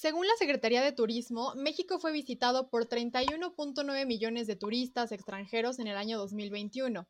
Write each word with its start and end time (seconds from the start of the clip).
Según 0.00 0.26
la 0.26 0.32
Secretaría 0.38 0.80
de 0.80 0.92
Turismo, 0.92 1.52
México 1.56 1.98
fue 1.98 2.10
visitado 2.10 2.70
por 2.70 2.88
31.9 2.88 4.06
millones 4.06 4.46
de 4.46 4.56
turistas 4.56 5.12
extranjeros 5.12 5.78
en 5.78 5.88
el 5.88 5.98
año 5.98 6.16
2021. 6.16 7.06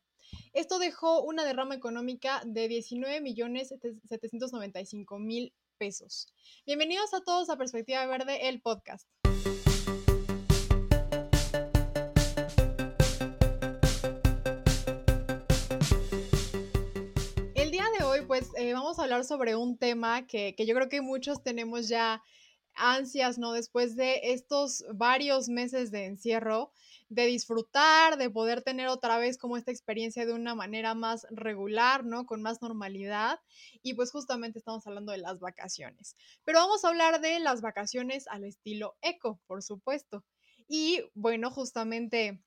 Esto 0.51 0.77
dejó 0.77 1.21
una 1.21 1.45
derrama 1.45 1.73
económica 1.73 2.41
de 2.45 2.67
19 2.67 3.21
millones 3.21 3.73
795 4.09 5.19
mil 5.19 5.53
pesos. 5.77 6.27
Bienvenidos 6.65 7.13
a 7.13 7.21
todos 7.21 7.49
a 7.49 7.55
Perspectiva 7.55 8.05
Verde, 8.07 8.49
el 8.49 8.61
podcast. 8.61 9.07
El 17.55 17.71
día 17.71 17.85
de 17.97 18.03
hoy, 18.03 18.25
pues, 18.27 18.49
eh, 18.57 18.73
vamos 18.73 18.99
a 18.99 19.03
hablar 19.03 19.23
sobre 19.23 19.55
un 19.55 19.77
tema 19.77 20.27
que, 20.27 20.55
que 20.57 20.65
yo 20.65 20.75
creo 20.75 20.89
que 20.89 20.99
muchos 20.99 21.41
tenemos 21.41 21.87
ya 21.87 22.21
ansias, 22.81 23.37
¿no? 23.37 23.53
Después 23.53 23.95
de 23.95 24.33
estos 24.33 24.83
varios 24.93 25.49
meses 25.49 25.91
de 25.91 26.05
encierro, 26.05 26.71
de 27.09 27.25
disfrutar, 27.25 28.17
de 28.17 28.29
poder 28.29 28.61
tener 28.61 28.87
otra 28.87 29.17
vez 29.17 29.37
como 29.37 29.57
esta 29.57 29.71
experiencia 29.71 30.25
de 30.25 30.33
una 30.33 30.55
manera 30.55 30.95
más 30.95 31.27
regular, 31.29 32.05
¿no? 32.05 32.25
Con 32.25 32.41
más 32.41 32.61
normalidad. 32.61 33.39
Y 33.83 33.93
pues 33.95 34.11
justamente 34.11 34.59
estamos 34.59 34.87
hablando 34.87 35.11
de 35.11 35.17
las 35.17 35.39
vacaciones. 35.39 36.15
Pero 36.43 36.59
vamos 36.59 36.83
a 36.83 36.89
hablar 36.89 37.21
de 37.21 37.39
las 37.39 37.61
vacaciones 37.61 38.27
al 38.27 38.45
estilo 38.45 38.95
eco, 39.01 39.39
por 39.45 39.61
supuesto. 39.61 40.23
Y 40.67 41.01
bueno, 41.13 41.51
justamente 41.51 42.41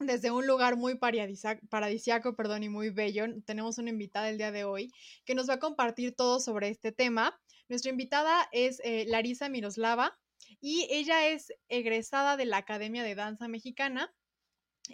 desde 0.00 0.30
un 0.30 0.46
lugar 0.46 0.76
muy 0.76 0.94
paradisiaco, 0.96 2.34
perdón, 2.36 2.62
y 2.62 2.68
muy 2.68 2.90
bello, 2.90 3.26
tenemos 3.44 3.78
una 3.78 3.90
invitada 3.90 4.30
el 4.30 4.38
día 4.38 4.52
de 4.52 4.64
hoy 4.64 4.92
que 5.24 5.34
nos 5.34 5.48
va 5.48 5.54
a 5.54 5.58
compartir 5.58 6.14
todo 6.14 6.38
sobre 6.40 6.68
este 6.68 6.92
tema. 6.92 7.38
Nuestra 7.68 7.90
invitada 7.90 8.48
es 8.52 8.80
eh, 8.84 9.04
Larisa 9.08 9.48
Miroslava 9.48 10.18
y 10.60 10.86
ella 10.90 11.28
es 11.28 11.52
egresada 11.68 12.36
de 12.36 12.46
la 12.46 12.58
Academia 12.58 13.02
de 13.02 13.14
Danza 13.14 13.48
Mexicana. 13.48 14.12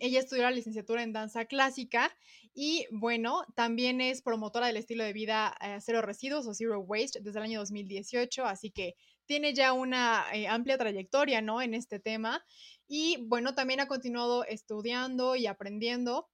Ella 0.01 0.19
estudió 0.19 0.43
la 0.43 0.51
licenciatura 0.51 1.03
en 1.03 1.13
danza 1.13 1.45
clásica 1.45 2.17
y 2.53 2.87
bueno, 2.91 3.45
también 3.55 4.01
es 4.01 4.23
promotora 4.23 4.67
del 4.67 4.77
estilo 4.77 5.05
de 5.05 5.13
vida 5.13 5.57
eh, 5.61 5.79
cero 5.81 6.03
residuos 6.03 6.47
o 6.47 6.55
zero 6.55 6.81
waste 6.81 7.21
desde 7.21 7.39
el 7.39 7.45
año 7.45 7.61
2018, 7.61 8.45
así 8.45 8.71
que 8.71 8.97
tiene 9.27 9.55
ya 9.55 9.73
una 9.73 10.25
eh, 10.33 10.49
amplia 10.49 10.77
trayectoria, 10.77 11.41
¿no? 11.43 11.63
En 11.63 11.75
este 11.75 11.99
tema. 11.99 12.45
Y 12.87 13.19
bueno, 13.23 13.55
también 13.55 13.81
ha 13.81 13.87
continuado 13.87 14.45
estudiando 14.45 15.37
y 15.37 15.47
aprendiendo, 15.47 16.29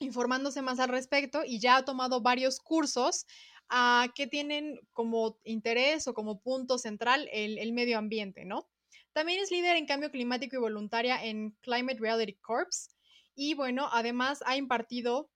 informándose 0.00 0.62
más 0.62 0.80
al 0.80 0.88
respecto 0.88 1.42
y 1.44 1.60
ya 1.60 1.76
ha 1.76 1.84
tomado 1.84 2.20
varios 2.20 2.60
cursos 2.60 3.26
a 3.68 4.08
que 4.14 4.26
tienen 4.26 4.80
como 4.92 5.38
interés 5.44 6.06
o 6.06 6.14
como 6.14 6.40
punto 6.40 6.78
central 6.78 7.28
el, 7.32 7.72
medio 7.72 7.98
ambiente, 7.98 8.44
¿no? 8.44 8.68
También 9.12 9.40
es 9.40 9.50
líder 9.50 9.76
en 9.76 9.86
cambio 9.86 10.10
climático 10.10 10.56
y 10.56 10.60
voluntaria 10.60 11.24
en 11.24 11.52
Climate 11.60 11.98
Reality 12.00 12.34
Corps. 12.34 12.90
Y 13.34 13.54
bueno, 13.54 13.88
además 13.92 14.42
ha 14.46 14.56
impartido 14.56 15.30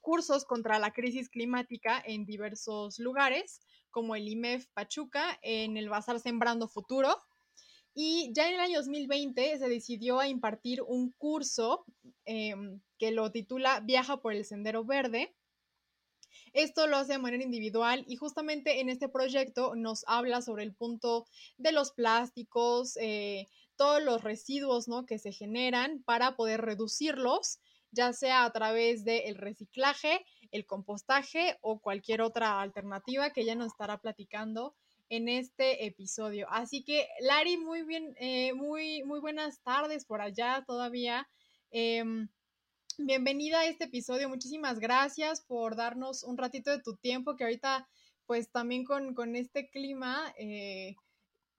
cursos 0.00 0.44
contra 0.44 0.78
la 0.78 0.92
crisis 0.92 1.28
climática 1.28 2.02
en 2.04 2.26
diversos 2.26 2.98
lugares, 2.98 3.60
como 3.90 4.16
el 4.16 4.28
IMEF 4.28 4.66
Pachuca, 4.74 5.38
en 5.42 5.76
el 5.76 5.88
Bazar 5.88 6.20
Sembrando 6.20 6.68
Futuro. 6.68 7.22
Y 7.94 8.30
ya 8.34 8.48
en 8.48 8.54
el 8.54 8.60
año 8.60 8.78
2020 8.78 9.58
se 9.58 9.68
decidió 9.68 10.20
a 10.20 10.28
impartir 10.28 10.82
un 10.82 11.12
curso 11.12 11.86
em, 12.26 12.80
que 12.98 13.10
lo 13.10 13.32
titula 13.32 13.80
Viaja 13.80 14.20
por 14.20 14.34
el 14.34 14.44
Sendero 14.44 14.84
Verde, 14.84 15.34
esto 16.52 16.86
lo 16.86 16.96
hace 16.96 17.12
de 17.12 17.18
manera 17.18 17.42
individual 17.42 18.04
y 18.06 18.16
justamente 18.16 18.80
en 18.80 18.88
este 18.88 19.08
proyecto 19.08 19.74
nos 19.74 20.04
habla 20.06 20.42
sobre 20.42 20.64
el 20.64 20.74
punto 20.74 21.26
de 21.58 21.72
los 21.72 21.92
plásticos, 21.92 22.96
eh, 22.96 23.46
todos 23.76 24.02
los 24.02 24.22
residuos 24.22 24.88
¿no? 24.88 25.06
que 25.06 25.18
se 25.18 25.32
generan 25.32 26.02
para 26.04 26.36
poder 26.36 26.62
reducirlos, 26.62 27.58
ya 27.90 28.12
sea 28.12 28.44
a 28.44 28.52
través 28.52 29.04
del 29.04 29.36
reciclaje, 29.36 30.24
el 30.50 30.66
compostaje 30.66 31.58
o 31.60 31.80
cualquier 31.80 32.22
otra 32.22 32.60
alternativa 32.60 33.30
que 33.30 33.42
ella 33.42 33.54
nos 33.54 33.68
estará 33.68 33.98
platicando 33.98 34.74
en 35.08 35.28
este 35.28 35.86
episodio. 35.86 36.46
Así 36.50 36.82
que, 36.82 37.06
Lari, 37.20 37.56
muy 37.58 37.82
bien, 37.82 38.14
eh, 38.18 38.52
muy, 38.54 39.02
muy 39.04 39.20
buenas 39.20 39.60
tardes 39.62 40.04
por 40.04 40.20
allá 40.20 40.64
todavía. 40.66 41.28
Em, 41.70 42.28
bienvenida 42.98 43.60
a 43.60 43.66
este 43.66 43.84
episodio. 43.84 44.28
Muchísimas 44.28 44.78
gracias 44.78 45.40
por 45.40 45.76
darnos 45.76 46.22
un 46.22 46.38
ratito 46.38 46.70
de 46.70 46.80
tu 46.80 46.96
tiempo, 46.96 47.36
que 47.36 47.44
ahorita, 47.44 47.88
pues 48.26 48.50
también 48.50 48.84
con, 48.84 49.36
este 49.36 49.68
clima, 49.68 50.32
eh, 50.38 50.96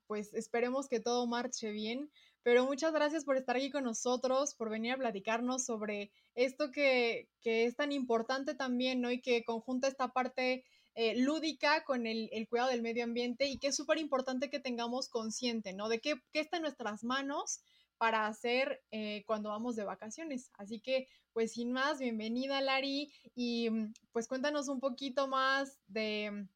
pues 0.08 0.34
esperemos 0.34 0.88
que 0.88 1.00
todo 1.00 1.28
marche 1.28 1.72
bien. 1.72 2.12
Pero 2.44 2.66
muchas 2.66 2.94
gracias 2.94 3.26
por 3.26 3.36
estar 3.36 3.58
aquí 3.58 3.70
con 3.70 3.84
nosotros, 3.84 4.56
por 4.56 4.70
venir 4.70 4.94
a 4.94 4.98
platicarnos 4.98 5.66
sobre 5.66 6.12
esto 6.34 6.72
que, 6.72 7.28
es 7.44 7.76
tan 7.76 7.92
importante 7.92 8.56
también, 8.56 9.02
¿no? 9.02 9.12
Y 9.12 9.22
que 9.22 9.44
conjunta 9.44 9.88
esta 9.88 10.08
parte 10.10 10.64
eh, 10.96 11.16
lúdica 11.18 11.84
con 11.84 12.08
el, 12.08 12.30
cuidado 12.50 12.70
del 12.70 12.82
medio 12.82 13.04
ambiente 13.04 13.48
y 13.48 13.60
que 13.60 13.68
es 13.68 13.76
súper 13.76 13.98
importante 13.98 14.50
que 14.50 14.60
tengamos 14.60 15.10
consciente, 15.10 15.74
¿no? 15.74 15.90
De 15.90 16.00
qué, 16.00 16.16
qué 16.32 16.40
está 16.40 16.58
en 16.58 16.64
nuestras 16.64 17.04
manos 17.04 17.62
para 17.98 18.28
hacer 18.28 18.84
eh, 18.92 19.24
cuando 19.26 19.50
vamos 19.50 19.76
de 19.76 19.84
vacaciones. 19.84 20.52
Así 20.58 20.80
que, 20.80 21.08
pues 21.34 21.54
sin 21.54 21.72
más, 21.72 22.00
bienvenida 22.00 22.62
Lari 22.62 23.12
y 23.36 23.70
mm, 23.70 23.94
pues 24.12 24.28
cuéntanos 24.28 24.68
un 24.68 24.80
poquito 24.80 25.28
más 25.28 25.80
de, 25.88 26.48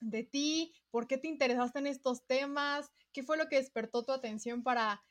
de 0.00 0.24
ti, 0.24 0.72
por 0.90 1.06
qué 1.06 1.18
te 1.18 1.28
interesaste 1.28 1.78
en 1.78 1.86
estos 1.86 2.26
temas, 2.26 2.92
qué 3.12 3.22
fue 3.22 3.36
lo 3.36 3.48
que 3.48 3.56
despertó 3.56 4.04
tu 4.04 4.12
atención 4.12 4.62
para, 4.62 5.02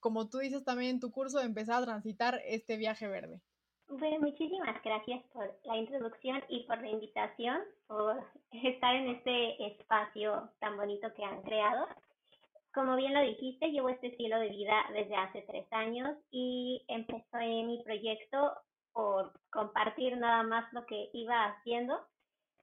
como 0.00 0.28
tú 0.28 0.38
dices 0.38 0.64
también 0.64 0.92
en 0.92 1.00
tu 1.00 1.10
curso, 1.10 1.40
empezar 1.40 1.82
a 1.82 1.86
transitar 1.86 2.40
este 2.46 2.76
viaje 2.76 3.08
verde. 3.08 3.40
Bueno, 3.88 4.18
muchísimas 4.18 4.82
gracias 4.82 5.22
por 5.32 5.58
la 5.64 5.76
introducción 5.76 6.42
y 6.48 6.64
por 6.64 6.80
la 6.80 6.88
invitación, 6.88 7.60
por 7.86 8.20
estar 8.50 8.94
en 8.96 9.10
este 9.10 9.66
espacio 9.66 10.50
tan 10.58 10.76
bonito 10.76 11.12
que 11.14 11.24
han 11.24 11.42
creado. 11.42 11.86
Como 12.76 12.94
bien 12.94 13.14
lo 13.14 13.22
dijiste, 13.22 13.70
llevo 13.70 13.88
este 13.88 14.08
estilo 14.08 14.38
de 14.38 14.50
vida 14.50 14.84
desde 14.92 15.16
hace 15.16 15.40
tres 15.48 15.66
años 15.72 16.14
y 16.30 16.84
empecé 16.88 17.62
mi 17.64 17.82
proyecto 17.82 18.52
por 18.92 19.32
compartir 19.50 20.18
nada 20.18 20.42
más 20.42 20.70
lo 20.74 20.84
que 20.84 21.08
iba 21.14 21.46
haciendo. 21.46 21.98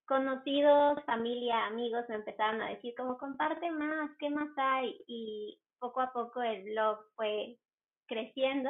Conocidos, 0.05 1.03
familia, 1.05 1.65
amigos 1.65 2.05
me 2.09 2.15
empezaron 2.17 2.61
a 2.61 2.69
decir 2.69 2.93
como 2.95 3.17
comparte 3.17 3.71
más, 3.71 4.11
¿qué 4.19 4.29
más 4.29 4.49
hay? 4.55 5.03
Y 5.07 5.59
poco 5.79 6.01
a 6.01 6.13
poco 6.13 6.43
el 6.43 6.63
blog 6.63 6.99
fue 7.15 7.57
creciendo. 8.05 8.69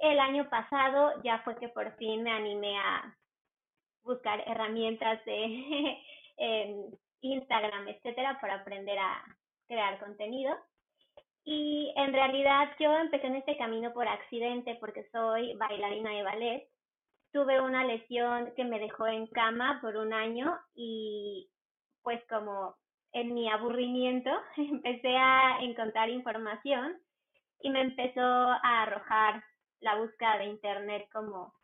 El 0.00 0.18
año 0.18 0.48
pasado 0.48 1.12
ya 1.24 1.40
fue 1.40 1.58
que 1.58 1.68
por 1.68 1.94
fin 1.96 2.22
me 2.22 2.30
animé 2.30 2.78
a 2.78 3.14
buscar 4.02 4.42
herramientas 4.46 5.22
de 5.26 5.98
Instagram, 7.20 7.88
etcétera, 7.88 8.40
para 8.40 8.54
aprender 8.54 8.98
a, 8.98 9.37
crear 9.68 9.98
contenido. 10.00 10.56
Y 11.44 11.92
en 11.96 12.12
realidad 12.12 12.68
yo 12.78 12.92
empecé 12.96 13.26
en 13.28 13.36
este 13.36 13.56
camino 13.56 13.92
por 13.92 14.06
accidente 14.08 14.76
porque 14.80 15.08
soy 15.12 15.54
bailarina 15.54 16.10
de 16.10 16.22
ballet. 16.22 16.68
Tuve 17.32 17.60
una 17.60 17.84
lesión 17.84 18.52
que 18.56 18.64
me 18.64 18.80
dejó 18.80 19.06
en 19.06 19.26
cama 19.28 19.78
por 19.80 19.96
un 19.96 20.12
año 20.12 20.58
y 20.74 21.48
pues 22.02 22.20
como 22.28 22.74
en 23.12 23.34
mi 23.34 23.48
aburrimiento 23.48 24.30
empecé 24.56 25.16
a 25.16 25.58
encontrar 25.60 26.10
información 26.10 26.98
y 27.60 27.70
me 27.70 27.80
empezó 27.80 28.20
a 28.20 28.82
arrojar 28.82 29.42
la 29.80 29.96
búsqueda 29.96 30.38
de 30.38 30.46
internet 30.46 31.08
como 31.12 31.54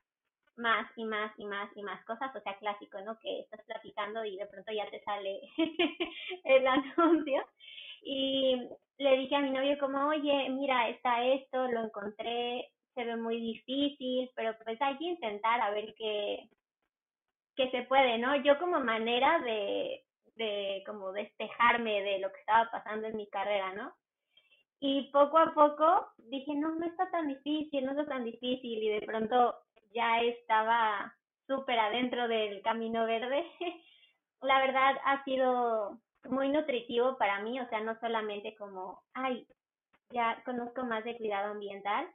más 0.56 0.86
y 0.96 1.04
más 1.04 1.32
y 1.38 1.44
más 1.46 1.68
y 1.74 1.82
más 1.82 2.04
cosas, 2.04 2.34
o 2.34 2.40
sea, 2.40 2.56
clásico, 2.58 3.00
¿no? 3.00 3.18
Que 3.18 3.40
estás 3.40 3.60
platicando 3.66 4.24
y 4.24 4.36
de 4.36 4.46
pronto 4.46 4.72
ya 4.72 4.88
te 4.90 5.02
sale 5.02 5.40
el 6.44 6.66
anuncio. 6.66 7.44
Y 8.04 8.68
le 8.98 9.16
dije 9.16 9.34
a 9.34 9.40
mi 9.40 9.50
novio 9.50 9.78
como, 9.78 10.08
oye, 10.08 10.48
mira, 10.50 10.88
está 10.88 11.24
esto, 11.24 11.66
lo 11.68 11.84
encontré, 11.84 12.70
se 12.94 13.04
ve 13.04 13.16
muy 13.16 13.40
difícil, 13.40 14.30
pero 14.36 14.56
pues 14.62 14.80
hay 14.80 14.96
que 14.98 15.04
intentar 15.04 15.60
a 15.60 15.70
ver 15.70 15.94
qué, 15.96 16.48
qué 17.56 17.70
se 17.70 17.82
puede, 17.82 18.18
¿no? 18.18 18.36
Yo 18.36 18.58
como 18.58 18.78
manera 18.80 19.40
de, 19.40 20.04
de 20.36 20.82
como 20.86 21.12
despejarme 21.12 22.02
de 22.02 22.18
lo 22.18 22.30
que 22.30 22.40
estaba 22.40 22.70
pasando 22.70 23.08
en 23.08 23.16
mi 23.16 23.28
carrera, 23.28 23.72
¿no? 23.72 23.92
Y 24.80 25.10
poco 25.12 25.38
a 25.38 25.54
poco 25.54 26.08
dije, 26.18 26.54
no, 26.54 26.74
no 26.74 26.86
está 26.86 27.10
tan 27.10 27.28
difícil, 27.28 27.84
no 27.84 27.92
está 27.92 28.06
tan 28.06 28.24
difícil, 28.24 28.82
y 28.82 28.88
de 28.90 29.02
pronto 29.02 29.54
ya 29.94 30.20
estaba 30.20 31.14
súper 31.46 31.78
adentro 31.78 32.28
del 32.28 32.60
camino 32.62 33.06
verde. 33.06 33.46
La 34.42 34.60
verdad 34.60 34.96
ha 35.04 35.24
sido 35.24 36.00
muy 36.26 36.48
nutritivo 36.48 37.16
para 37.18 37.40
mí, 37.42 37.60
o 37.60 37.68
sea, 37.68 37.80
no 37.80 37.98
solamente 38.00 38.54
como, 38.56 39.02
ay, 39.14 39.46
ya 40.10 40.42
conozco 40.44 40.84
más 40.84 41.04
de 41.04 41.16
cuidado 41.16 41.52
ambiental, 41.52 42.06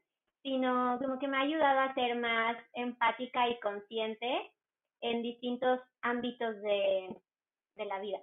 sino 0.42 0.98
como 1.00 1.20
que 1.20 1.28
me 1.28 1.38
ha 1.38 1.42
ayudado 1.42 1.80
a 1.80 1.94
ser 1.94 2.16
más 2.16 2.58
empática 2.74 3.48
y 3.50 3.60
consciente 3.60 4.52
en 5.02 5.22
distintos 5.22 5.80
ámbitos 6.02 6.62
de, 6.62 7.16
de 7.76 7.86
la 7.86 8.00
vida. 8.00 8.20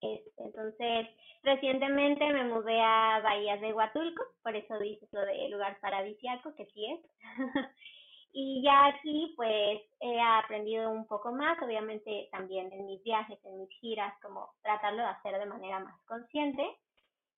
entonces, 0.00 1.08
recientemente 1.42 2.32
me 2.32 2.44
mudé 2.44 2.80
a 2.80 3.20
Bahías 3.22 3.60
de 3.60 3.72
Huatulco, 3.72 4.22
por 4.42 4.54
eso 4.54 4.78
dices 4.78 5.08
lo 5.12 5.20
de 5.22 5.48
lugar 5.48 5.78
paradisiaco, 5.80 6.54
que 6.54 6.66
sí 6.66 6.86
es. 6.86 7.00
y 8.32 8.62
ya 8.62 8.86
aquí, 8.86 9.32
pues, 9.36 9.80
he 10.00 10.20
aprendido 10.20 10.90
un 10.90 11.06
poco 11.06 11.32
más, 11.32 11.60
obviamente 11.62 12.28
también 12.30 12.72
en 12.72 12.86
mis 12.86 13.02
viajes, 13.02 13.38
en 13.44 13.60
mis 13.60 13.70
giras, 13.80 14.14
como 14.22 14.50
tratarlo 14.62 15.02
de 15.02 15.08
hacer 15.08 15.38
de 15.38 15.46
manera 15.46 15.80
más 15.80 16.00
consciente. 16.04 16.64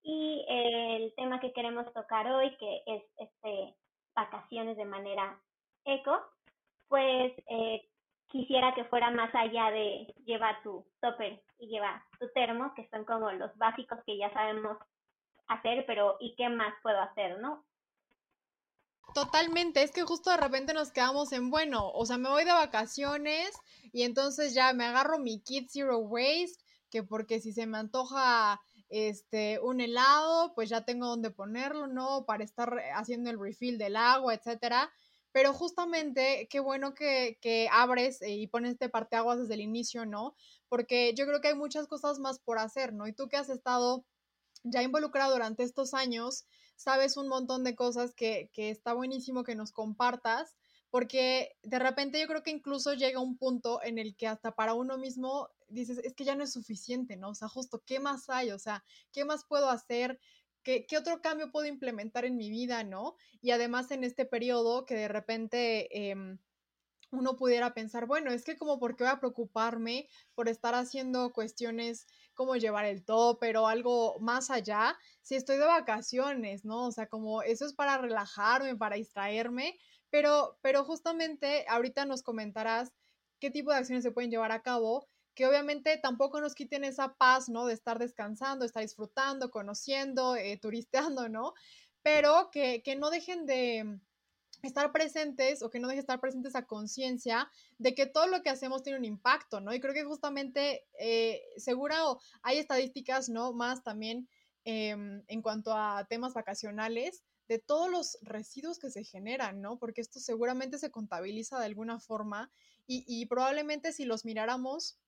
Y 0.03 0.45
el 0.49 1.13
tema 1.15 1.39
que 1.39 1.53
queremos 1.53 1.91
tocar 1.93 2.27
hoy, 2.31 2.55
que 2.57 2.83
es 2.87 3.03
este 3.17 3.75
vacaciones 4.15 4.75
de 4.77 4.85
manera 4.85 5.39
eco, 5.85 6.19
pues 6.89 7.33
eh, 7.47 7.87
quisiera 8.27 8.73
que 8.73 8.85
fuera 8.85 9.11
más 9.11 9.33
allá 9.33 9.71
de 9.71 10.13
llevar 10.25 10.61
tu 10.63 10.85
topper 10.99 11.41
y 11.59 11.67
llevar 11.67 12.01
tu 12.19 12.27
termo, 12.33 12.73
que 12.75 12.87
son 12.89 13.05
como 13.05 13.31
los 13.31 13.55
básicos 13.57 13.99
que 14.05 14.17
ya 14.17 14.31
sabemos 14.33 14.77
hacer, 15.47 15.85
pero 15.85 16.17
¿y 16.19 16.35
qué 16.35 16.49
más 16.49 16.73
puedo 16.81 16.99
hacer, 16.99 17.39
no? 17.39 17.63
Totalmente, 19.13 19.83
es 19.83 19.91
que 19.91 20.03
justo 20.03 20.29
de 20.29 20.37
repente 20.37 20.73
nos 20.73 20.91
quedamos 20.91 21.33
en, 21.33 21.49
bueno, 21.49 21.91
o 21.91 22.05
sea, 22.05 22.17
me 22.17 22.29
voy 22.29 22.45
de 22.45 22.53
vacaciones 22.53 23.51
y 23.91 24.03
entonces 24.03 24.53
ya 24.53 24.71
me 24.73 24.85
agarro 24.85 25.19
mi 25.19 25.41
kit 25.41 25.69
zero 25.69 25.97
waste, 25.99 26.63
que 26.89 27.03
porque 27.03 27.41
si 27.41 27.51
se 27.51 27.65
me 27.65 27.77
antoja 27.77 28.61
este 28.89 29.59
un 29.59 29.81
helado, 29.81 30.53
pues 30.53 30.69
ya 30.69 30.85
tengo 30.85 31.07
donde 31.07 31.31
ponerlo, 31.31 31.87
¿no? 31.87 32.25
Para 32.25 32.43
estar 32.43 32.77
haciendo 32.95 33.29
el 33.29 33.39
refill 33.39 33.77
del 33.77 33.95
agua, 33.95 34.33
etcétera. 34.33 34.91
Pero 35.31 35.53
justamente, 35.53 36.47
qué 36.49 36.59
bueno 36.59 36.93
que, 36.93 37.37
que 37.41 37.69
abres 37.71 38.21
eh, 38.21 38.31
y 38.31 38.47
pones 38.47 38.73
este 38.73 38.89
parteaguas 38.89 39.39
desde 39.39 39.53
el 39.53 39.61
inicio, 39.61 40.05
¿no? 40.05 40.35
Porque 40.67 41.13
yo 41.15 41.25
creo 41.25 41.39
que 41.39 41.49
hay 41.49 41.55
muchas 41.55 41.87
cosas 41.87 42.19
más 42.19 42.39
por 42.39 42.59
hacer, 42.59 42.93
¿no? 42.93 43.07
Y 43.07 43.13
tú 43.13 43.29
que 43.29 43.37
has 43.37 43.49
estado 43.49 44.05
ya 44.63 44.83
involucrado 44.83 45.31
durante 45.31 45.63
estos 45.63 45.93
años, 45.93 46.45
sabes 46.81 47.15
un 47.15 47.27
montón 47.27 47.63
de 47.63 47.75
cosas 47.75 48.13
que, 48.13 48.49
que 48.53 48.71
está 48.71 48.93
buenísimo 48.93 49.43
que 49.43 49.55
nos 49.55 49.71
compartas, 49.71 50.57
porque 50.89 51.55
de 51.61 51.79
repente 51.79 52.19
yo 52.19 52.27
creo 52.27 52.41
que 52.41 52.51
incluso 52.51 52.93
llega 52.93 53.19
un 53.19 53.37
punto 53.37 53.81
en 53.83 53.99
el 53.99 54.15
que 54.15 54.27
hasta 54.27 54.55
para 54.55 54.73
uno 54.73 54.97
mismo 54.97 55.49
dices, 55.69 55.99
es 55.99 56.13
que 56.15 56.25
ya 56.25 56.35
no 56.35 56.43
es 56.43 56.51
suficiente, 56.51 57.17
¿no? 57.17 57.29
O 57.29 57.35
sea, 57.35 57.47
justo, 57.47 57.83
¿qué 57.85 57.99
más 57.99 58.29
hay? 58.29 58.51
O 58.51 58.59
sea, 58.59 58.83
¿qué 59.13 59.23
más 59.23 59.45
puedo 59.45 59.69
hacer? 59.69 60.19
¿Qué, 60.63 60.85
otro 60.97 61.21
cambio 61.21 61.51
puedo 61.51 61.67
implementar 61.67 62.25
en 62.25 62.35
mi 62.35 62.49
vida, 62.49 62.83
no? 62.83 63.15
Y 63.41 63.51
además 63.51 63.91
en 63.91 64.03
este 64.03 64.25
periodo 64.25 64.85
que 64.85 64.95
de 64.95 65.07
repente 65.07 66.09
em, 66.09 66.39
uno 67.11 67.35
pudiera 67.35 67.73
pensar, 67.73 68.05
bueno, 68.05 68.31
es 68.31 68.43
que 68.43 68.57
como 68.57 68.79
por 68.79 68.95
qué 68.95 69.03
voy 69.03 69.13
a 69.13 69.19
preocuparme 69.19 70.07
por 70.33 70.49
estar 70.49 70.73
haciendo 70.75 71.31
cuestiones 71.33 72.07
como 72.33 72.55
llevar 72.55 72.85
el 72.85 73.03
top, 73.03 73.37
pero 73.39 73.67
algo 73.67 74.17
más 74.19 74.49
allá, 74.49 74.97
si 75.21 75.35
estoy 75.35 75.57
de 75.57 75.65
vacaciones, 75.65 76.65
¿no? 76.65 76.87
O 76.87 76.91
sea, 76.91 77.07
como 77.07 77.41
eso 77.43 77.65
es 77.65 77.73
para 77.73 77.97
relajarme, 77.97 78.75
para 78.75 78.95
distraerme, 78.95 79.77
pero, 80.09 80.57
pero 80.61 80.83
justamente 80.85 81.65
ahorita 81.67 82.05
nos 82.05 82.23
comentarás 82.23 82.91
qué 83.39 83.51
tipo 83.51 83.71
de 83.71 83.77
acciones 83.77 84.03
se 84.03 84.11
pueden 84.11 84.31
llevar 84.31 84.51
a 84.51 84.61
cabo 84.61 85.07
que 85.33 85.45
obviamente 85.47 85.97
tampoco 85.97 86.41
nos 86.41 86.55
quiten 86.55 86.83
esa 86.83 87.15
paz, 87.15 87.49
¿no? 87.49 87.65
De 87.65 87.73
estar 87.73 87.99
descansando, 87.99 88.65
estar 88.65 88.81
disfrutando, 88.81 89.49
conociendo, 89.49 90.35
eh, 90.35 90.57
turisteando, 90.61 91.29
¿no? 91.29 91.53
Pero 92.03 92.49
que, 92.51 92.83
no 92.97 93.09
dejen 93.09 93.45
de 93.45 93.99
estar 94.67 94.91
presentes 94.91 95.61
o 95.61 95.69
que 95.69 95.79
no 95.79 95.87
dejen 95.87 95.97
de 95.97 96.01
estar 96.01 96.19
presentes 96.19 96.55
a 96.55 96.65
conciencia 96.65 97.49
de 97.77 97.95
que 97.95 98.05
todo 98.05 98.27
lo 98.27 98.41
que 98.41 98.49
hacemos 98.49 98.83
tiene 98.83 98.99
un 98.99 99.05
impacto, 99.05 99.61
¿no? 99.61 99.73
Y 99.73 99.79
creo 99.79 99.93
que 99.93 100.03
justamente, 100.03 100.85
eh, 100.99 101.41
seguro 101.57 102.19
hay 102.41 102.57
estadísticas, 102.57 103.29
¿no? 103.29 103.53
Más 103.53 103.83
también 103.83 104.27
em, 104.63 105.23
en 105.27 105.41
cuanto 105.41 105.73
a 105.73 106.05
temas 106.09 106.33
vacacionales, 106.33 107.23
de 107.47 107.59
todos 107.59 107.89
los 107.89 108.17
residuos 108.21 108.79
que 108.79 108.89
se 108.89 109.03
generan, 109.03 109.61
¿no? 109.61 109.77
Porque 109.77 110.01
esto 110.01 110.19
seguramente 110.19 110.77
se 110.77 110.91
contabiliza 110.91 111.59
de 111.59 111.65
alguna 111.65 111.99
forma 111.99 112.49
y, 112.87 113.03
y 113.07 113.25
probablemente 113.25 113.91
si 113.91 114.05
los 114.05 114.23
miráramos 114.23 114.99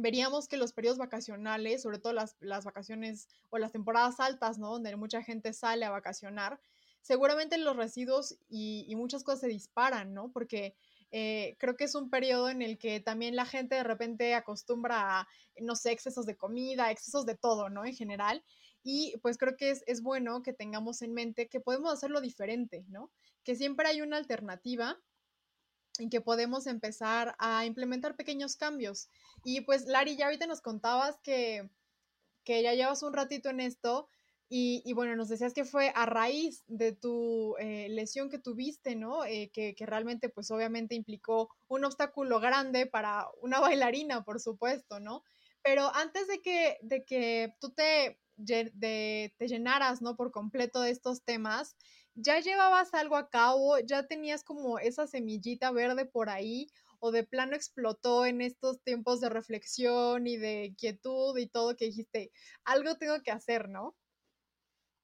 veríamos 0.00 0.48
que 0.48 0.56
los 0.56 0.72
periodos 0.72 0.98
vacacionales, 0.98 1.82
sobre 1.82 1.98
todo 1.98 2.12
las, 2.12 2.36
vacaciones 2.64 3.28
o 3.50 3.58
las 3.58 3.72
temporadas 3.72 4.20
altas, 4.20 4.58
¿no? 4.58 4.70
Donde 4.70 4.94
mucha 4.96 5.22
gente 5.22 5.52
sale 5.52 5.84
a 5.84 5.90
vacacionar, 5.90 6.60
seguramente 7.06 7.56
los 7.56 7.76
residuos 7.76 8.36
y, 8.48 8.92
muchas 8.96 9.22
cosas 9.22 9.42
se 9.42 9.46
disparan, 9.46 10.12
¿no? 10.12 10.32
Porque 10.32 10.74
eh, 11.12 11.56
creo 11.60 11.76
que 11.76 11.84
es 11.84 11.94
un 11.94 12.10
periodo 12.10 12.48
en 12.48 12.62
el 12.62 12.78
que 12.78 12.98
también 12.98 13.36
la 13.36 13.46
gente 13.46 13.76
de 13.76 13.84
repente 13.84 14.34
acostumbra 14.34 15.20
a, 15.20 15.28
no 15.60 15.76
sé, 15.76 15.92
excesos 15.92 16.26
de 16.26 16.36
comida, 16.36 16.90
excesos 16.90 17.24
de 17.24 17.36
todo, 17.36 17.70
¿no? 17.70 17.84
En 17.84 17.94
general. 17.94 18.42
Y 18.82 19.16
pues 19.22 19.38
creo 19.38 19.56
que 19.56 19.70
es, 19.86 20.02
bueno 20.02 20.42
que 20.42 20.52
tengamos 20.52 21.00
en 21.00 21.14
mente 21.14 21.48
que 21.48 21.60
podemos 21.60 21.92
hacerlo 21.92 22.20
diferente, 22.20 22.84
¿no? 22.88 23.12
Que 23.44 23.54
siempre 23.54 23.86
hay 23.86 24.02
una 24.02 24.16
alternativa 24.16 24.98
en 26.00 26.10
que 26.10 26.20
podemos 26.20 26.66
empezar 26.66 27.36
a 27.38 27.66
implementar 27.66 28.16
pequeños 28.16 28.56
cambios. 28.56 29.10
Y 29.44 29.60
pues, 29.60 29.86
Lari, 29.86 30.16
ya 30.16 30.24
ahorita 30.26 30.48
nos 30.48 30.60
contabas 30.60 31.20
que, 31.22 31.70
que 32.42 32.64
ya 32.64 32.74
llevas 32.74 33.04
un 33.04 33.12
ratito 33.12 33.48
en 33.48 33.60
esto 33.60 34.08
y, 34.48 34.92
bueno, 34.92 35.16
nos 35.16 35.28
decías 35.28 35.52
que 35.52 35.64
fue 35.64 35.92
a 35.94 36.06
raíz 36.06 36.62
de 36.68 36.92
tu 36.92 37.56
eh, 37.58 37.88
lesión 37.88 38.30
que 38.30 38.38
tuviste, 38.38 38.94
¿no? 38.94 39.24
Eh, 39.24 39.50
que, 39.52 39.74
que, 39.74 39.86
realmente, 39.86 40.28
pues 40.28 40.52
obviamente 40.52 40.94
implicó 40.94 41.48
un 41.66 41.84
obstáculo 41.84 42.38
grande 42.38 42.86
para 42.86 43.26
una 43.42 43.58
bailarina, 43.92 44.22
por 44.22 44.40
supuesto, 44.40 45.00
¿no? 45.00 45.24
Pero 45.62 45.92
antes 45.94 46.28
de 46.28 46.40
que, 46.42 46.78
de 46.82 47.04
que 47.04 47.54
tú 47.60 47.70
te, 47.70 48.20
te 48.46 49.48
llenaras, 49.48 50.00
¿no? 50.00 50.14
Por 50.14 50.30
completo 50.30 50.80
de 50.80 50.90
estos 50.90 51.24
temas, 51.24 51.74
¿ya 52.14 52.38
llevabas 52.38 52.94
algo 52.94 53.16
a 53.16 53.28
cabo? 53.30 53.80
¿Ya 53.80 54.06
tenías 54.06 54.44
como 54.44 54.78
esa 54.78 55.08
semillita 55.08 55.72
verde 55.72 56.06
por 56.06 56.30
ahí? 56.30 56.68
¿O 57.00 57.10
de 57.10 57.24
plano 57.24 57.56
explotó 57.56 58.24
en 58.24 58.40
estos 58.40 58.80
tiempos 58.84 59.20
de 59.20 59.28
reflexión 59.28 60.28
y 60.28 60.36
de 60.36 60.72
quietud 60.78 61.36
y 61.36 61.48
todo 61.48 61.74
que 61.74 61.86
dijiste, 61.86 62.30
algo 62.64 62.94
tengo 62.96 63.20
que 63.22 63.32
hacer, 63.32 63.68
¿no? 63.68 63.96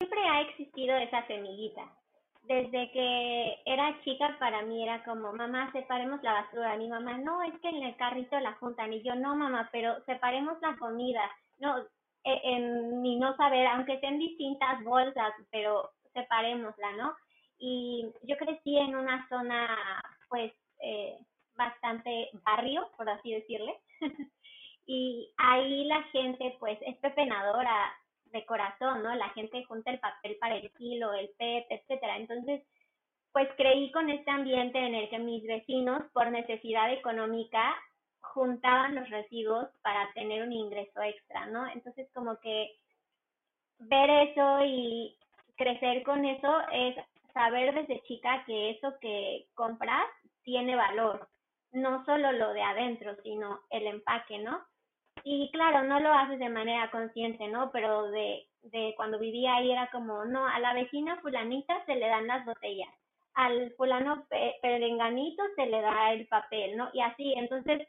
Siempre 0.03 0.29
ha 0.29 0.41
existido 0.41 0.97
esa 0.97 1.25
semillita. 1.29 1.83
Desde 2.43 2.91
que 2.91 3.63
era 3.65 4.03
chica 4.03 4.37
para 4.41 4.63
mí 4.63 4.83
era 4.83 5.05
como, 5.05 5.33
mamá, 5.33 5.71
separemos 5.71 6.21
la 6.25 6.33
basura. 6.33 6.77
Mi 6.77 6.89
mamá, 6.89 7.19
no, 7.19 7.41
es 7.45 7.57
que 7.61 7.69
en 7.69 7.85
el 7.85 7.95
carrito 7.95 8.41
la 8.41 8.55
juntan. 8.55 8.93
Y 8.93 9.01
yo, 9.05 9.15
no, 9.15 9.37
mamá, 9.37 9.69
pero 9.71 10.03
separemos 10.07 10.61
la 10.61 10.75
comida. 10.77 11.23
No, 11.61 11.79
e, 12.25 12.41
en 12.43 13.21
no 13.21 13.37
saber, 13.37 13.65
aunque 13.69 14.01
sean 14.01 14.19
distintas 14.19 14.83
bolsas, 14.83 15.35
pero 15.53 15.91
separémosla, 16.15 16.93
¿no? 16.97 17.15
Y 17.61 18.05
yo 18.25 18.37
crecí 18.39 18.77
en 18.79 18.97
una 18.97 19.29
zona, 19.29 20.03
pues, 20.29 20.53
eh, 20.81 21.17
bastante 21.55 22.31
barrio, 22.45 22.91
por 22.97 23.09
así 23.09 23.35
decirle. 23.35 23.79
y 24.85 25.33
ahí 25.37 25.85
la 25.85 26.03
gente, 26.11 26.57
pues, 26.59 26.77
es 26.83 26.97
pepenadora 26.97 27.95
de 28.33 28.45
corazón, 28.47 29.03
¿no? 29.03 29.15
La 29.15 29.29
gente 29.31 29.65
junta 29.65 29.91
el 29.91 30.01
papel 30.01 30.37
para 30.41 30.57
el 30.57 30.71
kilo, 30.73 31.13
el 31.13 31.31
PET, 31.39 31.67
etcétera. 31.71 32.17
Entonces, 32.17 32.63
pues 33.33 33.49
creí 33.57 33.91
con 33.93 34.11
este 34.11 34.31
ambiente 34.31 34.79
en 34.79 34.95
el 34.95 35.09
que 35.09 35.19
mis 35.19 35.47
vecinos, 35.47 36.03
por 36.13 36.31
necesidad 36.31 36.93
económica, 36.93 37.75
juntaban 38.21 38.95
los 38.95 39.09
residuos 39.11 39.69
para 39.83 40.13
tener 40.13 40.43
un 40.43 40.53
ingreso 40.53 41.03
extra, 41.03 41.47
¿no? 41.47 41.67
Entonces, 41.69 42.09
como 42.15 42.39
que 42.41 42.73
ver 43.79 44.11
eso 44.29 44.65
y 44.65 45.17
crecer 45.57 46.03
con 46.03 46.25
eso 46.25 46.61
es 46.73 46.97
saber 47.33 47.75
desde 47.75 48.03
chica 48.03 48.45
que 48.47 48.71
eso 48.71 48.95
que 49.01 49.47
compras 49.55 50.07
tiene 50.43 50.77
valor, 50.77 51.29
no 51.73 52.05
solo 52.05 52.33
lo 52.33 52.53
de 52.53 52.63
adentro, 52.63 53.15
sino 53.23 53.61
el 53.71 53.87
empaque, 53.87 54.39
¿no? 54.39 54.61
Y 55.25 55.51
claro, 55.53 55.85
no 55.85 56.01
lo 56.01 56.13
haces 56.13 56.39
de 56.39 56.49
manera 56.49 56.91
consciente, 56.91 57.47
¿no? 57.49 57.71
Pero 57.71 58.11
de, 58.11 58.47
de 58.63 58.95
cuando 58.97 59.19
vivía 59.19 59.57
ahí 59.57 59.71
era 59.71 59.89
como, 59.91 60.25
no, 60.25 60.47
a 60.47 60.59
la 60.59 60.75
vecina 60.75 61.21
fulanita 61.21 61.85
se 61.87 61.95
le 61.95 62.09
dan 62.09 62.27
las 62.27 62.45
botellas, 62.45 62.89
al 63.35 63.73
fulano 63.77 64.25
perenganito 64.61 65.43
se 65.57 65.67
le 65.67 65.81
da 65.81 66.13
el 66.13 66.27
papel, 66.27 66.77
¿no? 66.77 66.91
Y 66.93 67.01
así, 67.01 67.35
entonces, 67.37 67.87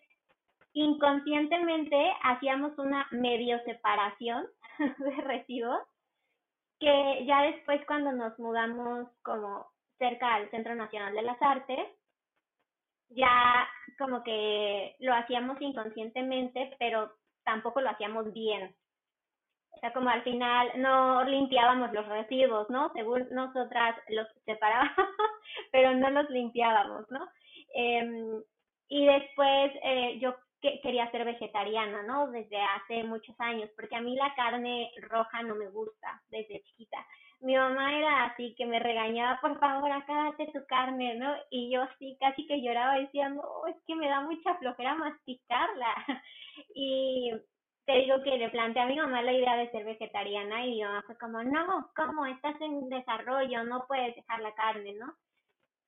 inconscientemente 0.74 2.14
hacíamos 2.24 2.78
una 2.78 3.08
medio 3.12 3.60
separación 3.64 4.48
de 4.98 5.22
residuos 5.22 5.82
que 6.80 7.26
ya 7.26 7.44
después 7.44 7.82
cuando 7.86 8.12
nos 8.12 8.38
mudamos 8.40 9.08
como 9.22 9.68
cerca 9.98 10.36
al 10.36 10.50
Centro 10.50 10.76
Nacional 10.76 11.14
de 11.14 11.22
las 11.22 11.42
Artes, 11.42 11.88
ya 13.10 13.68
como 13.98 14.24
que 14.24 14.96
lo 15.00 15.14
hacíamos 15.14 15.62
inconscientemente, 15.62 16.76
pero 16.80 17.14
tampoco 17.44 17.82
lo 17.82 17.90
hacíamos 17.90 18.32
bien. 18.34 18.76
O 19.72 19.80
sea, 19.80 19.92
como 19.92 20.10
al 20.10 20.24
final 20.24 20.72
no 20.78 21.24
limpiábamos 21.24 21.92
los 21.94 22.08
residuos, 22.08 22.70
¿no? 22.70 22.92
Según 22.94 23.28
nosotras 23.32 23.96
los 24.10 24.28
separábamos, 24.46 24.94
pero 25.72 25.94
no 25.96 26.10
los 26.10 26.30
limpiábamos, 26.30 27.10
¿no? 27.10 27.28
Em, 27.74 28.42
y 28.88 29.06
después 29.06 29.72
eh, 29.84 30.20
yo 30.20 30.36
que 30.62 30.80
quería 30.82 31.12
ser 31.12 31.26
vegetariana, 31.26 32.04
¿no? 32.04 32.32
Desde 32.32 32.58
hace 32.62 33.04
muchos 33.04 33.36
años, 33.40 33.70
porque 33.76 33.98
a 33.98 34.02
mí 34.02 34.16
la 34.16 34.34
carne 34.34 34.92
roja 35.02 35.44
no 35.44 35.56
me 35.56 35.68
gusta 35.70 36.22
desde 36.30 36.62
chiquita. 36.62 37.06
Mi 37.44 37.58
mamá 37.58 37.94
era 37.98 38.24
así 38.26 38.56
que 38.58 38.66
me 38.66 38.80
regañaba, 38.80 39.38
por 39.42 39.60
favor, 39.60 39.92
acá 39.92 40.14
date 40.32 40.50
tu 40.54 40.66
carne, 40.66 41.16
¿no? 41.16 41.36
Y 41.50 41.70
yo 41.74 41.86
sí, 42.00 42.18
casi 42.18 42.48
que 42.48 42.62
lloraba 42.62 42.96
diciendo, 43.00 43.44
es 43.68 43.76
que 43.86 43.96
me 43.96 44.08
da 44.08 44.22
mucha 44.22 44.56
flojera 44.56 44.96
masticarla. 44.96 45.94
Y 46.76 47.32
te 47.86 47.94
digo 47.94 48.22
que 48.24 48.38
le 48.38 48.50
planteé 48.50 48.84
a 48.84 48.86
mi 48.86 48.96
mamá 48.96 49.22
la 49.24 49.34
idea 49.34 49.58
de 49.58 49.70
ser 49.72 49.84
vegetariana 49.86 50.66
y 50.66 50.76
mi 50.76 50.84
mamá 50.84 51.04
fue 51.06 51.18
como, 51.18 51.44
no, 51.44 51.92
¿cómo? 51.96 52.26
Estás 52.28 52.60
en 52.62 52.88
desarrollo, 52.90 53.64
no 53.66 53.86
puedes 53.88 54.16
dejar 54.16 54.40
la 54.42 54.54
carne, 54.56 54.94
¿no? 54.94 55.14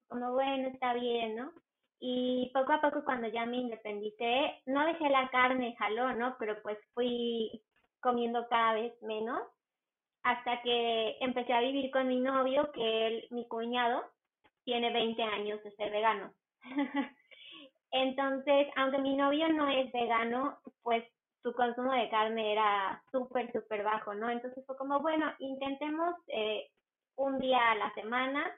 Como, 0.10 0.34
bueno, 0.34 0.68
está 0.70 0.94
bien, 0.94 1.36
¿no? 1.38 1.52
Y 2.00 2.52
poco 2.54 2.74
a 2.74 2.82
poco 2.82 3.06
cuando 3.06 3.28
ya 3.30 3.46
me 3.46 3.58
independicé, 3.58 4.62
no 4.66 4.86
dejé 4.86 5.10
la 5.10 5.30
carne, 5.30 5.76
jaló, 5.78 6.14
¿no? 6.16 6.36
Pero 6.38 6.62
pues 6.64 6.78
fui 6.94 7.64
comiendo 8.02 8.48
cada 8.50 8.74
vez 8.74 8.94
menos 9.04 9.42
hasta 10.26 10.60
que 10.64 11.18
empecé 11.22 11.54
a 11.54 11.62
vivir 11.62 11.92
con 11.92 12.08
mi 12.08 12.20
novio, 12.20 12.72
que 12.72 13.08
él, 13.08 13.28
mi 13.30 13.48
cuñado, 13.48 14.04
tiene 14.64 14.92
20 14.92 15.22
años 15.22 15.64
de 15.64 15.72
ser 15.74 15.92
vegano. 15.92 16.34
Entonces, 17.92 18.68
aunque 18.76 18.98
mi 18.98 19.16
novio 19.16 19.48
no 19.50 19.70
es 19.70 19.92
vegano, 19.92 20.58
pues 20.82 21.04
su 21.44 21.54
consumo 21.54 21.94
de 21.94 22.10
carne 22.10 22.54
era 22.54 23.04
súper, 23.12 23.52
súper 23.52 23.84
bajo, 23.84 24.16
¿no? 24.16 24.32
Entonces 24.32 24.66
fue 24.66 24.76
como, 24.78 25.00
bueno, 25.00 25.32
intentemos 25.38 26.16
eh, 26.30 26.72
un 27.18 27.38
día 27.38 27.60
a 27.72 27.76
la 27.76 27.94
semana, 27.94 28.52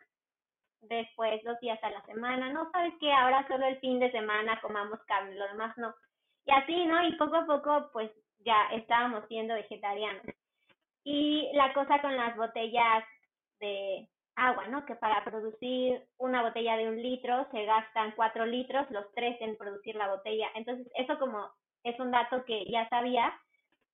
después 0.80 1.44
dos 1.44 1.60
días 1.60 1.84
a 1.84 1.90
la 1.90 2.02
semana, 2.06 2.50
no 2.50 2.72
sabes 2.72 2.94
que 3.02 3.12
ahora 3.12 3.46
solo 3.50 3.66
el 3.68 3.78
fin 3.80 4.00
de 4.00 4.10
semana 4.12 4.62
comamos 4.62 5.04
carne, 5.04 5.36
lo 5.36 5.46
demás 5.50 5.78
no. 5.78 5.94
Y 6.46 6.52
así, 6.52 6.86
¿no? 6.86 7.06
Y 7.06 7.18
poco 7.18 7.36
a 7.36 7.46
poco, 7.46 7.90
pues 7.92 8.10
ya 8.46 8.70
estábamos 8.72 9.28
siendo 9.28 9.54
vegetarianos. 9.54 10.24
Y 11.10 11.50
la 11.54 11.72
cosa 11.72 12.02
con 12.02 12.18
las 12.18 12.36
botellas 12.36 13.02
de 13.62 14.10
agua, 14.36 14.68
¿no? 14.68 14.86
Que 14.86 14.94
para 14.96 15.24
producir 15.24 16.04
una 16.18 16.42
botella 16.42 16.76
de 16.76 16.90
un 16.90 17.02
litro 17.02 17.48
se 17.50 17.64
gastan 17.64 18.12
cuatro 18.18 18.46
litros, 18.46 18.92
los 18.92 19.06
tres 19.16 19.38
en 19.40 19.56
producir 19.56 19.96
la 19.96 20.10
botella. 20.10 20.50
Entonces, 20.54 20.86
eso 20.96 21.18
como 21.18 21.50
es 21.86 21.98
un 22.02 22.12
dato 22.12 22.44
que 22.44 22.66
ya 22.66 22.90
sabía 22.90 23.34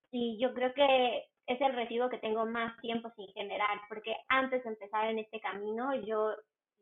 y 0.10 0.40
yo 0.42 0.56
creo 0.56 0.74
que 0.74 1.26
es 1.46 1.62
el 1.62 1.76
residuo 1.76 2.10
que 2.10 2.18
tengo 2.18 2.48
más 2.48 2.76
tiempo 2.82 3.12
sin 3.16 3.28
generar, 3.34 3.80
porque 3.90 4.16
antes 4.30 4.64
de 4.64 4.72
empezar 4.72 5.06
en 5.08 5.20
este 5.20 5.40
camino 5.40 5.94
yo 5.94 6.34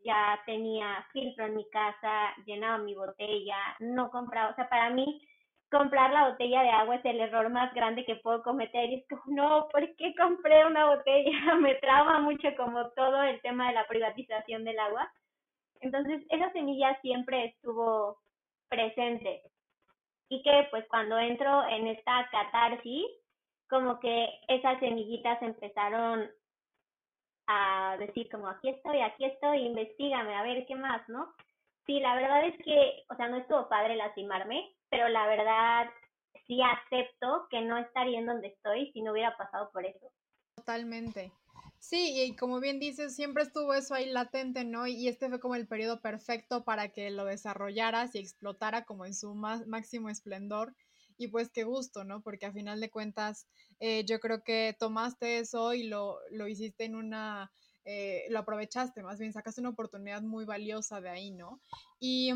ya 0.06 0.40
tenía 0.46 1.06
filtro 1.12 1.46
en 1.46 1.58
mi 1.58 1.70
casa, 1.72 2.34
llenaba 2.46 2.78
mi 2.78 2.96
botella, 2.96 3.58
no 3.80 4.10
compraba, 4.10 4.52
o 4.52 4.56
sea, 4.56 4.70
para 4.70 4.92
mí 4.92 5.28
comprar 5.72 6.12
la 6.12 6.30
botella 6.30 6.64
de 6.64 6.70
agua 6.70 6.96
es 6.96 7.06
el 7.06 7.22
error 7.22 7.50
más 7.50 7.74
grande 7.74 8.06
que 8.06 8.18
puedo 8.18 8.44
cometer 8.44 8.90
y 8.90 8.96
es 8.96 9.08
como, 9.08 9.24
no, 9.28 9.70
¿por 9.70 9.96
qué 9.96 10.14
compré 10.16 10.66
una 10.66 10.86
botella? 10.88 11.56
Me 11.62 11.76
traba 11.76 12.20
mucho 12.20 12.50
como 12.58 12.90
todo 12.92 13.24
el 13.24 13.42
tema 13.42 13.70
de 13.70 13.76
la 13.76 13.88
privatización 13.88 14.66
del 14.66 14.78
agua. 14.78 15.12
Entonces, 15.80 16.24
esa 16.30 16.52
semilla 16.52 17.00
siempre 17.02 17.46
estuvo 17.46 18.20
presente 18.70 19.44
y 20.30 20.42
que 20.44 20.68
pues 20.70 20.86
cuando 20.90 21.18
entro 21.18 21.68
en 21.68 21.88
esta 21.88 22.30
catarsis, 22.32 23.06
como 23.70 24.00
que 24.00 24.30
esas 24.48 24.80
semillitas 24.80 25.42
empezaron 25.42 26.30
a 27.48 27.98
decir 27.98 28.30
como 28.30 28.48
aquí 28.48 28.70
estoy, 28.70 29.02
aquí 29.02 29.26
estoy, 29.26 29.66
investigame, 29.66 30.36
a 30.36 30.44
ver 30.44 30.66
qué 30.66 30.76
más, 30.76 31.08
¿no? 31.10 31.34
Sí, 31.86 32.00
la 32.00 32.16
verdad 32.16 32.46
es 32.46 32.58
que, 32.64 33.04
o 33.10 33.16
sea, 33.16 33.28
no 33.28 33.38
estuvo 33.38 33.68
padre 33.68 33.96
lastimarme, 33.96 34.74
pero 34.92 35.10
la 35.10 35.26
verdad 35.26 35.90
sí 36.46 36.60
acepto 36.62 37.48
que 37.50 37.62
no 37.62 37.78
estaría 37.78 38.20
en 38.20 38.28
donde 38.28 38.50
estoy 38.50 38.92
si 38.92 39.02
no 39.02 39.14
hubiera 39.14 39.36
pasado 39.38 39.72
por 39.72 39.86
eso. 39.86 40.12
Totalmente. 40.56 41.32
Sí, 41.80 42.22
y 42.22 42.36
como 42.36 42.60
bien 42.60 42.80
dices, 42.80 43.16
siempre 43.16 43.42
estuvo 43.42 43.74
eso 43.74 43.96
ahí 43.96 44.08
latente, 44.08 44.64
¿no? 44.66 44.86
Y 44.86 45.08
este 45.08 45.30
fue 45.30 45.40
como 45.40 45.56
el 45.56 45.68
periodo 45.68 46.00
perfecto 46.02 46.64
para 46.64 46.90
que 46.90 47.10
lo 47.10 47.26
desarrollaras 47.26 48.14
y 48.14 48.20
explotara 48.20 48.84
como 48.84 49.06
en 49.06 49.16
su 49.16 49.34
máximo 49.34 50.10
esplendor. 50.10 50.76
Y 51.18 51.30
pues 51.30 51.50
qué 51.52 51.64
gusto, 51.64 52.04
¿no? 52.04 52.22
Porque 52.22 52.46
a 52.46 52.52
final 52.52 52.80
de 52.82 52.92
cuentas, 52.92 53.48
eh, 53.80 54.06
yo 54.06 54.20
creo 54.20 54.44
que 54.44 54.76
tomaste 54.78 55.40
eso 55.40 55.74
y 55.74 55.84
lo, 55.84 56.20
lo 56.32 56.48
hiciste 56.48 56.86
en 56.86 56.96
una, 56.96 57.52
eh, 57.86 58.26
lo 58.30 58.40
aprovechaste, 58.40 59.02
más 59.02 59.20
bien 59.20 59.34
sacaste 59.34 59.62
una 59.62 59.70
oportunidad 59.72 60.22
muy 60.22 60.46
valiosa 60.46 61.02
de 61.02 61.10
ahí, 61.10 61.32
¿no? 61.32 61.62
Y 62.00 62.32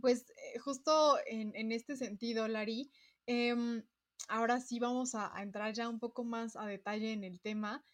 pues 0.00 0.30
eh, 0.30 0.58
justo 0.58 1.18
en, 1.26 1.54
en, 1.54 1.72
este 1.72 1.96
sentido, 1.96 2.48
Lari, 2.48 2.90
em, 3.26 3.82
ahora 4.28 4.60
sí 4.60 4.78
vamos 4.78 5.14
a, 5.14 5.32
entrar 5.42 5.72
ya 5.74 5.88
un 5.88 5.98
poco 5.98 6.24
más 6.24 6.56
a 6.56 6.66
detalle 6.66 7.12
en 7.12 7.24
el 7.24 7.40
tema. 7.40 7.84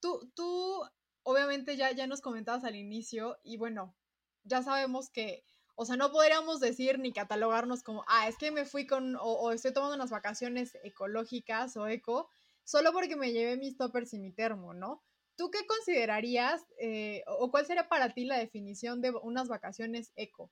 Tú, 0.00 0.30
tú, 0.34 0.82
obviamente 1.22 1.76
ya, 1.76 1.92
ya 1.92 2.06
nos 2.06 2.20
comentabas 2.20 2.64
al 2.64 2.76
inicio 2.76 3.38
y 3.42 3.56
bueno, 3.56 3.96
ya 4.44 4.62
sabemos 4.62 5.10
que, 5.10 5.44
o 5.76 5.84
sea, 5.84 5.96
no 5.96 6.10
podríamos 6.12 6.60
decir 6.60 6.98
ni 6.98 7.12
catalogarnos 7.12 7.82
como, 7.82 8.04
ah, 8.08 8.28
es 8.28 8.36
que 8.36 8.50
me 8.50 8.64
fui 8.64 8.86
con, 8.86 9.16
o, 9.20 9.52
estoy 9.52 9.72
tomando 9.72 9.96
unas 9.96 10.10
vacaciones 10.10 10.76
ecológicas 10.82 11.76
o 11.76 11.86
eco, 11.88 12.28
solo 12.64 12.92
porque 12.92 13.16
me 13.16 13.32
llevé 13.32 13.56
mis 13.56 13.76
toppers 13.76 14.12
y 14.14 14.18
mi 14.18 14.32
termo, 14.32 14.74
¿no? 14.74 15.02
¿Tú 15.36 15.50
qué 15.50 15.66
considerarías 15.66 16.66
eh, 16.80 17.22
o 17.26 17.50
cuál 17.50 17.64
sería 17.66 17.88
para 17.88 18.12
ti 18.12 18.24
la 18.24 18.38
definición 18.38 19.00
de 19.00 19.10
unas 19.22 19.48
vacaciones 19.48 20.12
eco? 20.16 20.50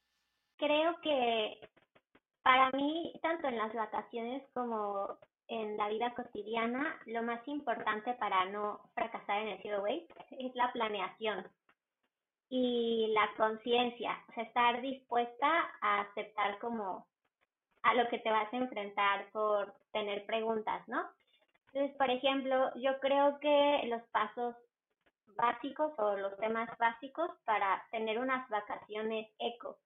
Creo 0.58 0.98
que 1.02 1.60
para 2.42 2.70
mí, 2.70 3.12
tanto 3.22 3.48
en 3.48 3.58
las 3.58 3.74
vacaciones 3.74 4.42
como 4.54 5.18
en 5.48 5.76
la 5.76 5.88
vida 5.88 6.14
cotidiana, 6.14 6.98
lo 7.06 7.22
más 7.22 7.46
importante 7.46 8.14
para 8.14 8.46
no 8.46 8.80
fracasar 8.94 9.42
en 9.42 9.48
el 9.48 9.62
zero 9.62 9.82
waste 9.82 10.14
es 10.30 10.54
la 10.54 10.72
planeación 10.72 11.46
y 12.48 13.08
la 13.12 13.28
conciencia, 13.36 14.16
o 14.28 14.32
sea, 14.32 14.44
estar 14.44 14.80
dispuesta 14.80 15.72
a 15.80 16.00
aceptar 16.02 16.58
como 16.58 17.06
a 17.82 17.94
lo 17.94 18.08
que 18.08 18.18
te 18.18 18.30
vas 18.30 18.52
a 18.52 18.56
enfrentar 18.56 19.30
por 19.32 19.74
tener 19.92 20.24
preguntas, 20.26 20.86
¿no? 20.88 21.04
Entonces, 21.72 21.96
por 21.96 22.10
ejemplo, 22.10 22.70
yo 22.76 22.98
creo 23.00 23.38
que 23.40 23.82
los 23.88 24.02
pasos 24.10 24.54
básicos 25.36 25.92
o 25.98 26.16
los 26.16 26.36
temas 26.38 26.68
básicos 26.78 27.30
para 27.44 27.84
tener 27.90 28.18
unas 28.18 28.48
vacaciones 28.48 29.28
eco 29.38 29.78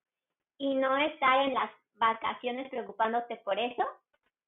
y 0.61 0.75
no 0.75 0.95
estar 0.99 1.41
en 1.41 1.55
las 1.55 1.71
vacaciones 1.95 2.69
preocupándote 2.69 3.37
por 3.37 3.59
eso, 3.59 3.83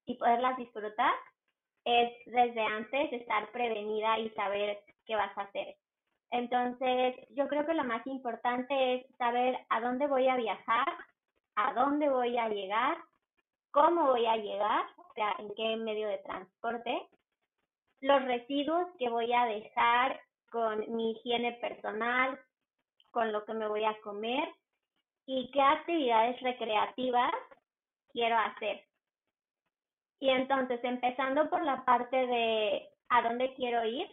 y 0.05 0.15
poderlas 0.15 0.55
disfrutar 0.57 1.11
es 1.85 2.13
desde 2.27 2.61
antes 2.61 3.13
estar 3.13 3.51
prevenida 3.51 4.19
y 4.19 4.29
saber 4.31 4.79
qué 5.07 5.15
vas 5.15 5.35
a 5.35 5.41
hacer. 5.41 5.75
Entonces, 6.29 7.15
yo 7.31 7.47
creo 7.47 7.65
que 7.65 7.73
lo 7.73 7.83
más 7.83 8.05
importante 8.05 8.95
es 8.95 9.17
saber 9.17 9.57
a 9.69 9.81
dónde 9.81 10.05
voy 10.05 10.27
a 10.27 10.35
viajar, 10.35 10.85
a 11.55 11.73
dónde 11.73 12.07
voy 12.09 12.37
a 12.37 12.47
llegar, 12.47 12.95
cómo 13.71 14.05
voy 14.05 14.27
a 14.27 14.37
llegar, 14.37 14.85
o 14.97 15.13
sea, 15.15 15.35
en 15.39 15.53
qué 15.55 15.75
medio 15.77 16.07
de 16.07 16.19
transporte, 16.19 17.07
los 18.01 18.23
residuos 18.25 18.87
que 18.99 19.09
voy 19.09 19.33
a 19.33 19.45
dejar 19.45 20.21
con 20.51 20.95
mi 20.95 21.13
higiene 21.13 21.53
personal, 21.53 22.39
con 23.09 23.31
lo 23.31 23.43
que 23.45 23.53
me 23.55 23.67
voy 23.67 23.83
a 23.83 23.99
comer 24.01 24.47
y 25.25 25.49
qué 25.51 25.61
actividades 25.61 26.39
recreativas 26.41 27.33
quiero 28.11 28.37
hacer. 28.37 28.83
Y 30.19 30.29
entonces, 30.29 30.79
empezando 30.83 31.49
por 31.49 31.63
la 31.63 31.83
parte 31.85 32.15
de 32.15 32.89
a 33.09 33.21
dónde 33.21 33.53
quiero 33.55 33.85
ir, 33.85 34.07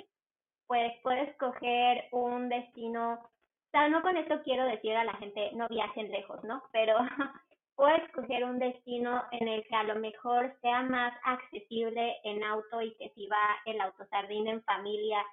pues 0.67 0.93
puedes 1.02 1.29
escoger 1.31 2.05
un 2.12 2.49
destino, 2.49 3.14
o 3.14 3.71
sea, 3.71 3.88
no 3.88 4.02
con 4.02 4.17
esto 4.17 4.40
quiero 4.45 4.64
decir 4.64 4.97
a 4.97 5.05
la 5.05 5.14
gente 5.14 5.50
no 5.52 5.67
viajen 5.69 6.11
lejos, 6.11 6.43
¿no? 6.45 6.62
Pero 6.73 6.97
puedes 7.76 8.02
escoger 8.05 8.45
un 8.45 8.59
destino 8.59 9.25
en 9.33 9.49
el 9.49 9.67
que 9.67 9.75
a 9.75 9.85
lo 9.85 9.97
mejor 9.97 10.55
sea 10.61 10.83
más 10.83 11.12
accesible 11.25 12.19
en 12.25 12.45
auto 12.45 12.83
y 12.83 12.95
que 12.97 13.11
si 13.11 13.26
va 13.26 13.57
el 13.64 13.81
autosardín 13.81 14.49
en 14.49 14.62
familia, 14.62 15.25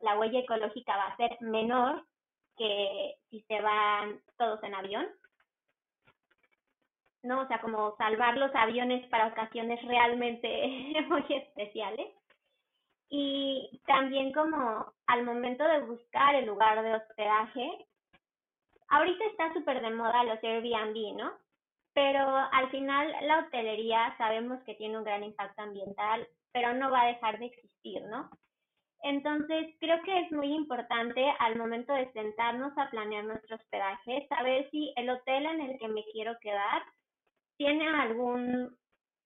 la 0.00 0.18
huella 0.18 0.40
ecológica 0.40 0.96
va 0.96 1.06
a 1.06 1.16
ser 1.16 1.36
menor 1.40 2.04
que 2.56 3.16
si 3.30 3.40
se 3.42 3.60
van 3.60 4.20
todos 4.36 4.62
en 4.62 4.74
avión. 4.74 5.06
¿no? 7.24 7.40
O 7.40 7.46
sea, 7.48 7.60
como 7.60 7.96
salvar 7.96 8.36
los 8.36 8.54
aviones 8.54 9.06
para 9.08 9.28
ocasiones 9.28 9.82
realmente 9.82 10.94
muy 11.08 11.24
especiales. 11.28 12.08
Y 13.08 13.80
también 13.86 14.32
como 14.32 14.92
al 15.06 15.24
momento 15.24 15.64
de 15.64 15.80
buscar 15.80 16.34
el 16.34 16.46
lugar 16.46 16.82
de 16.82 16.94
hospedaje, 16.94 17.86
ahorita 18.88 19.24
está 19.26 19.52
súper 19.54 19.80
de 19.80 19.90
moda 19.90 20.24
los 20.24 20.42
Airbnb, 20.42 21.16
¿no? 21.16 21.32
Pero 21.94 22.36
al 22.52 22.70
final 22.70 23.14
la 23.22 23.40
hotelería 23.40 24.14
sabemos 24.18 24.62
que 24.64 24.74
tiene 24.74 24.98
un 24.98 25.04
gran 25.04 25.22
impacto 25.22 25.62
ambiental, 25.62 26.26
pero 26.52 26.74
no 26.74 26.90
va 26.90 27.02
a 27.02 27.06
dejar 27.06 27.38
de 27.38 27.46
existir, 27.46 28.02
¿no? 28.02 28.30
Entonces, 29.04 29.66
creo 29.80 30.02
que 30.02 30.18
es 30.18 30.32
muy 30.32 30.50
importante 30.54 31.22
al 31.38 31.56
momento 31.56 31.92
de 31.92 32.10
sentarnos 32.12 32.72
a 32.78 32.88
planear 32.88 33.24
nuestro 33.24 33.56
hospedaje, 33.56 34.26
saber 34.30 34.70
si 34.70 34.94
el 34.96 35.10
hotel 35.10 35.44
en 35.44 35.60
el 35.60 35.78
que 35.78 35.88
me 35.88 36.02
quiero 36.10 36.38
quedar 36.40 36.82
tiene 37.58 37.86
algún 37.86 38.74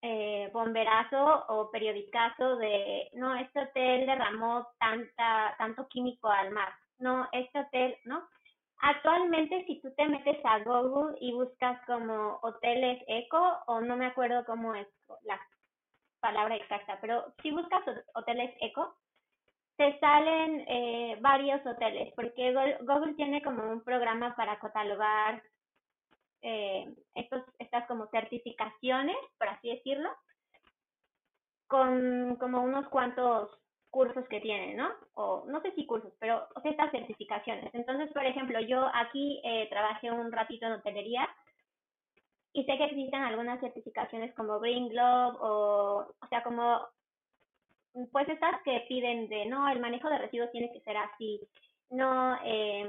eh, 0.02 0.50
bomberazo 0.52 1.44
o 1.48 1.70
periodicazo 1.70 2.56
de, 2.56 3.08
no, 3.14 3.36
este 3.36 3.60
hotel 3.60 4.06
derramó 4.06 4.66
tanta, 4.80 5.54
tanto 5.58 5.86
químico 5.86 6.28
al 6.28 6.50
mar, 6.50 6.72
no, 6.98 7.28
este 7.30 7.60
hotel, 7.60 7.96
¿no? 8.04 8.28
Actualmente, 8.80 9.64
si 9.66 9.80
tú 9.80 9.94
te 9.94 10.08
metes 10.08 10.44
a 10.44 10.58
Google 10.58 11.16
y 11.20 11.32
buscas 11.32 11.80
como 11.86 12.40
hoteles 12.42 13.00
eco, 13.06 13.58
o 13.68 13.80
no 13.80 13.96
me 13.96 14.06
acuerdo 14.06 14.44
cómo 14.44 14.74
es 14.74 14.88
la 15.22 15.40
palabra 16.18 16.56
exacta, 16.56 16.98
pero 17.00 17.32
si 17.42 17.52
buscas 17.52 17.82
hoteles 18.14 18.52
eco, 18.60 18.96
te 19.78 19.96
salen 20.00 20.64
eh, 20.66 21.16
varios 21.20 21.64
hoteles, 21.64 22.12
porque 22.16 22.52
Google, 22.80 23.14
tiene 23.14 23.40
como 23.42 23.62
un 23.62 23.84
programa 23.84 24.34
para 24.34 24.58
catalogar 24.58 25.40
eh, 26.42 26.92
estos, 27.14 27.44
estas 27.60 27.86
como 27.86 28.08
certificaciones, 28.08 29.16
por 29.38 29.48
así 29.48 29.68
decirlo, 29.70 30.10
con 31.68 32.34
como 32.40 32.60
unos 32.60 32.88
cuantos 32.88 33.56
cursos 33.90 34.26
que 34.28 34.40
tienen, 34.40 34.76
¿no? 34.76 34.90
O 35.14 35.44
no 35.46 35.62
sé 35.62 35.72
si 35.76 35.86
cursos, 35.86 36.12
pero 36.18 36.48
o 36.56 36.60
sea, 36.60 36.72
estas 36.72 36.90
certificaciones. 36.90 37.72
Entonces, 37.72 38.12
por 38.12 38.26
ejemplo, 38.26 38.58
yo 38.58 38.90
aquí 38.92 39.40
eh, 39.44 39.68
trabajé 39.70 40.10
un 40.10 40.32
ratito 40.32 40.66
en 40.66 40.72
hotelería 40.72 41.28
y 42.52 42.64
sé 42.64 42.76
que 42.76 42.84
existen 42.86 43.22
algunas 43.22 43.60
certificaciones 43.60 44.34
como 44.34 44.58
Green 44.58 44.88
Globe 44.88 45.38
o, 45.40 46.14
o 46.20 46.26
sea, 46.28 46.42
como, 46.42 46.80
pues 48.12 48.28
estas 48.28 48.62
que 48.62 48.84
piden 48.88 49.28
de, 49.28 49.46
no, 49.46 49.68
el 49.68 49.80
manejo 49.80 50.08
de 50.08 50.18
residuos 50.18 50.50
tiene 50.52 50.72
que 50.72 50.80
ser 50.80 50.96
así, 50.96 51.40
no, 51.90 52.38
eh, 52.44 52.86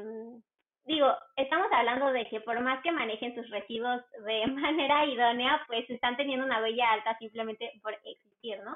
digo, 0.86 1.08
estamos 1.36 1.68
hablando 1.72 2.12
de 2.12 2.28
que 2.28 2.42
por 2.42 2.60
más 2.62 2.82
que 2.84 2.92
manejen 2.92 3.36
sus 3.36 3.50
residuos 3.50 4.02
de 4.26 4.48
manera 4.52 5.06
idónea, 5.06 5.62
pues 5.68 5.90
están 5.90 6.18
teniendo 6.18 6.46
una 6.46 6.62
huella 6.62 6.92
alta 6.92 7.18
simplemente 7.18 7.72
por 7.82 7.94
existir, 7.94 8.60
¿no? 8.64 8.76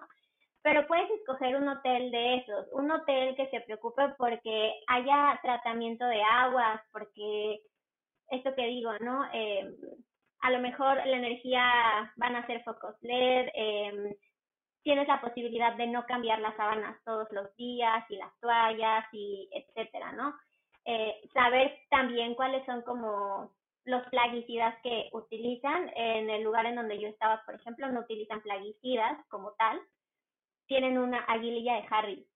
pero 0.63 0.87
puedes 0.87 1.11
escoger 1.11 1.57
un 1.57 1.67
hotel 1.67 2.09
de 2.09 2.35
esos, 2.37 2.67
un 2.71 2.89
hotel 2.89 3.35
que 3.35 3.49
se 3.49 3.59
preocupe 3.61 4.01
porque 4.17 4.73
haya 4.87 5.37
tratamiento 5.43 6.05
de 6.05 6.23
aguas, 6.23 6.81
porque 6.93 7.59
esto 8.29 8.55
que 8.55 8.65
digo, 8.67 8.97
¿no? 8.99 9.25
Eh, 9.33 9.69
a 10.39 10.51
lo 10.51 10.59
mejor 10.59 10.95
la 11.05 11.17
energía 11.17 12.13
van 12.15 12.37
a 12.37 12.47
ser 12.47 12.63
focos 12.63 12.95
LED, 13.01 13.49
eh, 13.53 14.17
tienes 14.83 15.07
la 15.07 15.21
posibilidad 15.21 15.73
de 15.75 15.87
no 15.87 16.05
cambiar 16.05 16.39
las 16.39 16.55
sábanas 16.55 16.97
todos 17.05 17.31
los 17.31 17.55
días 17.55 18.03
y 18.09 18.17
las 18.17 18.37
toallas 18.39 19.05
y 19.13 19.49
etcétera, 19.51 20.11
¿no? 20.11 20.35
Eh, 20.85 21.21
saber 21.33 21.79
también 21.89 22.35
cuáles 22.35 22.65
son 22.65 22.81
como 22.81 23.51
los 23.85 24.03
plaguicidas 24.07 24.75
que 24.81 25.09
utilizan. 25.13 25.91
En 25.95 26.29
el 26.29 26.43
lugar 26.43 26.65
en 26.65 26.75
donde 26.75 26.99
yo 26.99 27.07
estaba, 27.07 27.41
por 27.45 27.55
ejemplo, 27.55 27.89
no 27.89 28.01
utilizan 28.01 28.41
plaguicidas 28.41 29.17
como 29.29 29.51
tal, 29.53 29.79
tienen 30.67 30.97
una 30.97 31.19
aguililla 31.25 31.75
de 31.75 31.87
Harris. 31.89 32.27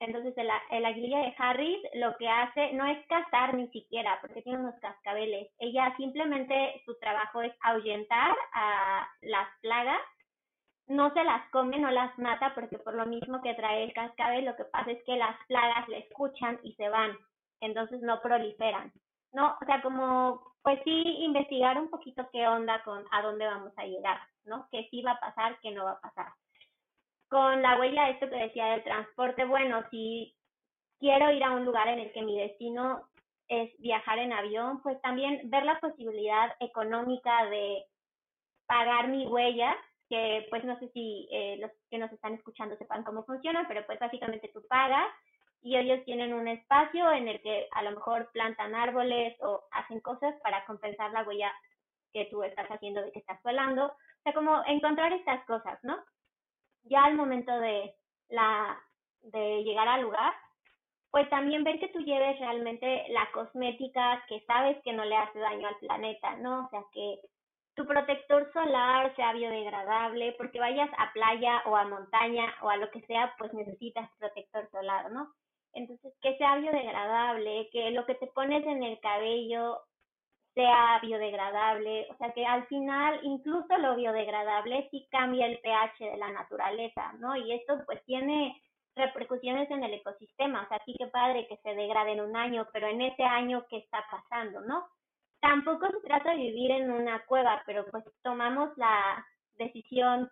Entonces 0.00 0.32
el, 0.38 0.48
el, 0.70 0.84
aguililla 0.86 1.18
de 1.18 1.34
Harris 1.36 1.78
lo 1.94 2.16
que 2.16 2.26
hace 2.26 2.72
no 2.72 2.86
es 2.86 3.06
cazar 3.06 3.54
ni 3.54 3.68
siquiera, 3.68 4.18
porque 4.22 4.40
tiene 4.40 4.58
unos 4.58 4.78
cascabeles. 4.80 5.50
Ella 5.58 5.94
simplemente 5.98 6.82
su 6.86 6.98
trabajo 6.98 7.42
es 7.42 7.52
ahuyentar 7.60 8.34
a 8.54 9.06
las 9.20 9.48
plagas. 9.60 10.00
No 10.90 11.12
se 11.14 11.24
las 11.24 11.48
come, 11.50 11.78
no 11.78 11.90
las 11.90 12.18
mata, 12.18 12.52
porque 12.54 12.78
por 12.78 12.94
lo 12.94 13.06
mismo 13.06 13.40
que 13.42 13.54
trae 13.54 13.84
el 13.84 13.92
cascabel, 13.92 14.44
lo 14.44 14.56
que 14.56 14.64
pasa 14.64 14.90
es 14.90 15.02
que 15.04 15.16
las 15.16 15.36
plagas 15.46 15.88
le 15.88 15.98
escuchan 15.98 16.58
y 16.62 16.74
se 16.74 16.88
van. 16.88 17.16
Entonces 17.60 18.02
no 18.02 18.20
proliferan. 18.20 18.92
No, 19.32 19.56
o 19.60 19.64
sea, 19.64 19.80
como, 19.82 20.54
pues 20.62 20.80
sí, 20.84 21.02
investigar 21.20 21.78
un 21.78 21.88
poquito 21.88 22.28
qué 22.32 22.46
onda 22.48 22.82
con 22.82 23.04
a 23.12 23.22
dónde 23.22 23.46
vamos 23.46 23.72
a 23.76 23.84
llegar, 23.84 24.18
¿no? 24.44 24.66
Qué 24.70 24.88
sí 24.90 25.02
va 25.02 25.12
a 25.12 25.20
pasar, 25.20 25.58
qué 25.62 25.70
no 25.70 25.84
va 25.84 25.92
a 25.92 26.00
pasar 26.00 26.32
con 27.30 27.62
la 27.62 27.78
huella, 27.78 28.10
esto 28.10 28.28
que 28.28 28.36
decía 28.36 28.66
del 28.66 28.82
transporte, 28.82 29.44
bueno, 29.44 29.82
si 29.90 30.34
quiero 30.98 31.30
ir 31.30 31.42
a 31.44 31.52
un 31.52 31.64
lugar 31.64 31.86
en 31.88 32.00
el 32.00 32.12
que 32.12 32.22
mi 32.22 32.36
destino 32.36 33.08
es 33.48 33.70
viajar 33.78 34.18
en 34.18 34.32
avión, 34.32 34.82
pues 34.82 35.00
también 35.00 35.48
ver 35.48 35.64
la 35.64 35.78
posibilidad 35.78 36.54
económica 36.58 37.46
de 37.46 37.84
pagar 38.66 39.08
mi 39.08 39.26
huella, 39.28 39.76
que 40.10 40.46
pues 40.50 40.62
no 40.64 40.78
sé 40.78 40.90
si 40.90 41.26
eh, 41.32 41.56
los 41.58 41.70
que 41.88 41.96
nos 41.96 42.12
están 42.12 42.34
escuchando 42.34 42.76
sepan 42.76 43.04
cómo 43.04 43.24
funciona, 43.24 43.64
pero 43.66 43.86
pues 43.86 43.98
básicamente 43.98 44.50
tú 44.52 44.62
pagas 44.68 45.08
y 45.62 45.76
ellos 45.76 46.04
tienen 46.04 46.34
un 46.34 46.48
espacio 46.48 47.10
en 47.12 47.28
el 47.28 47.40
que 47.40 47.68
a 47.72 47.82
lo 47.82 47.92
mejor 47.92 48.30
plantan 48.32 48.74
árboles 48.74 49.34
o 49.40 49.62
hacen 49.72 50.00
cosas 50.00 50.34
para 50.42 50.66
compensar 50.66 51.12
la 51.12 51.22
huella 51.22 51.50
que 52.12 52.26
tú 52.26 52.42
estás 52.42 52.68
haciendo 52.68 53.00
de 53.00 53.12
que 53.12 53.20
estás 53.20 53.42
volando. 53.42 53.86
O 53.86 54.22
sea, 54.24 54.34
como 54.34 54.62
encontrar 54.66 55.12
estas 55.14 55.42
cosas, 55.46 55.78
¿no? 55.82 55.96
ya 56.84 57.04
al 57.04 57.16
momento 57.16 57.52
de, 57.60 57.94
la, 58.28 58.78
de 59.22 59.62
llegar 59.64 59.88
al 59.88 60.02
lugar, 60.02 60.32
pues 61.10 61.28
también 61.28 61.64
ver 61.64 61.78
que 61.80 61.88
tú 61.88 62.00
lleves 62.00 62.38
realmente 62.38 63.06
la 63.08 63.30
cosmética 63.32 64.22
que 64.28 64.40
sabes 64.46 64.80
que 64.84 64.92
no 64.92 65.04
le 65.04 65.16
hace 65.16 65.38
daño 65.38 65.66
al 65.68 65.76
planeta, 65.76 66.36
¿no? 66.36 66.66
O 66.66 66.68
sea, 66.70 66.84
que 66.92 67.20
tu 67.74 67.86
protector 67.86 68.50
solar 68.52 69.14
sea 69.16 69.32
biodegradable, 69.32 70.34
porque 70.38 70.60
vayas 70.60 70.90
a 70.98 71.12
playa 71.12 71.62
o 71.66 71.76
a 71.76 71.84
montaña 71.84 72.54
o 72.62 72.68
a 72.68 72.76
lo 72.76 72.90
que 72.90 73.00
sea, 73.02 73.34
pues 73.38 73.52
necesitas 73.54 74.10
protector 74.18 74.68
solar, 74.70 75.10
¿no? 75.12 75.32
Entonces, 75.72 76.12
que 76.20 76.36
sea 76.36 76.56
biodegradable, 76.56 77.68
que 77.70 77.90
lo 77.92 78.04
que 78.06 78.16
te 78.16 78.26
pones 78.28 78.66
en 78.66 78.82
el 78.82 78.98
cabello 79.00 79.80
sea 80.54 80.98
biodegradable, 81.00 82.08
o 82.10 82.16
sea 82.16 82.32
que 82.32 82.44
al 82.44 82.66
final 82.66 83.20
incluso 83.22 83.78
lo 83.78 83.94
biodegradable 83.94 84.88
sí 84.90 85.06
cambia 85.10 85.46
el 85.46 85.58
pH 85.60 86.04
de 86.04 86.16
la 86.16 86.32
naturaleza, 86.32 87.12
¿no? 87.18 87.36
Y 87.36 87.52
esto 87.52 87.80
pues 87.86 88.04
tiene 88.04 88.60
repercusiones 88.96 89.70
en 89.70 89.84
el 89.84 89.94
ecosistema, 89.94 90.62
o 90.64 90.68
sea, 90.68 90.82
sí 90.84 90.94
que 90.98 91.06
padre 91.06 91.46
que 91.46 91.56
se 91.58 91.74
degrade 91.74 92.12
en 92.12 92.20
un 92.20 92.36
año, 92.36 92.66
pero 92.72 92.88
en 92.88 93.00
ese 93.00 93.22
año, 93.22 93.64
¿qué 93.70 93.78
está 93.78 94.04
pasando, 94.10 94.60
no? 94.62 94.86
Tampoco 95.40 95.88
se 95.90 96.00
trata 96.00 96.30
de 96.30 96.36
vivir 96.36 96.70
en 96.70 96.90
una 96.90 97.24
cueva, 97.26 97.62
pero 97.66 97.86
pues 97.90 98.04
tomamos 98.22 98.76
la 98.76 99.24
decisión 99.56 100.30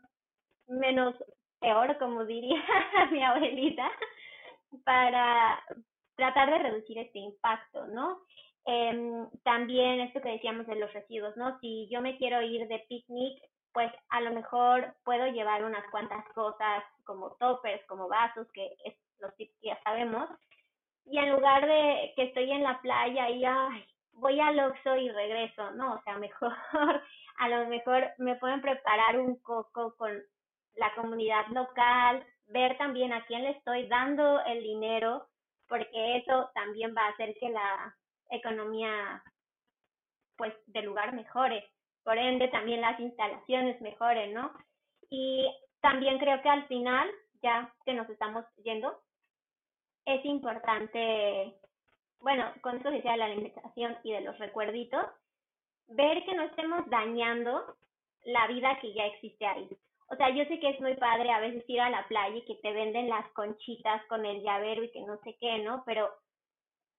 menos 0.67 1.15
peor, 1.61 1.97
como 1.99 2.25
diría 2.25 2.63
mi 3.11 3.23
abuelita, 3.23 3.91
para 4.85 5.63
tratar 6.17 6.51
de 6.51 6.59
reducir 6.59 6.99
este 6.99 7.19
impacto, 7.19 7.87
¿no? 7.87 8.21
Eh, 8.67 9.27
también 9.45 10.01
esto 10.01 10.21
que 10.21 10.31
decíamos 10.31 10.67
de 10.67 10.77
los 10.77 10.93
residuos, 10.93 11.37
¿no? 11.37 11.59
Si 11.61 11.89
yo 11.91 12.03
me 12.03 12.19
quiero 12.19 12.43
ir 12.43 12.69
de 12.69 12.85
picnic, 12.89 13.43
pues 13.73 13.91
a 14.11 14.21
lo 14.21 14.33
mejor 14.33 14.95
puedo 15.05 15.27
llevar 15.29 15.65
unas 15.65 15.89
cuantas 15.91 16.25
cosas 16.35 16.85
como 17.05 17.31
toppers, 17.37 17.85
como 17.87 18.09
vasos, 18.09 18.47
que 18.53 18.75
es 18.85 18.95
los 19.21 19.35
tips 19.37 19.55
que 19.61 19.69
ya 19.69 19.81
sabemos. 19.83 20.29
Y 21.07 21.19
en 21.19 21.31
lugar 21.31 21.67
de 21.67 22.13
que 22.17 22.25
estoy 22.25 22.51
en 22.51 22.63
la 22.63 22.81
playa 22.83 23.31
y 23.31 23.45
ay, 23.45 23.87
voy 24.19 24.41
al 24.41 24.59
Oxxo 24.61 24.97
y 24.97 25.11
regreso, 25.11 25.71
no, 25.73 25.95
o 25.95 26.03
sea, 26.03 26.19
mejor, 26.19 26.53
a 27.39 27.49
lo 27.49 27.67
mejor 27.69 28.11
me 28.19 28.37
pueden 28.37 28.61
preparar 28.61 29.19
un 29.19 29.37
coco 29.41 29.95
con 29.97 30.13
la 30.75 30.95
comunidad 30.95 31.47
local, 31.49 32.25
ver 32.47 32.77
también 32.79 33.13
a 33.13 33.25
quién 33.27 33.43
le 33.43 33.51
estoy 33.51 33.87
dando 33.89 34.41
el 34.45 34.63
dinero, 34.63 35.27
porque 35.69 36.17
eso 36.17 36.51
también 36.55 36.95
va 36.97 37.07
a 37.07 37.11
hacer 37.11 37.35
que 37.39 37.51
la 37.51 37.95
economía 38.31 39.23
pues 40.37 40.55
del 40.67 40.87
lugar 40.87 41.13
mejore, 41.15 41.69
por 42.05 42.17
ende 42.17 42.49
también 42.49 42.81
las 42.81 42.99
instalaciones 43.01 43.81
mejoren, 43.81 44.33
¿no? 44.33 44.53
Y 45.11 45.47
también 45.81 46.19
creo 46.19 46.41
que 46.43 46.49
al 46.49 46.67
final, 46.69 47.11
ya 47.43 47.75
que 47.85 47.93
nos 47.93 48.09
estamos 48.09 48.45
yendo, 48.63 49.01
es 50.07 50.25
importante, 50.25 51.55
bueno, 52.21 52.53
con 52.61 52.77
esto 52.77 52.91
decía 52.91 53.13
de 53.13 53.19
la 53.19 53.25
alimentación 53.27 53.97
y 54.03 54.13
de 54.13 54.21
los 54.23 54.39
recuerditos, 54.39 55.05
ver 55.89 56.25
que 56.25 56.35
no 56.35 56.45
estemos 56.45 56.89
dañando 56.91 57.77
la 58.25 58.47
vida 58.49 58.79
que 58.81 58.93
ya 58.93 59.07
existe 59.07 59.47
ahí. 59.47 59.69
O 60.11 60.17
sea, 60.17 60.31
yo 60.31 60.45
sé 60.47 60.59
que 60.59 60.71
es 60.71 60.81
muy 60.81 60.95
padre 60.97 61.31
a 61.31 61.41
veces 61.41 61.65
ir 61.69 61.81
a 61.81 61.91
la 61.91 62.07
playa 62.09 62.37
y 62.37 62.45
que 62.45 62.55
te 62.57 62.73
venden 62.73 63.09
las 63.09 63.29
conchitas 63.33 64.05
con 64.07 64.25
el 64.25 64.43
llavero 64.43 64.83
y 64.83 64.91
que 64.91 65.03
no 65.03 65.19
sé 65.19 65.37
qué, 65.39 65.59
¿no? 65.59 65.83
Pero 65.85 66.11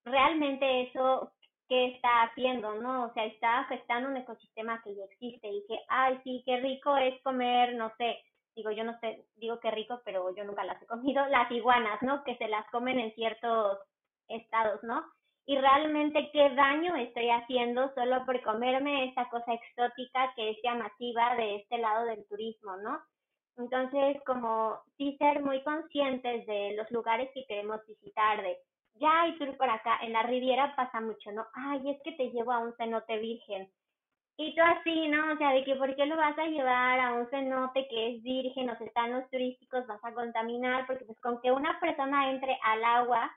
realmente 0.06 0.84
eso 0.84 1.32
qué 1.68 1.88
está 1.88 2.24
haciendo, 2.24 2.76
¿no? 2.76 3.06
O 3.06 3.14
sea, 3.14 3.26
está 3.26 3.60
afectando 3.60 4.10
un 4.10 4.18
ecosistema 4.18 4.82
que 4.84 4.96
ya 4.96 5.04
existe 5.06 5.48
y 5.48 5.66
que, 5.68 5.80
ay, 5.88 6.20
sí, 6.24 6.44
qué 6.46 6.58
rico 6.58 6.98
es 6.98 7.22
comer, 7.22 7.76
no 7.76 7.92
sé, 7.98 8.24
digo, 8.56 8.72
yo 8.72 8.84
no 8.84 9.00
sé, 9.00 9.26
digo 9.36 9.60
qué 9.60 9.72
rico, 9.72 10.02
pero 10.04 10.36
yo 10.36 10.44
nunca 10.44 10.64
las 10.64 10.82
he 10.82 10.88
comido, 10.88 11.26
las 11.28 11.50
iguanas, 11.52 12.02
¿no? 12.02 12.24
Que 12.24 12.36
se 12.38 12.48
las 12.48 12.68
comen 12.72 13.00
en 13.00 13.14
ciertos 13.14 13.78
estados, 14.30 14.82
¿no? 14.84 15.04
Y 15.46 15.58
realmente 15.58 16.30
qué 16.32 16.50
daño 16.52 16.96
estoy 16.96 17.30
haciendo 17.30 17.92
solo 17.96 18.26
por 18.26 18.42
comerme 18.44 19.06
esta 19.06 19.28
cosa 19.30 19.54
exótica 19.54 20.32
que 20.36 20.52
es 20.52 20.58
llamativa 20.64 21.36
de 21.36 21.56
este 21.58 21.78
lado 21.80 22.06
del 22.06 22.28
turismo, 22.28 22.78
¿no? 22.78 23.00
Entonces, 23.58 24.22
como 24.26 24.80
sí 24.98 25.18
ser 25.18 25.42
muy 25.42 25.62
conscientes 25.64 26.46
de 26.46 26.76
los 26.78 26.90
lugares 26.92 27.30
que 27.34 27.46
queremos 27.46 27.86
visitar, 27.88 28.42
de 28.42 28.58
ya 28.96 29.22
hay 29.22 29.38
tour 29.38 29.56
por 29.58 29.70
acá, 29.70 30.00
en 30.02 30.14
la 30.14 30.24
Riviera 30.24 30.76
pasa 30.76 31.02
mucho, 31.02 31.32
¿no? 31.32 31.46
Ay, 31.54 31.90
es 31.90 32.02
que 32.04 32.12
te 32.14 32.30
llevo 32.32 32.52
a 32.52 32.60
un 32.60 32.76
cenote 32.76 33.18
virgen. 33.18 33.70
Y 34.38 34.56
tú 34.56 34.62
así, 34.62 35.08
¿no? 35.10 35.34
O 35.34 35.38
sea, 35.38 35.52
de 35.52 35.64
que 35.66 35.76
por 35.76 35.94
qué 35.96 36.06
lo 36.06 36.16
vas 36.16 36.38
a 36.38 36.46
llevar 36.46 37.00
a 37.00 37.14
un 37.14 37.30
cenote 37.30 37.88
que 37.90 38.16
es 38.16 38.24
virgen, 38.24 38.70
o 38.70 38.78
sea, 38.78 38.88
están 38.88 39.12
los 39.12 39.30
turísticos, 39.30 39.88
vas 39.88 40.04
a 40.04 40.14
contaminar, 40.14 40.88
porque 40.88 41.06
pues 41.06 41.20
con 41.20 41.42
que 41.42 41.52
una 41.52 41.78
persona 41.80 42.32
entre 42.32 42.58
al 42.64 42.84
agua, 42.84 43.32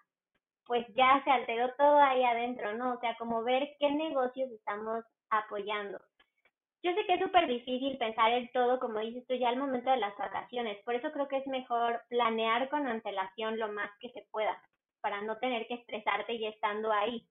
pues 0.67 0.87
ya 0.95 1.23
se 1.25 1.31
alteró 1.31 1.73
todo 1.77 1.99
ahí 1.99 2.23
adentro, 2.25 2.75
¿no? 2.75 2.95
O 2.95 3.01
sea, 3.01 3.17
como 3.19 3.43
ver 3.43 3.69
qué 3.79 3.91
negocios 3.91 4.51
estamos 4.51 5.05
apoyando. 5.31 5.99
Yo 6.85 6.93
sé 6.95 7.07
que 7.07 7.15
es 7.15 7.21
súper 7.21 7.47
difícil 7.47 7.97
pensar 7.97 8.33
el 8.33 8.51
todo, 8.51 8.81
como 8.81 8.99
dices 8.99 9.25
tú, 9.29 9.35
ya 9.35 9.51
al 9.51 9.57
momento 9.57 9.91
de 9.91 9.99
las 9.99 10.17
vacaciones. 10.17 10.83
Por 10.85 10.97
eso 10.97 11.13
creo 11.13 11.29
que 11.29 11.37
es 11.37 11.47
mejor 11.47 12.03
planear 12.09 12.69
con 12.71 12.87
antelación 12.87 13.59
lo 13.59 13.73
más 13.73 13.91
que 14.01 14.11
se 14.11 14.27
pueda, 14.33 14.61
para 15.01 15.23
no 15.23 15.39
tener 15.39 15.67
que 15.69 15.75
estresarte 15.75 16.39
ya 16.41 16.49
estando 16.49 16.91
ahí. 16.91 17.25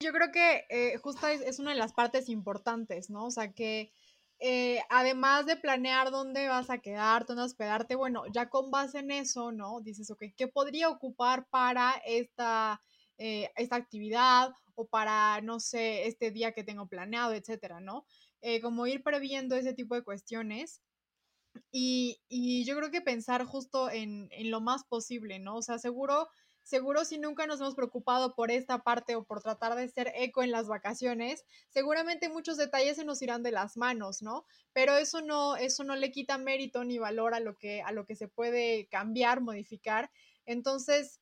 Yo 0.00 0.12
creo 0.12 0.30
que 0.32 0.64
eh, 0.70 0.96
justo 0.98 1.26
es, 1.26 1.58
una 1.58 1.72
de 1.72 1.78
las 1.78 1.92
partes 1.92 2.28
importantes, 2.28 3.10
¿no? 3.10 3.26
O 3.26 3.30
sea, 3.30 3.52
que 3.52 3.92
eh, 4.38 4.80
además 4.90 5.46
de 5.46 5.56
planear 5.56 6.10
dónde 6.10 6.48
vas 6.48 6.70
a 6.70 6.78
quedarte, 6.78 7.32
dónde 7.32 7.44
hospedarte, 7.44 7.96
bueno, 7.96 8.24
ya 8.32 8.48
con 8.48 8.70
base 8.70 9.00
en 9.00 9.10
eso, 9.10 9.52
¿no? 9.52 9.80
Dices, 9.80 10.10
ok, 10.10 10.24
¿qué 10.36 10.48
podría 10.48 10.88
ocupar 10.88 11.48
para 11.48 11.94
esta, 12.06 12.82
eh, 13.18 13.50
esta 13.56 13.76
actividad 13.76 14.50
o 14.74 14.86
para, 14.88 15.40
no 15.42 15.60
sé, 15.60 16.06
este 16.06 16.30
día 16.30 16.52
que 16.52 16.64
tengo 16.64 16.88
planeado, 16.88 17.32
etcétera, 17.34 17.80
¿no? 17.80 18.06
como 18.62 18.86
ir 18.86 19.02
previendo 19.02 19.56
ese 19.56 19.74
tipo 19.74 19.96
de 19.96 20.04
cuestiones. 20.04 20.80
Y, 21.70 22.20
y 22.28 22.64
yo 22.64 22.76
creo 22.76 22.90
que 22.90 23.00
pensar 23.00 23.44
justo 23.44 23.90
en, 23.90 24.28
en 24.32 24.50
lo 24.50 24.60
más 24.60 24.84
posible, 24.84 25.38
¿no? 25.38 25.56
O 25.56 25.62
sea, 25.62 25.78
seguro 25.78 26.28
seguro 26.68 27.06
si 27.06 27.16
nunca 27.16 27.46
nos 27.46 27.60
hemos 27.60 27.74
preocupado 27.74 28.34
por 28.34 28.50
esta 28.50 28.82
parte 28.82 29.16
o 29.16 29.24
por 29.24 29.40
tratar 29.40 29.74
de 29.74 29.88
ser 29.88 30.12
eco 30.14 30.42
en 30.42 30.50
las 30.50 30.68
vacaciones, 30.68 31.46
seguramente 31.70 32.28
muchos 32.28 32.58
detalles 32.58 32.96
se 32.96 33.06
nos 33.06 33.22
irán 33.22 33.42
de 33.42 33.52
las 33.52 33.78
manos, 33.78 34.20
¿no? 34.20 34.44
Pero 34.74 34.98
eso 34.98 35.22
no, 35.22 35.56
eso 35.56 35.82
no 35.82 35.96
le 35.96 36.10
quita 36.10 36.36
mérito 36.36 36.84
ni 36.84 36.98
valor 36.98 37.32
a 37.32 37.40
lo 37.40 37.56
que, 37.56 37.80
a 37.80 37.90
lo 37.92 38.04
que 38.04 38.16
se 38.16 38.28
puede 38.28 38.86
cambiar, 38.88 39.40
modificar. 39.40 40.10
Entonces, 40.44 41.20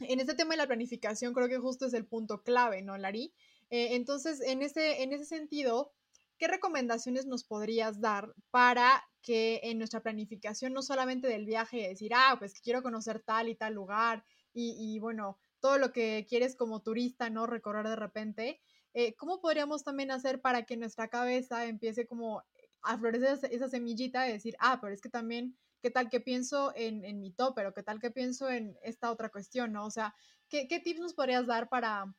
en 0.00 0.20
este 0.20 0.34
tema 0.34 0.50
de 0.50 0.58
la 0.58 0.66
planificación 0.66 1.32
creo 1.32 1.48
que 1.48 1.56
justo 1.56 1.86
es 1.86 1.94
el 1.94 2.04
punto 2.04 2.42
clave, 2.42 2.82
¿no, 2.82 2.98
Lari? 2.98 3.32
Eh, 3.70 3.94
entonces, 3.94 4.42
en 4.42 4.60
ese, 4.60 5.02
en 5.02 5.14
ese 5.14 5.24
sentido, 5.24 5.94
¿qué 6.36 6.46
recomendaciones 6.46 7.24
nos 7.24 7.42
podrías 7.42 8.02
dar 8.02 8.34
para 8.50 9.02
que 9.22 9.60
en 9.62 9.78
nuestra 9.78 10.02
planificación, 10.02 10.74
no 10.74 10.82
solamente 10.82 11.26
del 11.26 11.46
viaje, 11.46 11.88
decir, 11.88 12.12
ah, 12.14 12.36
pues 12.38 12.60
quiero 12.60 12.82
conocer 12.82 13.20
tal 13.20 13.48
y 13.48 13.54
tal 13.54 13.72
lugar, 13.72 14.24
y, 14.58 14.98
bueno, 14.98 15.38
todo 15.60 15.78
lo 15.78 15.92
que 15.92 16.26
quieres 16.28 16.56
como 16.56 16.82
turista, 16.82 17.30
¿no? 17.30 17.46
Recorrer 17.46 17.88
de 17.88 17.96
repente. 17.96 18.60
Eh, 18.94 19.14
¿Cómo 19.16 19.40
podríamos 19.40 19.84
también 19.84 20.10
hacer 20.10 20.40
para 20.40 20.64
que 20.64 20.76
nuestra 20.76 21.08
cabeza 21.08 21.66
empiece 21.66 22.06
como 22.06 22.42
a 22.82 22.98
florecer 22.98 23.38
esa, 23.50 23.68
semillita 23.68 24.22
de 24.22 24.32
decir, 24.32 24.56
ah, 24.60 24.78
pero 24.80 24.94
es 24.94 25.00
que 25.00 25.08
también, 25.08 25.56
¿qué 25.82 25.90
tal 25.90 26.08
que 26.08 26.20
pienso 26.20 26.72
en, 26.74 27.04
en 27.04 27.20
mi 27.20 27.32
top, 27.32 27.54
pero 27.54 27.74
qué 27.74 27.82
tal 27.82 28.00
que 28.00 28.10
pienso 28.10 28.48
en 28.48 28.76
esta 28.82 29.10
otra 29.10 29.30
cuestión, 29.30 29.72
¿no? 29.72 29.84
O 29.84 29.90
sea, 29.90 30.14
¿qué, 30.48 30.68
qué 30.68 30.80
tips 30.80 31.00
nos 31.00 31.14
podrías 31.14 31.46
dar 31.46 31.68
para 31.68 32.14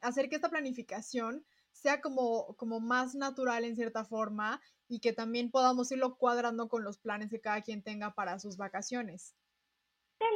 hacer 0.00 0.28
que 0.28 0.36
esta 0.36 0.50
planificación 0.50 1.44
sea 1.72 2.00
como, 2.00 2.54
como 2.56 2.80
más 2.80 3.14
natural 3.14 3.64
en 3.64 3.76
cierta 3.76 4.04
forma 4.04 4.60
y 4.88 5.00
que 5.00 5.12
también 5.12 5.50
podamos 5.50 5.90
irlo 5.90 6.16
cuadrando 6.16 6.68
con 6.68 6.84
los 6.84 6.98
planes 6.98 7.30
que 7.30 7.40
cada 7.40 7.62
quien 7.62 7.82
tenga 7.82 8.14
para 8.14 8.38
sus 8.38 8.56
vacaciones? 8.56 9.34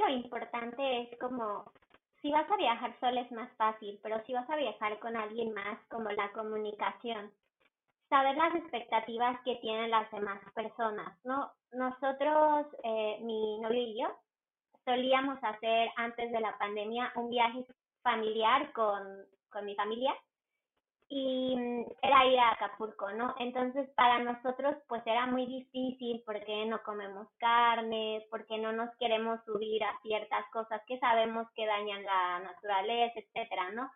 Lo 0.01 0.09
importante 0.11 1.03
es 1.03 1.19
como, 1.19 1.71
si 2.23 2.31
vas 2.31 2.51
a 2.51 2.57
viajar 2.57 2.99
sola 3.01 3.21
es 3.21 3.33
más 3.33 3.51
fácil, 3.57 3.99
pero 4.03 4.23
si 4.25 4.33
vas 4.33 4.49
a 4.51 4.57
viajar 4.57 4.99
con 4.99 5.17
alguien 5.17 5.53
más, 5.55 5.79
como 5.89 6.11
la 6.11 6.31
comunicación, 6.33 7.33
saber 8.09 8.37
las 8.37 8.55
expectativas 8.55 9.41
que 9.45 9.57
tienen 9.57 9.91
las 9.91 10.11
demás 10.11 10.41
personas, 10.55 11.19
¿no? 11.25 11.53
Nosotros, 11.73 12.67
eh, 12.85 13.19
mi 13.23 13.61
novio 13.61 13.83
y 13.83 14.01
yo, 14.01 14.17
solíamos 14.85 15.39
hacer 15.43 15.91
antes 15.97 16.31
de 16.31 16.41
la 16.41 16.57
pandemia 16.59 17.13
un 17.17 17.31
viaje 17.31 17.67
familiar 18.03 18.73
con, 18.73 19.03
con 19.51 19.65
mi 19.65 19.75
familia 19.75 20.15
y 21.09 21.57
mm, 21.57 21.85
era 22.03 22.27
ir 22.27 22.39
a 22.39 22.53
Acapulco, 22.53 23.11
¿no? 23.13 23.35
Entonces 23.39 23.89
para 23.91 24.19
nosotros 24.19 24.77
pues 24.89 25.03
era 25.07 25.27
muy 25.27 25.47
difícil 25.47 26.23
porque 26.27 26.67
no 26.67 26.83
comemos 26.83 27.29
carne, 27.39 28.27
porque 28.31 28.59
no 28.59 28.73
nos 28.73 28.95
queremos 28.97 29.41
subir 29.45 29.85
a 29.85 29.99
ciertas 30.03 30.45
cosas 30.53 30.83
que 30.87 30.99
sabemos 30.99 31.47
que 31.55 31.67
dañan 31.67 32.03
la 32.05 32.41
naturaleza, 32.41 33.21
etcétera, 33.21 33.71
¿no? 33.73 33.91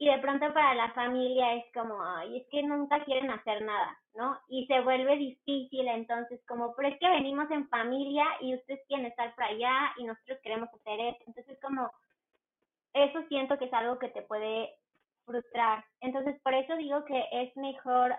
Y 0.00 0.08
de 0.08 0.18
pronto 0.18 0.52
para 0.54 0.74
la 0.74 0.92
familia 0.92 1.54
es 1.54 1.64
como, 1.74 2.00
ay, 2.00 2.38
es 2.38 2.46
que 2.50 2.62
nunca 2.62 3.04
quieren 3.04 3.30
hacer 3.30 3.62
nada, 3.62 3.98
¿no? 4.14 4.38
Y 4.48 4.66
se 4.66 4.80
vuelve 4.80 5.16
difícil, 5.16 5.88
entonces 5.88 6.40
como, 6.46 6.74
pero 6.76 6.88
es 6.88 6.98
que 7.00 7.08
venimos 7.08 7.50
en 7.50 7.68
familia 7.68 8.24
y 8.40 8.54
ustedes 8.54 8.80
quieren 8.86 9.06
estar 9.06 9.34
por 9.34 9.44
allá 9.44 9.92
y 9.96 10.04
nosotros 10.04 10.38
queremos 10.42 10.68
hacer 10.72 11.00
esto, 11.00 11.24
entonces 11.26 11.58
como, 11.60 11.90
eso 12.94 13.22
siento 13.28 13.58
que 13.58 13.66
es 13.66 13.72
algo 13.72 13.98
que 13.98 14.08
te 14.08 14.22
puede 14.22 14.72
frustrar. 15.28 15.84
Entonces, 16.00 16.40
por 16.42 16.54
eso 16.54 16.74
digo 16.76 17.04
que 17.04 17.24
es 17.30 17.56
mejor 17.56 18.16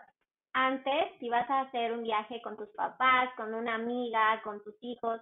antes, 0.53 1.19
si 1.19 1.29
vas 1.29 1.49
a 1.49 1.61
hacer 1.61 1.91
un 1.91 2.03
viaje 2.03 2.41
con 2.41 2.55
tus 2.55 2.69
papás, 2.69 3.29
con 3.35 3.53
una 3.53 3.75
amiga, 3.75 4.41
con 4.43 4.63
tus 4.63 4.75
hijos, 4.81 5.19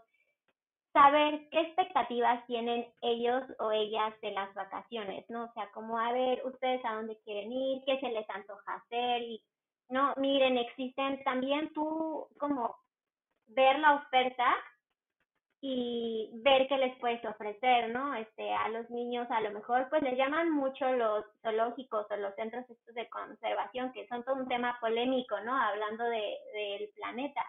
saber 0.93 1.47
qué 1.51 1.61
expectativas 1.61 2.45
tienen 2.47 2.87
ellos 3.01 3.43
o 3.59 3.71
ellas 3.71 4.13
de 4.21 4.31
las 4.31 4.53
vacaciones, 4.53 5.25
¿no? 5.29 5.45
O 5.45 5.53
sea, 5.53 5.69
como 5.71 5.99
a 5.99 6.11
ver 6.11 6.41
ustedes 6.45 6.83
a 6.85 6.95
dónde 6.95 7.17
quieren 7.23 7.51
ir, 7.51 7.83
qué 7.85 7.99
se 7.99 8.09
les 8.09 8.29
antoja 8.29 8.75
hacer 8.75 9.21
y, 9.21 9.43
no, 9.89 10.13
miren, 10.17 10.57
existen 10.57 11.23
también 11.23 11.71
tú 11.73 12.27
como 12.39 12.75
ver 13.47 13.79
la 13.79 13.95
oferta 13.95 14.55
y 15.59 16.29
ver 16.43 16.67
qué 16.67 16.77
les 16.77 16.97
puedes 16.99 17.23
ofrecer, 17.25 17.89
¿no? 17.89 18.13
Este, 18.15 18.53
a 18.53 18.69
los 18.69 18.89
niños 18.91 19.27
a 19.31 19.41
lo 19.41 19.51
mejor 19.51 19.89
pues 19.89 20.03
les 20.03 20.15
llaman 20.15 20.51
mucho 20.51 20.91
los 20.91 21.25
zoológicos 21.41 22.05
o 22.09 22.15
los 22.17 22.35
centros 22.35 22.69
estos 22.69 22.93
de 22.93 23.09
conservación, 23.09 23.91
que 23.91 24.07
son 24.07 24.23
todo 24.23 24.35
un 24.35 24.47
tema 24.47 24.77
polémico, 24.79 25.39
¿no? 25.41 25.59
Hablando 25.59 26.03
de, 26.03 26.37
del 26.53 26.89
planeta. 26.95 27.41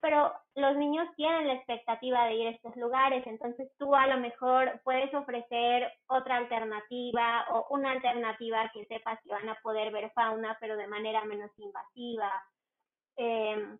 Pero 0.00 0.32
los 0.54 0.76
niños 0.76 1.08
tienen 1.16 1.48
la 1.48 1.54
expectativa 1.54 2.24
de 2.26 2.34
ir 2.34 2.46
a 2.46 2.50
estos 2.52 2.74
lugares, 2.76 3.26
entonces 3.26 3.70
tú 3.78 3.94
a 3.94 4.06
lo 4.06 4.18
mejor 4.18 4.80
puedes 4.82 5.12
ofrecer 5.12 5.92
otra 6.06 6.36
alternativa 6.36 7.46
o 7.50 7.66
una 7.70 7.90
alternativa 7.90 8.70
que 8.72 8.86
sepas 8.86 9.20
que 9.22 9.30
van 9.30 9.48
a 9.48 9.58
poder 9.62 9.92
ver 9.92 10.10
fauna, 10.12 10.56
pero 10.60 10.76
de 10.76 10.86
manera 10.86 11.24
menos 11.24 11.50
invasiva. 11.58 12.32
Eh, 13.16 13.76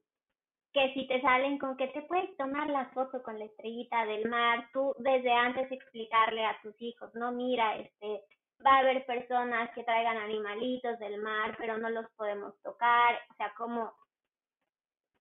que 0.72 0.92
si 0.94 1.06
te 1.06 1.20
salen 1.20 1.58
con 1.58 1.76
que 1.76 1.88
te 1.88 2.02
puedes 2.02 2.36
tomar 2.36 2.68
la 2.68 2.86
foto 2.90 3.22
con 3.22 3.38
la 3.38 3.44
estrellita 3.44 4.04
del 4.06 4.28
mar, 4.28 4.68
tú 4.72 4.94
desde 4.98 5.32
antes 5.32 5.70
explicarle 5.70 6.44
a 6.44 6.60
tus 6.62 6.80
hijos, 6.80 7.12
no, 7.14 7.32
mira, 7.32 7.76
este, 7.76 8.22
va 8.64 8.76
a 8.76 8.78
haber 8.78 9.04
personas 9.06 9.70
que 9.74 9.84
traigan 9.84 10.16
animalitos 10.16 10.98
del 10.98 11.20
mar, 11.20 11.56
pero 11.58 11.78
no 11.78 11.90
los 11.90 12.08
podemos 12.12 12.54
tocar, 12.62 13.18
o 13.30 13.34
sea, 13.34 13.52
como 13.56 13.92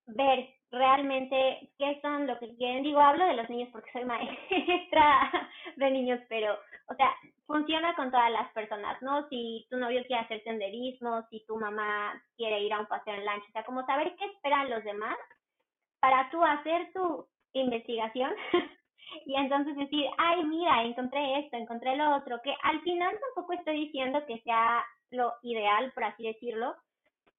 ver 0.06 0.50
realmente 0.72 1.72
qué 1.78 2.00
son 2.02 2.28
lo 2.28 2.38
que 2.40 2.56
quieren. 2.56 2.84
Digo, 2.84 3.00
hablo 3.00 3.26
de 3.26 3.36
los 3.36 3.50
niños 3.50 3.70
porque 3.72 3.92
soy 3.92 4.06
maestra 4.06 5.32
de 5.76 5.92
niños, 5.92 6.20
pero, 6.30 6.58
o 6.90 6.96
sea, 6.96 7.16
funciona 7.48 7.96
con 7.96 8.12
todas 8.12 8.32
las 8.32 8.52
personas, 8.54 9.02
¿no? 9.02 9.28
Si 9.30 9.66
tu 9.70 9.78
novio 9.78 10.04
quiere 10.06 10.24
hacer 10.24 10.44
senderismo, 10.44 11.26
si 11.30 11.44
tu 11.46 11.58
mamá 11.58 12.22
quiere 12.38 12.60
ir 12.62 12.74
a 12.74 12.82
un 12.82 12.86
paseo 12.88 13.16
en 13.16 13.26
lancha, 13.26 13.48
o 13.50 13.52
sea, 13.52 13.64
como 13.64 13.86
saber 13.86 14.16
qué 14.16 14.26
esperan 14.26 14.70
los 14.70 14.84
demás 14.84 15.18
para 16.00 16.30
tú 16.30 16.44
hacer 16.44 16.92
tu 16.94 17.28
investigación 17.54 18.32
y 19.26 19.36
entonces 19.36 19.76
decir, 19.76 20.06
ay, 20.18 20.44
mira, 20.44 20.84
encontré 20.84 21.40
esto, 21.40 21.58
encontré 21.58 21.96
lo 21.96 22.16
otro, 22.16 22.42
que 22.44 22.54
al 22.64 22.82
final 22.82 23.18
tampoco 23.20 23.54
estoy 23.54 23.86
diciendo 23.86 24.26
que 24.26 24.40
sea 24.42 24.84
lo 25.12 25.34
ideal, 25.42 25.92
por 25.94 26.04
así 26.04 26.24
decirlo, 26.24 26.76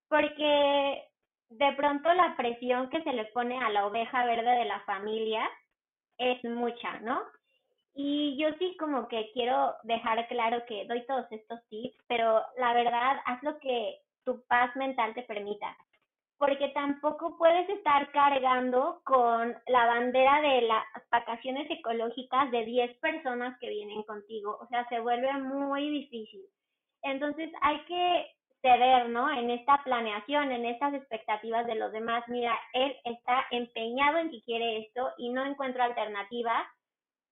porque 0.08 1.04
de 1.50 1.72
pronto 1.72 2.12
la 2.12 2.36
presión 2.36 2.90
que 2.90 3.02
se 3.02 3.12
le 3.12 3.26
pone 3.26 3.58
a 3.58 3.70
la 3.70 3.86
oveja 3.86 4.24
verde 4.24 4.50
de 4.50 4.64
la 4.64 4.80
familia 4.80 5.48
es 6.18 6.42
mucha, 6.44 7.00
¿no? 7.00 7.22
Y 7.94 8.36
yo 8.36 8.48
sí 8.58 8.76
como 8.78 9.08
que 9.08 9.30
quiero 9.32 9.74
dejar 9.82 10.26
claro 10.28 10.64
que 10.66 10.84
doy 10.86 11.04
todos 11.06 11.26
estos 11.30 11.60
tips, 11.68 11.96
pero 12.06 12.42
la 12.56 12.72
verdad, 12.72 13.20
haz 13.24 13.42
lo 13.42 13.58
que 13.58 14.00
tu 14.24 14.44
paz 14.46 14.74
mental 14.76 15.12
te 15.14 15.22
permita 15.22 15.76
porque 16.40 16.68
tampoco 16.68 17.36
puedes 17.36 17.68
estar 17.68 18.10
cargando 18.12 19.02
con 19.04 19.54
la 19.66 19.86
bandera 19.86 20.40
de 20.40 20.62
las 20.62 20.84
vacaciones 21.10 21.70
ecológicas 21.70 22.50
de 22.50 22.64
10 22.64 22.96
personas 22.96 23.58
que 23.60 23.68
vienen 23.68 24.02
contigo, 24.04 24.56
o 24.58 24.66
sea, 24.68 24.88
se 24.88 25.00
vuelve 25.00 25.30
muy 25.34 25.90
difícil. 25.90 26.40
Entonces 27.02 27.50
hay 27.60 27.84
que 27.84 28.30
ceder, 28.62 29.10
¿no? 29.10 29.30
En 29.30 29.50
esta 29.50 29.84
planeación, 29.84 30.50
en 30.50 30.64
estas 30.64 30.94
expectativas 30.94 31.66
de 31.66 31.74
los 31.74 31.92
demás. 31.92 32.24
Mira, 32.28 32.58
él 32.72 32.96
está 33.04 33.44
empeñado 33.50 34.16
en 34.16 34.30
que 34.30 34.42
quiere 34.42 34.78
esto 34.78 35.10
y 35.18 35.28
no 35.28 35.44
encuentro 35.44 35.82
alternativa 35.82 36.66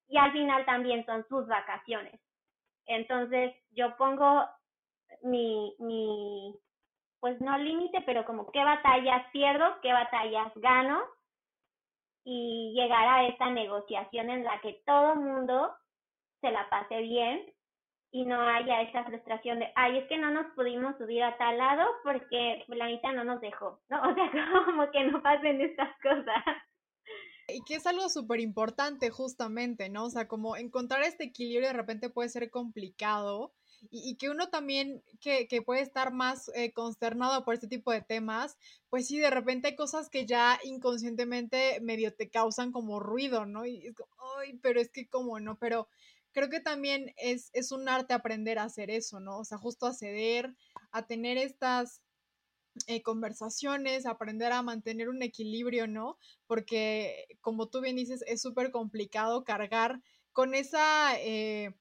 y 0.08 0.18
al 0.18 0.32
final 0.32 0.66
también 0.66 1.06
son 1.06 1.26
sus 1.28 1.46
vacaciones. 1.46 2.20
Entonces 2.84 3.54
yo 3.70 3.96
pongo 3.96 4.44
mi, 5.22 5.74
mi 5.78 6.54
pues 7.20 7.40
no 7.40 7.56
límite, 7.58 8.02
pero 8.06 8.24
como 8.24 8.50
qué 8.50 8.62
batallas 8.62 9.26
pierdo, 9.32 9.80
qué 9.82 9.92
batallas 9.92 10.52
gano 10.56 11.02
y 12.24 12.72
llegar 12.74 13.08
a 13.08 13.26
esta 13.26 13.50
negociación 13.50 14.30
en 14.30 14.44
la 14.44 14.60
que 14.60 14.82
todo 14.86 15.16
mundo 15.16 15.74
se 16.40 16.50
la 16.50 16.68
pase 16.68 17.00
bien 17.00 17.52
y 18.10 18.24
no 18.24 18.40
haya 18.40 18.82
esa 18.82 19.04
frustración 19.04 19.58
de, 19.58 19.70
ay, 19.74 19.98
es 19.98 20.08
que 20.08 20.18
no 20.18 20.30
nos 20.30 20.46
pudimos 20.54 20.96
subir 20.96 21.22
a 21.22 21.36
tal 21.36 21.58
lado 21.58 21.84
porque 22.02 22.64
la 22.68 22.86
mitad 22.86 23.12
no 23.12 23.24
nos 23.24 23.40
dejó, 23.40 23.80
¿no? 23.88 24.00
O 24.00 24.14
sea, 24.14 24.30
como 24.66 24.90
que 24.90 25.04
no 25.04 25.22
pasen 25.22 25.60
estas 25.60 25.90
cosas. 26.00 26.44
Y 27.48 27.62
que 27.64 27.76
es 27.76 27.86
algo 27.86 28.08
súper 28.08 28.40
importante 28.40 29.10
justamente, 29.10 29.88
¿no? 29.88 30.04
O 30.04 30.10
sea, 30.10 30.28
como 30.28 30.56
encontrar 30.56 31.02
este 31.02 31.24
equilibrio 31.24 31.68
de 31.68 31.74
repente 31.74 32.10
puede 32.10 32.28
ser 32.28 32.50
complicado 32.50 33.54
y, 33.90 34.16
que 34.16 34.30
uno 34.30 34.48
también 34.48 35.02
que, 35.20 35.46
que 35.46 35.62
puede 35.62 35.82
estar 35.82 36.12
más 36.12 36.50
eh, 36.54 36.72
consternado 36.72 37.44
por 37.44 37.54
este 37.54 37.68
tipo 37.68 37.92
de 37.92 38.02
temas, 38.02 38.56
pues 38.90 39.06
sí, 39.06 39.18
de 39.18 39.30
repente 39.30 39.68
hay 39.68 39.76
cosas 39.76 40.08
que 40.08 40.26
ya 40.26 40.58
inconscientemente 40.64 41.80
medio 41.80 42.14
te 42.14 42.30
causan 42.30 42.72
como 42.72 43.00
ruido, 43.00 43.46
¿no? 43.46 43.66
Y 43.66 43.86
es 43.86 43.94
como, 43.94 44.10
ay, 44.38 44.58
pero 44.62 44.80
es 44.80 44.90
que 44.90 45.08
como 45.08 45.38
no, 45.40 45.58
pero 45.58 45.88
creo 46.32 46.48
que 46.48 46.60
también 46.60 47.14
es, 47.16 47.50
es 47.52 47.72
un 47.72 47.88
arte 47.88 48.14
aprender 48.14 48.58
a 48.58 48.64
hacer 48.64 48.90
eso, 48.90 49.20
¿no? 49.20 49.38
O 49.38 49.44
sea, 49.44 49.58
justo 49.58 49.86
a 49.86 49.94
ceder, 49.94 50.54
a 50.92 51.06
tener 51.06 51.38
estas 51.38 52.02
eh, 52.86 53.02
conversaciones, 53.02 54.06
aprender 54.06 54.52
a 54.52 54.62
mantener 54.62 55.08
un 55.08 55.22
equilibrio, 55.22 55.86
¿no? 55.86 56.18
Porque, 56.46 57.26
como 57.40 57.68
tú 57.68 57.80
bien 57.80 57.96
dices, 57.96 58.22
es 58.26 58.40
súper 58.40 58.70
complicado 58.70 59.44
cargar 59.44 60.00
con 60.32 60.54
esa 60.54 61.18
eh, 61.18 61.74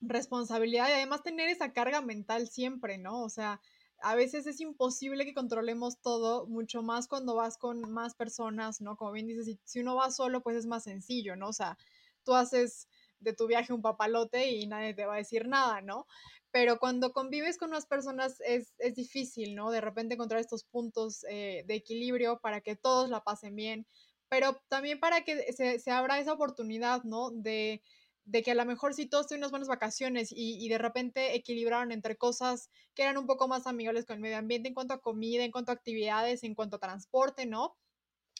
responsabilidad 0.00 0.88
y 0.88 0.92
además 0.92 1.22
tener 1.22 1.48
esa 1.48 1.72
carga 1.72 2.00
mental 2.00 2.48
siempre, 2.48 2.98
¿no? 2.98 3.22
O 3.22 3.28
sea, 3.28 3.60
a 4.02 4.14
veces 4.14 4.46
es 4.46 4.60
imposible 4.60 5.24
que 5.24 5.34
controlemos 5.34 6.00
todo, 6.00 6.46
mucho 6.46 6.82
más 6.82 7.06
cuando 7.06 7.34
vas 7.34 7.58
con 7.58 7.90
más 7.92 8.14
personas, 8.14 8.80
¿no? 8.80 8.96
Como 8.96 9.12
bien 9.12 9.26
dices, 9.26 9.46
si, 9.46 9.58
si 9.64 9.80
uno 9.80 9.96
va 9.96 10.10
solo, 10.10 10.42
pues 10.42 10.56
es 10.56 10.66
más 10.66 10.84
sencillo, 10.84 11.36
¿no? 11.36 11.48
O 11.48 11.52
sea, 11.52 11.76
tú 12.24 12.34
haces 12.34 12.88
de 13.20 13.34
tu 13.34 13.46
viaje 13.46 13.72
un 13.72 13.82
papalote 13.82 14.50
y 14.50 14.66
nadie 14.66 14.94
te 14.94 15.04
va 15.04 15.14
a 15.14 15.18
decir 15.18 15.46
nada, 15.48 15.82
¿no? 15.82 16.06
Pero 16.50 16.78
cuando 16.78 17.12
convives 17.12 17.58
con 17.58 17.70
unas 17.70 17.86
personas 17.86 18.40
es, 18.40 18.74
es 18.78 18.94
difícil, 18.94 19.54
¿no? 19.54 19.70
De 19.70 19.80
repente 19.80 20.14
encontrar 20.14 20.40
estos 20.40 20.64
puntos 20.64 21.24
eh, 21.28 21.64
de 21.66 21.74
equilibrio 21.74 22.40
para 22.40 22.60
que 22.60 22.76
todos 22.76 23.10
la 23.10 23.22
pasen 23.22 23.54
bien, 23.54 23.86
pero 24.28 24.60
también 24.68 24.98
para 24.98 25.22
que 25.22 25.52
se, 25.52 25.78
se 25.78 25.90
abra 25.90 26.18
esa 26.18 26.32
oportunidad, 26.32 27.04
¿no? 27.04 27.30
De, 27.30 27.82
de 28.24 28.42
que 28.42 28.52
a 28.52 28.54
lo 28.54 28.64
mejor 28.64 28.94
si 28.94 29.06
todos 29.06 29.26
tienen 29.26 29.42
unas 29.42 29.50
buenas 29.50 29.68
vacaciones 29.68 30.30
y, 30.32 30.64
y, 30.64 30.68
de 30.68 30.78
repente 30.78 31.34
equilibraron 31.34 31.92
entre 31.92 32.16
cosas 32.16 32.70
que 32.94 33.02
eran 33.02 33.18
un 33.18 33.26
poco 33.26 33.48
más 33.48 33.66
amigables 33.66 34.04
con 34.04 34.16
el 34.16 34.22
medio 34.22 34.38
ambiente 34.38 34.68
en 34.68 34.74
cuanto 34.74 34.94
a 34.94 35.00
comida, 35.00 35.44
en 35.44 35.50
cuanto 35.50 35.72
a 35.72 35.74
actividades, 35.74 36.44
en 36.44 36.54
cuanto 36.54 36.76
a 36.76 36.80
transporte, 36.80 37.46
¿no? 37.46 37.76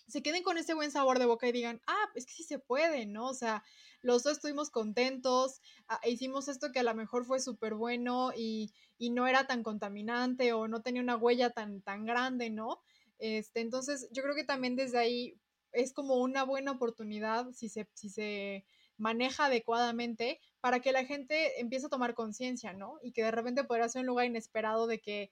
Se 0.06 0.22
queden 0.22 0.42
con 0.42 0.58
ese 0.58 0.74
buen 0.74 0.90
sabor 0.90 1.18
de 1.18 1.26
boca 1.26 1.46
y 1.48 1.52
digan, 1.52 1.80
ah, 1.86 2.08
es 2.14 2.26
que 2.26 2.32
sí 2.32 2.44
se 2.44 2.58
puede, 2.58 3.06
¿no? 3.06 3.28
O 3.28 3.34
sea, 3.34 3.62
los 4.02 4.22
dos 4.22 4.34
estuvimos 4.34 4.70
contentos, 4.70 5.60
ah, 5.88 6.00
hicimos 6.04 6.48
esto 6.48 6.72
que 6.72 6.80
a 6.80 6.84
lo 6.84 6.94
mejor 6.94 7.24
fue 7.24 7.40
súper 7.40 7.74
bueno 7.74 8.32
y, 8.36 8.72
y, 8.98 9.10
no 9.10 9.26
era 9.26 9.46
tan 9.46 9.62
contaminante 9.62 10.52
o 10.52 10.68
no 10.68 10.82
tenía 10.82 11.02
una 11.02 11.16
huella 11.16 11.50
tan, 11.50 11.80
tan 11.82 12.04
grande, 12.04 12.50
¿no? 12.50 12.80
Este, 13.18 13.60
entonces, 13.60 14.08
yo 14.12 14.22
creo 14.22 14.34
que 14.34 14.44
también 14.44 14.76
desde 14.76 14.98
ahí 14.98 15.38
es 15.72 15.92
como 15.92 16.16
una 16.16 16.44
buena 16.44 16.72
oportunidad 16.72 17.52
si 17.52 17.68
se, 17.68 17.88
si 17.94 18.08
se 18.08 18.64
maneja 19.00 19.46
adecuadamente 19.46 20.38
para 20.60 20.80
que 20.80 20.92
la 20.92 21.04
gente 21.04 21.58
empiece 21.60 21.86
a 21.86 21.90
tomar 21.90 22.14
conciencia, 22.14 22.74
¿no? 22.74 22.98
Y 23.02 23.12
que 23.12 23.24
de 23.24 23.30
repente 23.30 23.64
podría 23.64 23.88
ser 23.88 24.00
un 24.00 24.06
lugar 24.06 24.26
inesperado 24.26 24.86
de 24.86 25.00
que 25.00 25.30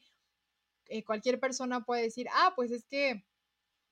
eh, 0.87 1.05
cualquier 1.05 1.39
persona 1.39 1.85
puede 1.85 2.03
decir, 2.03 2.29
ah, 2.33 2.55
pues 2.57 2.73
es 2.73 2.87
que 2.87 3.25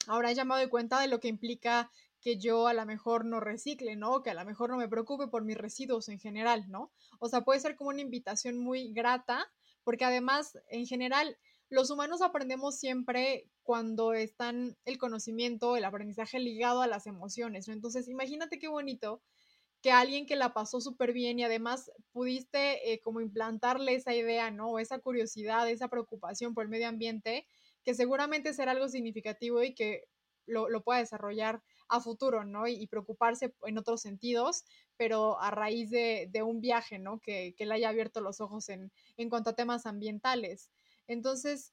ahora 0.07 0.31
he 0.31 0.35
llamado 0.35 0.61
de 0.61 0.71
cuenta 0.71 1.01
de 1.01 1.09
lo 1.09 1.21
que 1.21 1.29
implica 1.29 1.91
que 2.23 2.39
yo 2.39 2.67
a 2.67 2.73
lo 2.73 2.87
mejor 2.87 3.27
no 3.27 3.39
recicle, 3.39 3.97
¿no? 3.97 4.23
Que 4.23 4.31
a 4.31 4.35
lo 4.35 4.45
mejor 4.47 4.71
no 4.71 4.79
me 4.79 4.89
preocupe 4.89 5.29
por 5.29 5.45
mis 5.45 5.59
residuos 5.59 6.09
en 6.09 6.19
general, 6.19 6.65
¿no? 6.69 6.91
O 7.21 7.29
sea, 7.29 7.43
puede 7.43 7.61
ser 7.61 7.77
como 7.77 7.91
una 7.91 8.01
invitación 8.01 8.59
muy 8.59 8.93
grata, 8.95 9.47
porque 9.85 10.07
además, 10.07 10.59
en 10.69 10.87
general, 10.87 11.37
los 11.69 11.91
humanos 11.91 12.23
aprendemos 12.23 12.79
siempre 12.79 13.51
cuando 13.63 14.15
están 14.15 14.77
el 14.87 14.97
conocimiento, 14.97 15.77
el 15.77 15.85
aprendizaje 15.85 16.41
ligado 16.41 16.81
a 16.81 16.87
las 16.87 17.07
emociones, 17.07 17.69
¿no? 17.69 17.75
Entonces, 17.75 18.09
imagínate 18.09 18.59
qué 18.59 18.69
bonito 18.69 19.21
que 19.83 19.93
alguien 19.93 20.27
que 20.27 20.37
la 20.37 20.53
pasó 20.53 20.81
súper 20.81 21.13
bien 21.13 21.39
y 21.39 21.45
además 21.45 21.91
pudiste 22.13 22.93
eh, 22.93 23.01
como 23.01 23.21
implantarle 23.21 23.95
esa 23.95 24.15
idea, 24.15 24.51
¿no? 24.51 24.79
Esa 24.79 24.99
curiosidad, 24.99 25.69
esa 25.69 25.89
preocupación 25.89 26.55
por 26.55 26.65
el 26.65 26.71
medio 26.71 26.89
ambiente, 26.89 27.47
que 27.85 27.95
seguramente 27.95 28.53
será 28.53 28.73
algo 28.73 28.89
significativo 28.89 29.63
y 29.63 29.75
que 29.75 30.09
lo, 30.47 30.69
lo 30.69 30.83
pueda 30.83 31.01
desarrollar 31.01 31.63
a 31.89 32.01
futuro, 32.01 32.45
¿no? 32.45 32.67
Y, 32.67 32.87
preocuparse 32.89 33.55
en 33.65 33.79
otros 33.79 34.01
sentidos, 34.01 34.65
pero 34.97 35.41
a 35.41 35.51
raíz 35.51 35.91
de, 35.91 36.43
un 36.45 36.61
viaje, 36.61 36.99
¿no? 36.99 37.21
Que, 37.21 37.55
le 37.59 37.75
haya 37.75 37.89
abierto 37.89 38.21
los 38.21 38.41
ojos 38.41 38.69
en, 38.69 38.93
en 39.17 39.29
cuanto 39.31 39.51
a 39.51 39.55
temas 39.55 39.87
ambientales. 39.87 40.71
Entonces, 41.07 41.73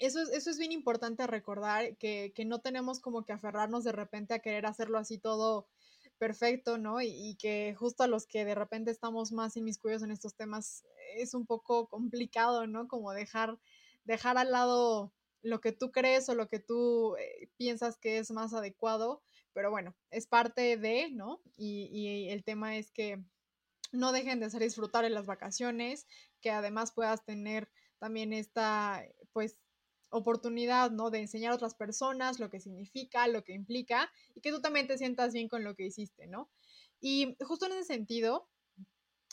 eso 0.00 0.20
es, 0.22 0.30
eso 0.30 0.50
es 0.50 0.58
bien 0.58 0.72
importante 0.72 1.26
recordar, 1.26 1.96
que, 1.96 2.32
no 2.46 2.60
tenemos 2.60 3.00
como 3.00 3.24
que 3.24 3.32
aferrarnos 3.32 3.84
de 3.84 3.92
repente 3.92 4.34
a 4.34 4.40
querer 4.40 4.66
hacerlo 4.66 4.98
así 4.98 5.18
todo 5.18 5.68
perfecto, 6.20 6.76
¿no? 6.76 7.00
Y, 7.00 7.36
que 7.40 7.74
justo 7.78 8.04
a 8.04 8.06
los 8.06 8.26
que 8.26 8.44
de 8.44 8.54
repente 8.54 8.90
estamos 8.90 9.32
más 9.32 9.56
inmiscuidos 9.56 10.02
en 10.02 10.10
estos 10.10 10.36
temas 10.36 10.84
es 11.16 11.32
un 11.32 11.46
poco 11.46 11.88
complicado, 11.88 12.66
¿no? 12.66 12.88
Como 12.88 13.12
dejar, 13.12 13.58
dejar 14.04 14.36
al 14.36 14.52
lado 14.52 15.14
lo 15.42 15.62
que 15.62 15.72
tú 15.72 15.90
crees 15.90 16.28
o 16.28 16.34
lo 16.34 16.46
que 16.46 16.60
tú 16.60 17.16
eh, 17.16 17.48
piensas 17.56 17.96
que 17.96 18.18
es 18.18 18.30
más 18.32 18.52
adecuado, 18.52 19.22
pero 19.54 19.70
bueno, 19.70 19.96
es 20.10 20.26
parte 20.26 20.76
de, 20.76 21.10
¿no? 21.10 21.40
Y, 21.56 22.28
el 22.28 22.44
tema 22.44 22.76
es 22.76 22.90
que 22.90 23.24
no 23.90 24.12
dejen 24.12 24.40
de 24.40 24.46
hacer 24.46 24.62
disfrutar 24.62 25.06
en 25.06 25.14
las 25.14 25.24
vacaciones, 25.24 26.06
que 26.42 26.50
además 26.50 26.92
puedas 26.92 27.24
tener 27.24 27.70
también 27.98 28.34
esta, 28.34 29.02
pues, 29.32 29.56
oportunidad, 30.10 30.90
¿no? 30.90 31.10
De 31.10 31.20
enseñar 31.20 31.52
a 31.52 31.54
otras 31.54 31.74
personas 31.74 32.38
lo 32.38 32.50
que 32.50 32.60
significa, 32.60 33.26
lo 33.28 33.44
que 33.44 33.52
implica, 33.52 34.10
y 34.34 34.40
que 34.40 34.50
tú 34.50 34.60
también 34.60 34.86
te 34.86 34.98
sientas 34.98 35.32
bien 35.32 35.48
con 35.48 35.64
lo 35.64 35.74
que 35.74 35.86
hiciste, 35.86 36.26
¿no? 36.26 36.50
Y 37.00 37.36
justo 37.40 37.66
en 37.66 37.72
ese 37.72 37.84
sentido, 37.84 38.48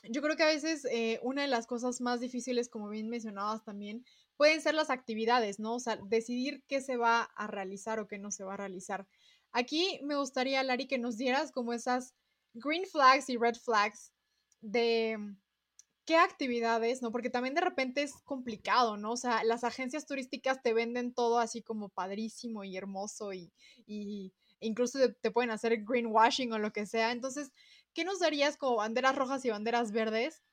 yo 0.10 0.22
creo 0.22 0.36
que 0.36 0.44
a 0.44 0.48
veces 0.48 0.86
eh, 0.86 1.20
una 1.24 1.42
de 1.42 1.48
las 1.48 1.68
cosas 1.68 2.02
más 2.02 2.20
difíciles, 2.20 2.70
como 2.70 2.90
bien 2.90 3.10
mencionabas 3.10 3.64
también, 3.64 4.06
pueden 4.38 4.62
ser 4.62 4.76
las 4.76 4.90
actividades, 4.90 5.60
¿no? 5.60 5.76
O 5.76 5.80
sea, 5.80 5.98
decidir 6.08 6.64
qué 6.68 6.82
se 6.82 6.98
va 6.98 7.24
a 7.24 7.48
realizar 7.48 8.00
o 8.00 8.08
qué 8.08 8.20
no 8.20 8.32
se 8.32 8.44
va 8.44 8.54
a 8.54 8.58
realizar. 8.58 9.08
Aquí 9.52 10.00
me 10.04 10.16
gustaría, 10.16 10.64
Lari, 10.64 10.88
que 10.88 11.00
nos 11.00 11.18
dieras 11.18 11.52
como 11.52 11.74
esas 11.74 12.14
green 12.54 12.86
flags 12.86 13.30
y 13.30 13.38
red 13.38 13.56
flags 13.56 14.14
de 14.62 15.18
qué 16.08 16.18
actividades, 16.18 17.02
¿no? 17.04 17.12
Porque 17.12 17.30
también 17.30 17.54
de 17.54 17.62
repente 17.62 18.02
es 18.02 18.14
complicado, 18.24 18.98
¿no? 18.98 19.12
O 19.12 19.18
sea, 19.18 19.44
las 19.44 19.64
agencias 19.64 20.08
turísticas 20.08 20.64
te 20.64 20.74
venden 20.74 21.14
todo 21.14 21.38
así 21.40 21.62
como 21.62 21.90
padrísimo 21.90 22.64
y 22.64 22.78
hermoso 22.78 23.34
y, 23.34 23.52
y 23.86 24.34
incluso 24.62 25.00
te 25.22 25.32
pueden 25.32 25.52
hacer 25.52 25.84
greenwashing 25.84 26.54
o 26.54 26.60
lo 26.60 26.72
que 26.72 26.86
sea. 26.88 27.12
Entonces, 27.12 27.52
¿qué 27.94 28.06
nos 28.06 28.20
darías 28.20 28.58
como 28.58 28.78
banderas 28.78 29.16
rojas 29.16 29.46
y 29.46 29.50
banderas 29.50 29.92
verdes 29.92 30.44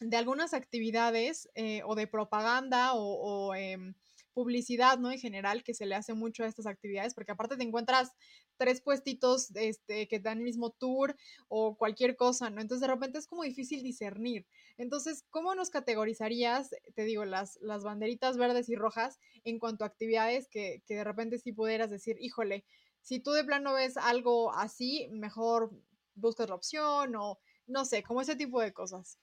de 0.00 0.16
algunas 0.16 0.54
actividades 0.54 1.48
eh, 1.54 1.82
o 1.84 1.94
de 1.94 2.06
propaganda 2.06 2.92
o, 2.94 3.54
em, 3.54 3.94
publicidad, 4.32 4.98
¿no? 4.98 5.10
En 5.10 5.18
general, 5.18 5.64
que 5.64 5.74
se 5.74 5.86
le 5.86 5.96
hace 5.96 6.14
mucho 6.14 6.44
a 6.44 6.46
estas 6.46 6.66
actividades, 6.66 7.14
porque 7.14 7.32
aparte 7.32 7.56
te 7.56 7.64
encuentras 7.64 8.12
tres 8.58 8.80
puestitos 8.82 9.54
este, 9.56 10.08
que 10.08 10.18
dan 10.18 10.38
el 10.38 10.44
mismo 10.44 10.70
tour 10.70 11.16
o 11.48 11.76
cualquier 11.76 12.16
cosa, 12.16 12.50
¿no? 12.50 12.60
Entonces 12.60 12.82
de 12.82 12.92
repente 12.92 13.18
es 13.18 13.26
como 13.26 13.44
difícil 13.44 13.82
discernir. 13.82 14.46
Entonces, 14.76 15.24
¿cómo 15.30 15.54
nos 15.54 15.70
categorizarías, 15.70 16.70
te 16.94 17.04
digo, 17.04 17.24
las, 17.24 17.58
las 17.62 17.84
banderitas 17.84 18.36
verdes 18.36 18.68
y 18.68 18.76
rojas 18.76 19.18
en 19.44 19.58
cuanto 19.58 19.84
a 19.84 19.86
actividades 19.86 20.48
que, 20.48 20.82
que 20.86 20.96
de 20.96 21.04
repente 21.04 21.38
sí 21.38 21.52
pudieras 21.52 21.90
decir, 21.90 22.16
híjole, 22.20 22.64
si 23.00 23.20
tú 23.20 23.32
de 23.32 23.44
plano 23.44 23.72
ves 23.72 23.96
algo 23.96 24.52
así, 24.52 25.08
mejor 25.12 25.70
buscas 26.14 26.48
la 26.48 26.56
opción 26.56 27.16
o 27.16 27.38
no 27.66 27.84
sé, 27.84 28.02
como 28.02 28.20
ese 28.20 28.36
tipo 28.36 28.60
de 28.60 28.72
cosas 28.72 29.18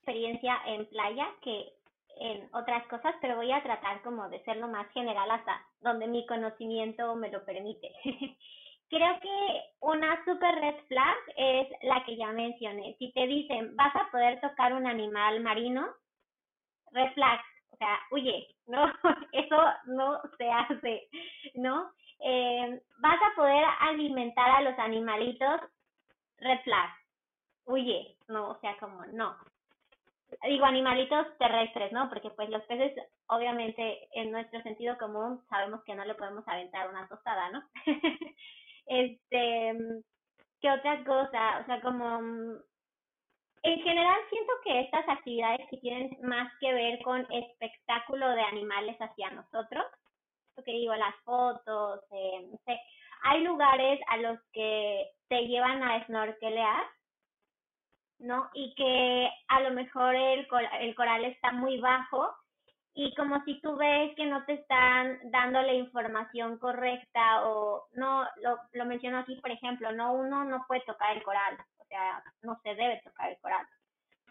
experiencia 0.00 0.56
en 0.66 0.86
playa 0.86 1.28
que 1.42 1.72
en 2.18 2.48
otras 2.52 2.86
cosas, 2.88 3.14
pero 3.20 3.36
voy 3.36 3.50
a 3.52 3.62
tratar 3.62 4.02
como 4.02 4.28
de 4.28 4.42
ser 4.44 4.56
lo 4.56 4.68
más 4.68 4.90
general 4.92 5.30
hasta 5.30 5.60
donde 5.80 6.06
mi 6.06 6.26
conocimiento 6.26 7.14
me 7.16 7.30
lo 7.30 7.44
permite. 7.44 7.90
Creo 8.90 9.20
que 9.20 9.62
una 9.80 10.22
super 10.24 10.52
red 10.56 10.74
flag 10.88 11.16
es 11.36 11.68
la 11.82 12.04
que 12.04 12.16
ya 12.16 12.32
mencioné. 12.32 12.96
Si 12.98 13.12
te 13.12 13.26
dicen, 13.26 13.76
vas 13.76 13.94
a 13.94 14.10
poder 14.10 14.40
tocar 14.40 14.72
un 14.72 14.86
animal 14.86 15.40
marino, 15.40 15.88
red 16.90 17.12
flag, 17.12 17.40
o 17.70 17.76
sea, 17.76 18.00
huye, 18.10 18.48
¿no? 18.66 18.86
Eso 19.32 19.56
no 19.86 20.20
se 20.36 20.50
hace, 20.50 21.08
¿no? 21.54 21.92
Eh, 22.18 22.82
vas 22.98 23.18
a 23.22 23.36
poder 23.36 23.64
alimentar 23.80 24.50
a 24.50 24.62
los 24.62 24.78
animalitos, 24.78 25.60
red 26.38 26.60
flag, 26.64 26.90
huye, 27.64 28.16
no, 28.28 28.50
o 28.50 28.60
sea, 28.60 28.76
como 28.78 29.04
no. 29.06 29.36
Digo 30.48 30.64
animalitos 30.64 31.26
terrestres, 31.38 31.92
¿no? 31.92 32.08
Porque 32.08 32.30
pues 32.30 32.48
los 32.50 32.62
peces, 32.64 32.92
obviamente, 33.28 34.08
en 34.12 34.30
nuestro 34.30 34.62
sentido 34.62 34.96
común, 34.98 35.40
sabemos 35.48 35.82
que 35.84 35.94
no 35.94 36.04
le 36.04 36.14
podemos 36.14 36.46
aventar 36.46 36.88
una 36.88 37.08
tostada, 37.08 37.50
¿no? 37.50 37.62
este, 38.86 39.76
¿qué 40.60 40.70
otra 40.70 41.04
cosa? 41.04 41.60
O 41.62 41.66
sea, 41.66 41.80
como 41.80 42.60
en 43.62 43.82
general 43.82 44.18
siento 44.30 44.52
que 44.64 44.80
estas 44.80 45.06
actividades 45.08 45.68
que 45.68 45.76
tienen 45.78 46.16
más 46.22 46.50
que 46.60 46.72
ver 46.72 47.02
con 47.02 47.26
espectáculo 47.30 48.28
de 48.30 48.42
animales 48.42 48.96
hacia 48.98 49.30
nosotros, 49.30 49.84
lo 50.56 50.64
que 50.64 50.72
digo, 50.72 50.94
las 50.94 51.14
fotos, 51.24 52.00
eh, 52.10 52.48
no 52.50 52.58
sé, 52.64 52.80
hay 53.22 53.42
lugares 53.42 54.00
a 54.08 54.16
los 54.16 54.38
que 54.52 55.10
te 55.28 55.46
llevan 55.46 55.82
a 55.82 56.04
snorkelear, 56.06 56.84
¿no? 58.20 58.50
Y 58.54 58.74
que 58.74 59.30
a 59.48 59.60
lo 59.60 59.70
mejor 59.72 60.14
el, 60.14 60.46
el 60.80 60.94
coral 60.94 61.24
está 61.24 61.52
muy 61.52 61.80
bajo 61.80 62.34
y 62.94 63.14
como 63.14 63.42
si 63.44 63.60
tú 63.60 63.76
ves 63.76 64.14
que 64.16 64.26
no 64.26 64.44
te 64.44 64.54
están 64.54 65.18
dando 65.30 65.62
la 65.62 65.72
información 65.72 66.58
correcta 66.58 67.46
o 67.46 67.86
no, 67.92 68.26
lo, 68.42 68.58
lo 68.72 68.84
menciono 68.84 69.18
aquí, 69.18 69.36
por 69.36 69.50
ejemplo, 69.50 69.92
no, 69.92 70.12
uno 70.12 70.44
no 70.44 70.64
puede 70.66 70.82
tocar 70.82 71.16
el 71.16 71.22
coral, 71.22 71.56
o 71.78 71.84
sea, 71.84 72.22
no 72.42 72.58
se 72.62 72.74
debe 72.74 73.00
tocar 73.04 73.30
el 73.30 73.38
coral. 73.38 73.66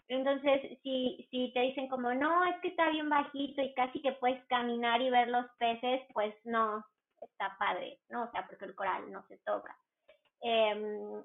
Entonces, 0.08 0.78
si, 0.82 1.26
si 1.30 1.52
te 1.52 1.60
dicen 1.60 1.88
como, 1.88 2.12
no, 2.12 2.44
es 2.44 2.60
que 2.60 2.68
está 2.68 2.90
bien 2.90 3.08
bajito 3.08 3.62
y 3.62 3.72
casi 3.74 4.02
que 4.02 4.12
puedes 4.12 4.44
caminar 4.46 5.00
y 5.00 5.08
ver 5.08 5.28
los 5.28 5.46
peces, 5.58 6.02
pues 6.12 6.34
no, 6.44 6.84
está 7.20 7.56
padre, 7.58 7.98
¿no? 8.08 8.24
O 8.24 8.30
sea, 8.30 8.46
porque 8.46 8.64
el 8.64 8.74
coral 8.74 9.10
no 9.10 9.24
se 9.28 9.38
toca. 9.38 9.76
Em, 10.42 11.22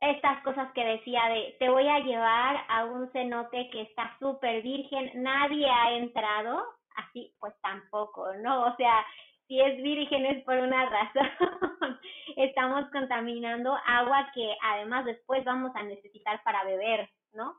estas 0.00 0.42
cosas 0.42 0.70
que 0.72 0.84
decía 0.84 1.28
de, 1.28 1.56
te 1.58 1.68
voy 1.68 1.88
a 1.88 1.98
llevar 2.00 2.64
a 2.68 2.84
un 2.84 3.10
cenote 3.12 3.68
que 3.70 3.82
está 3.82 4.16
súper 4.18 4.62
virgen, 4.62 5.10
nadie 5.22 5.68
ha 5.68 5.92
entrado, 5.92 6.64
así 6.96 7.34
pues 7.40 7.54
tampoco, 7.62 8.32
¿no? 8.36 8.66
O 8.66 8.76
sea, 8.76 9.04
si 9.48 9.60
es 9.60 9.82
virgen 9.82 10.26
es 10.26 10.44
por 10.44 10.56
una 10.56 10.84
razón. 10.88 11.28
Estamos 12.36 12.88
contaminando 12.92 13.76
agua 13.86 14.30
que 14.34 14.54
además 14.62 15.04
después 15.04 15.44
vamos 15.44 15.74
a 15.74 15.82
necesitar 15.82 16.42
para 16.44 16.64
beber, 16.64 17.08
¿no? 17.32 17.56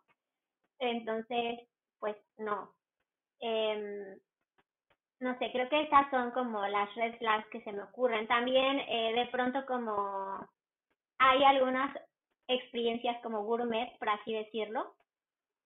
Entonces, 0.79 1.59
pues 1.99 2.15
no. 2.37 2.71
Eh, 3.41 4.17
no 5.19 5.37
sé, 5.37 5.51
creo 5.51 5.67
que 5.67 5.81
estas 5.81 6.09
son 6.11 6.31
como 6.31 6.65
las 6.67 6.93
red 6.95 7.17
flags 7.17 7.47
que 7.49 7.61
se 7.63 7.73
me 7.73 7.83
ocurren. 7.83 8.27
También 8.27 8.79
eh, 8.87 9.13
de 9.15 9.25
pronto 9.27 9.65
como 9.65 10.47
hay 11.17 11.43
algunas 11.43 11.93
experiencias 12.49 13.21
como 13.21 13.43
gourmet, 13.43 13.97
por 13.99 14.09
así 14.09 14.33
decirlo. 14.33 14.93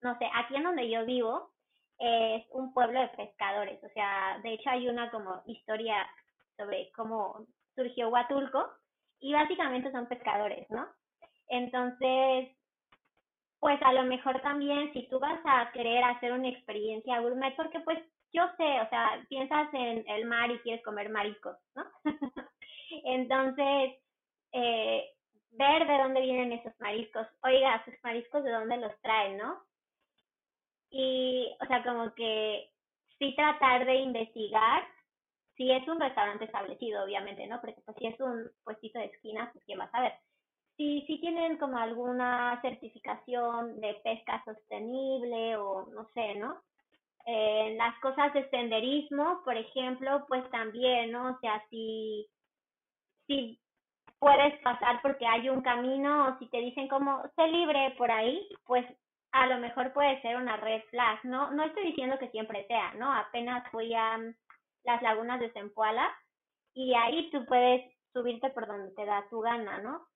No 0.01 0.17
sé, 0.19 0.29
aquí 0.35 0.55
en 0.55 0.63
donde 0.63 0.89
yo 0.89 1.05
vivo 1.05 1.49
es 1.97 2.45
un 2.51 2.73
pueblo 2.73 2.99
de 2.99 3.07
pescadores, 3.09 3.81
o 3.83 3.89
sea, 3.89 4.39
de 4.43 4.53
hecho 4.53 4.69
hay 4.69 4.89
una 4.89 5.09
como 5.09 5.41
historia 5.45 5.95
sobre 6.57 6.91
cómo 6.91 7.45
surgió 7.75 8.09
Huatulco 8.09 8.69
y 9.19 9.33
básicamente 9.33 9.91
son 9.91 10.07
pescadores, 10.07 10.69
¿no? 10.69 10.85
Entonces, 11.47 12.49
pues 13.59 13.81
a 13.81 13.93
lo 13.93 14.03
mejor 14.03 14.41
también 14.41 14.91
si 14.91 15.07
tú 15.07 15.19
vas 15.19 15.39
a 15.45 15.71
querer 15.71 16.03
hacer 16.03 16.33
una 16.33 16.49
experiencia 16.49 17.21
gourmet, 17.21 17.55
porque 17.55 17.79
pues 17.79 17.99
yo 18.33 18.43
sé, 18.57 18.81
o 18.81 18.89
sea, 18.89 19.25
piensas 19.29 19.73
en 19.73 20.03
el 20.07 20.25
mar 20.25 20.51
y 20.51 20.59
quieres 20.59 20.83
comer 20.83 21.09
mariscos, 21.09 21.55
¿no? 21.75 21.85
Entonces, 23.05 23.93
eh, 24.51 25.05
ver 25.53 25.87
de 25.87 25.97
dónde 25.97 26.21
vienen 26.21 26.51
esos 26.53 26.73
mariscos. 26.79 27.27
Oiga, 27.43 27.83
sus 27.85 27.95
mariscos 28.03 28.43
de 28.43 28.51
dónde 28.51 28.77
los 28.77 28.99
traen, 29.01 29.37
¿no? 29.37 29.63
Y, 30.89 31.55
o 31.61 31.65
sea, 31.65 31.83
como 31.83 32.13
que 32.13 32.69
sí 33.17 33.33
tratar 33.35 33.85
de 33.85 33.95
investigar 33.95 34.83
si 35.55 35.71
es 35.71 35.87
un 35.87 35.99
restaurante 35.99 36.45
establecido, 36.45 37.03
obviamente, 37.03 37.45
¿no? 37.47 37.59
Porque 37.61 37.81
pues, 37.85 37.97
si 37.97 38.07
es 38.07 38.19
un 38.19 38.49
puestito 38.63 38.99
de 38.99 39.05
esquina, 39.05 39.49
pues 39.53 39.63
quién 39.65 39.79
va 39.79 39.85
a 39.85 39.91
saber. 39.91 40.13
Si, 40.77 41.01
si 41.05 41.19
tienen 41.19 41.57
como 41.57 41.77
alguna 41.77 42.59
certificación 42.61 43.79
de 43.79 43.93
pesca 44.03 44.43
sostenible 44.45 45.55
o 45.57 45.87
no 45.87 46.09
sé, 46.13 46.35
¿no? 46.35 46.61
Eh, 47.25 47.75
las 47.77 47.97
cosas 47.99 48.33
de 48.33 48.49
senderismo, 48.49 49.41
por 49.45 49.55
ejemplo, 49.55 50.25
pues 50.27 50.49
también, 50.49 51.11
¿no? 51.11 51.35
O 51.35 51.39
sea, 51.39 51.63
si, 51.69 52.27
si 53.27 53.62
puedes 54.23 54.57
pasar 54.61 55.01
porque 55.01 55.27
hay 55.27 55.49
un 55.49 55.61
camino 55.61 56.29
o 56.29 56.39
si 56.39 56.47
te 56.47 56.59
dicen 56.59 56.87
como 56.87 57.21
sé 57.35 57.45
libre 57.49 57.93
por 57.97 58.09
ahí, 58.09 58.47
pues 58.65 58.85
a 59.33 59.47
lo 59.47 59.57
mejor 59.57 59.91
puede 59.91 60.21
ser 60.21 60.37
una 60.37 60.55
red 60.55 60.81
flag, 60.91 61.19
¿no? 61.25 61.51
No 61.51 61.65
estoy 61.65 61.87
diciendo 61.87 62.17
que 62.17 62.29
siempre 62.29 62.65
sea, 62.67 62.93
¿no? 62.93 63.13
Apenas 63.13 63.69
fui 63.69 63.93
a 63.93 64.17
mm, 64.17 64.33
las 64.85 65.01
lagunas 65.01 65.41
de 65.41 65.51
Zempoala 65.51 66.09
y 66.73 66.93
ahí 66.93 67.29
tú 67.31 67.45
puedes 67.45 67.83
subirte 68.13 68.49
por 68.51 68.65
donde 68.65 68.95
te 68.95 69.03
da 69.03 69.27
tu 69.29 69.41
gana, 69.41 69.79
¿no? 69.79 70.07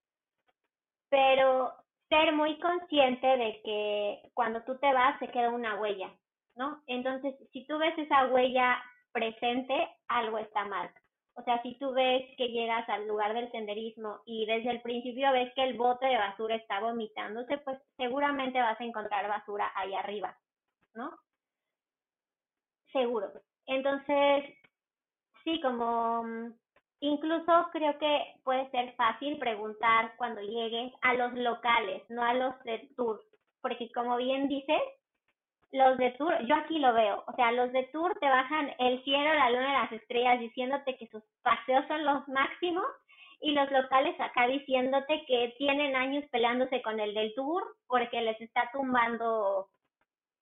Pero 1.09 1.73
ser 2.07 2.31
muy 2.31 2.57
consciente 2.59 3.27
de 3.27 3.61
que 3.61 4.21
cuando 4.33 4.63
tú 4.63 4.77
te 4.77 4.93
vas 4.93 5.19
se 5.19 5.27
queda 5.27 5.49
una 5.49 5.81
huella, 5.81 6.13
¿no? 6.55 6.81
Entonces, 6.87 7.35
si 7.51 7.67
tú 7.67 7.77
ves 7.77 7.97
esa 7.97 8.27
huella 8.27 8.81
presente, 9.11 9.75
algo 10.07 10.37
está 10.37 10.63
mal. 10.63 10.89
O 11.37 11.43
sea, 11.43 11.61
si 11.61 11.77
tú 11.77 11.93
ves 11.93 12.25
que 12.35 12.47
llegas 12.47 12.89
al 12.89 13.07
lugar 13.07 13.33
del 13.35 13.51
senderismo 13.51 14.21
y 14.25 14.47
desde 14.47 14.71
el 14.71 14.81
principio 14.81 15.31
ves 15.31 15.53
que 15.53 15.63
el 15.63 15.77
bote 15.77 16.07
de 16.07 16.17
basura 16.17 16.55
está 16.55 16.79
vomitándose, 16.79 17.59
pues 17.59 17.79
seguramente 17.95 18.59
vas 18.59 18.79
a 18.81 18.83
encontrar 18.83 19.27
basura 19.27 19.71
ahí 19.75 19.93
arriba, 19.93 20.35
¿no? 20.95 21.11
Seguro. 22.91 23.31
Entonces, 23.67 24.45
sí, 25.43 25.61
como 25.61 26.23
mm, 26.23 26.53
incluso 27.01 27.67
creo 27.71 27.99
que 27.99 28.39
puede 28.43 28.67
ser 28.71 28.95
fácil 28.95 29.37
preguntar 29.37 30.15
cuando 30.17 30.41
llegues 30.41 30.91
a 31.01 31.13
los 31.13 31.33
locales, 31.33 32.01
no 32.09 32.23
a 32.23 32.33
los 32.33 32.63
de 32.63 32.89
tour, 32.95 33.21
porque 33.61 33.91
como 33.91 34.17
bien 34.17 34.47
dices, 34.47 34.81
los 35.71 35.97
de 35.97 36.11
Tour, 36.11 36.33
yo 36.45 36.55
aquí 36.55 36.79
lo 36.79 36.93
veo, 36.93 37.23
o 37.27 37.33
sea, 37.33 37.51
los 37.51 37.71
de 37.73 37.83
Tour 37.91 38.17
te 38.19 38.27
bajan 38.27 38.73
el 38.79 39.03
cielo, 39.03 39.33
la 39.33 39.49
luna 39.49 39.69
y 39.69 39.81
las 39.81 39.91
estrellas 39.91 40.39
diciéndote 40.39 40.97
que 40.97 41.07
sus 41.07 41.23
paseos 41.41 41.85
son 41.87 42.05
los 42.05 42.27
máximos 42.27 42.85
y 43.41 43.51
los 43.51 43.69
locales 43.71 44.19
acá 44.19 44.47
diciéndote 44.47 45.25
que 45.27 45.53
tienen 45.57 45.95
años 45.95 46.23
peleándose 46.31 46.81
con 46.81 46.99
el 46.99 47.13
del 47.13 47.33
Tour 47.35 47.63
porque 47.87 48.21
les 48.21 48.39
está 48.41 48.69
tumbando 48.71 49.67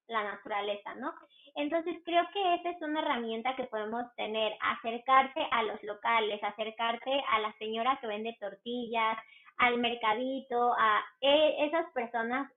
la 0.08 0.24
naturaleza, 0.24 0.94
¿no? 0.96 1.14
Entonces 1.56 1.98
creo 2.06 2.24
que 2.32 2.56
esa 2.56 2.70
es 2.70 2.82
una 2.82 3.02
herramienta 3.02 3.56
que 3.56 3.64
podemos 3.64 4.04
tener, 4.16 4.54
acercarte 4.60 5.48
a 5.52 5.64
los 5.64 5.82
locales, 5.84 6.44
acercarte 6.44 7.24
a 7.30 7.40
la 7.40 7.54
señora 7.54 7.98
que 8.00 8.08
vende 8.08 8.38
tortillas, 8.40 9.18
al 9.58 9.78
mercadito, 9.78 10.74
a 10.74 11.04
e, 11.22 11.66
esas 11.66 11.90
personas 11.94 12.52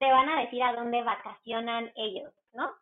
te 0.00 0.10
van 0.10 0.28
a 0.30 0.40
decir 0.40 0.62
a 0.62 0.72
dónde 0.72 1.02
vacacionan 1.02 1.92
ellos, 1.94 2.32
¿no? 2.54 2.72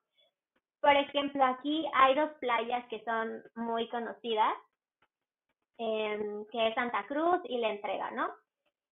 Por 0.81 0.95
ejemplo, 0.95 1.45
aquí 1.45 1.85
hay 1.93 2.15
dos 2.15 2.31
playas 2.41 2.87
que 2.87 3.03
son 3.05 3.43
muy 3.57 3.89
conocidas, 3.89 4.55
em, 5.79 6.47
que 6.47 6.69
es 6.69 6.75
Santa 6.77 7.05
Cruz 7.09 7.41
y 7.45 7.59
La 7.59 7.71
Entrega, 7.71 8.13
¿no? 8.13 8.31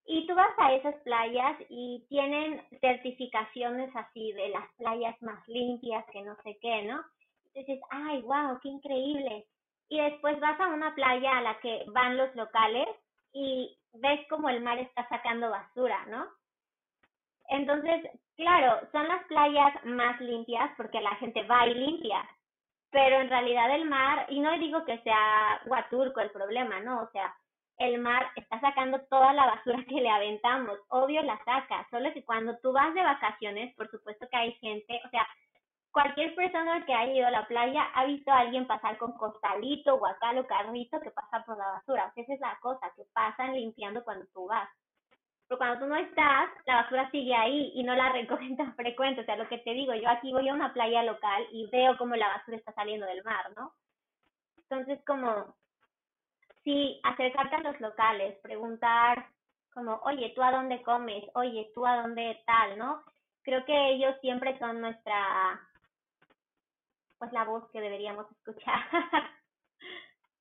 Y 0.07 0.27
tú 0.27 0.35
vas 0.35 0.53
a 0.59 0.73
esas 0.75 0.97
playas 1.03 1.57
y 1.69 2.05
tienen 2.09 2.63
certificaciones 2.81 3.95
así 3.95 4.33
de 4.33 4.49
las 4.49 4.69
playas 4.75 5.21
más 5.23 5.47
limpias, 5.47 6.05
que 6.13 6.23
no 6.23 6.37
sé 6.43 6.59
qué, 6.61 6.83
¿no? 6.83 7.05
Dices, 7.55 7.81
ay, 7.91 8.23
wow, 8.23 8.59
qué 8.61 8.69
increíble. 8.69 9.47
Y 9.89 10.01
después 10.01 10.39
vas 10.41 10.59
a 10.61 10.69
una 10.69 10.95
playa 10.97 11.39
a 11.39 11.43
la 11.43 11.61
que 11.61 11.85
van 11.89 12.17
los 12.17 12.35
locales 12.35 12.89
y 13.33 13.79
ves 13.95 14.27
como 14.29 14.49
el 14.49 14.63
mar 14.63 14.79
está 14.79 15.09
sacando 15.09 15.49
basura, 15.51 16.05
¿no? 16.07 16.27
Entonces, 17.49 18.11
claro, 18.37 18.81
son 18.93 19.09
las 19.09 19.25
playas 19.25 19.73
más 19.85 20.21
limpias 20.21 20.71
porque 20.77 21.01
la 21.01 21.15
gente 21.17 21.43
va 21.45 21.67
y 21.67 21.75
limpia, 21.75 22.29
pero 22.91 23.21
en 23.21 23.29
realidad 23.29 23.75
el 23.75 23.85
mar, 23.87 24.27
y 24.29 24.41
no 24.41 24.59
digo 24.59 24.85
que 24.85 24.99
sea 25.01 25.61
Huaturco 25.67 26.21
el 26.21 26.31
problema, 26.31 26.81
¿no? 26.81 27.03
O 27.03 27.11
sea, 27.11 27.35
el 27.79 28.01
mar 28.01 28.31
está 28.37 28.59
sacando 28.61 29.01
toda 29.11 29.33
la 29.33 29.47
basura 29.47 29.85
que 29.89 30.01
le 30.01 30.09
aventamos, 30.09 30.79
obvio 30.89 31.23
la 31.23 31.39
saca, 31.45 31.87
solo 31.91 32.13
que 32.13 32.25
cuando 32.25 32.57
tú 32.59 32.73
vas 32.73 32.95
de 32.95 33.03
vacaciones, 33.03 33.75
por 33.77 33.91
supuesto 33.91 34.27
que 34.31 34.37
hay 34.37 34.53
gente, 34.55 35.01
o 35.05 35.11
sea, 35.11 35.27
cualquier 35.93 36.35
persona 36.35 36.85
que 36.87 36.95
haya 36.95 37.13
ido 37.13 37.27
a 37.27 37.31
la 37.31 37.47
playa 37.47 37.85
ha 37.95 38.05
visto 38.07 38.31
a 38.31 38.41
alguien 38.41 38.67
pasar 38.67 38.97
con 38.99 39.13
costalito, 39.13 39.99
guacal 39.99 40.39
o 40.39 40.47
carrito 40.47 41.01
que 41.01 41.11
pasa 41.11 41.45
por 41.45 41.59
la 41.59 41.69
basura, 41.69 42.07
o 42.07 42.15
sea, 42.15 42.23
esa 42.23 42.35
es 42.35 42.41
la 42.41 42.59
cosa, 42.61 42.93
que 42.97 43.05
pasan 43.13 43.55
limpiando 43.55 44.05
cuando 44.05 44.27
tú 44.33 44.47
vas. 44.47 44.69
Pero 45.49 45.59
cuando 45.59 45.81
tú 45.81 45.87
no 45.87 45.97
estás, 45.97 46.51
la 46.67 46.83
basura 46.83 47.11
sigue 47.11 47.35
ahí 47.35 47.73
y 47.75 47.85
no 47.85 47.95
la 47.95 48.11
recogen 48.13 48.57
tan 48.57 48.75
frecuente. 48.75 49.21
O 49.21 49.25
sea, 49.25 49.37
lo 49.37 49.49
que 49.49 49.59
te 49.59 49.73
digo, 49.73 49.95
yo 49.95 50.09
aquí 50.09 50.33
voy 50.33 50.49
a 50.49 50.55
una 50.55 50.73
playa 50.73 51.03
local 51.03 51.47
y 51.53 51.67
veo 51.71 51.97
cómo 51.97 52.17
la 52.17 52.29
basura 52.29 52.57
está 52.57 52.73
saliendo 52.73 53.07
del 53.07 53.23
mar, 53.25 53.53
¿no? 53.57 53.73
Entonces, 54.59 54.99
como, 55.07 55.55
sí, 56.65 57.01
acercarte 57.05 57.57
a 57.57 57.61
los 57.61 57.81
locales, 57.81 58.37
preguntar 58.43 59.27
como, 59.73 60.01
oye, 60.05 60.33
¿tú 60.35 60.43
a 60.43 60.51
dónde 60.51 60.83
comes? 60.83 61.25
Oye, 61.35 61.71
¿tú 61.75 61.87
a 61.87 62.03
dónde 62.03 62.43
tal, 62.47 62.79
no? 62.79 63.05
creo 63.47 63.65
que 63.65 63.93
ellos 63.93 64.15
siempre 64.21 64.59
son 64.59 64.81
nuestra, 64.81 65.61
pues 67.19 67.33
la 67.33 67.45
voz 67.45 67.65
que 67.71 67.81
deberíamos 67.81 68.27
escuchar. 68.33 68.81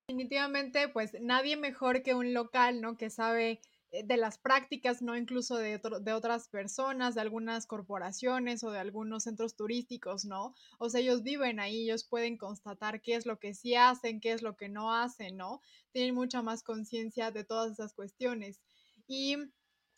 Definitivamente, 0.07 0.89
pues 0.89 1.15
nadie 1.21 1.55
mejor 1.55 2.01
que 2.01 2.15
un 2.15 2.33
local, 2.33 2.81
¿no? 2.81 2.97
Que 2.97 3.11
sabe 3.11 3.59
de 4.03 4.17
las 4.17 4.37
prácticas, 4.37 5.01
¿no? 5.01 5.15
Incluso 5.15 5.57
de, 5.57 5.79
de 6.01 6.13
otras 6.13 6.49
personas, 6.49 7.15
de 7.15 7.21
algunas 7.21 7.67
corporaciones 7.67 8.63
o 8.63 8.71
de 8.71 8.79
algunos 8.79 9.23
centros 9.23 9.55
turísticos, 9.55 10.25
¿no? 10.25 10.53
O 10.79 10.89
sea, 10.89 11.01
ellos 11.01 11.23
viven 11.23 11.59
ahí, 11.59 11.83
ellos 11.83 12.03
pueden 12.03 12.37
constatar 12.37 13.01
qué 13.01 13.15
es 13.15 13.25
lo 13.25 13.39
que 13.39 13.53
sí 13.53 13.75
hacen, 13.75 14.19
qué 14.19 14.31
es 14.31 14.41
lo 14.41 14.55
que 14.55 14.69
no 14.69 14.93
hacen, 14.93 15.37
¿no? 15.37 15.61
Tienen 15.91 16.15
mucha 16.15 16.41
más 16.41 16.63
conciencia 16.63 17.31
de 17.31 17.43
todas 17.43 17.71
esas 17.71 17.93
cuestiones. 17.93 18.61
Y 19.07 19.37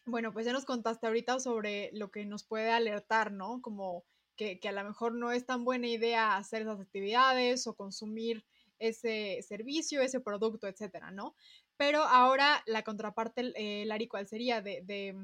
bueno, 0.05 0.31
pues 0.33 0.45
ya 0.45 0.53
nos 0.53 0.65
contaste 0.65 1.07
ahorita 1.07 1.39
sobre 1.39 1.89
lo 1.93 2.11
que 2.11 2.25
nos 2.25 2.43
puede 2.43 2.71
alertar, 2.71 3.31
¿no? 3.31 3.61
Como 3.61 4.05
que, 4.35 4.59
que 4.59 4.69
a 4.69 4.71
lo 4.71 4.83
mejor 4.83 5.13
no 5.13 5.31
es 5.31 5.45
tan 5.45 5.65
buena 5.65 5.87
idea 5.87 6.37
hacer 6.37 6.61
esas 6.61 6.79
actividades 6.79 7.67
o 7.67 7.75
consumir 7.75 8.45
ese 8.79 9.41
servicio, 9.41 10.01
ese 10.01 10.19
producto, 10.19 10.67
etcétera, 10.67 11.11
¿no? 11.11 11.35
Pero 11.77 12.01
ahora 12.01 12.63
la 12.65 12.83
contraparte, 12.83 13.53
eh, 13.55 13.85
Lari, 13.85 14.07
¿cuál 14.07 14.27
sería? 14.27 14.61
De, 14.61 15.15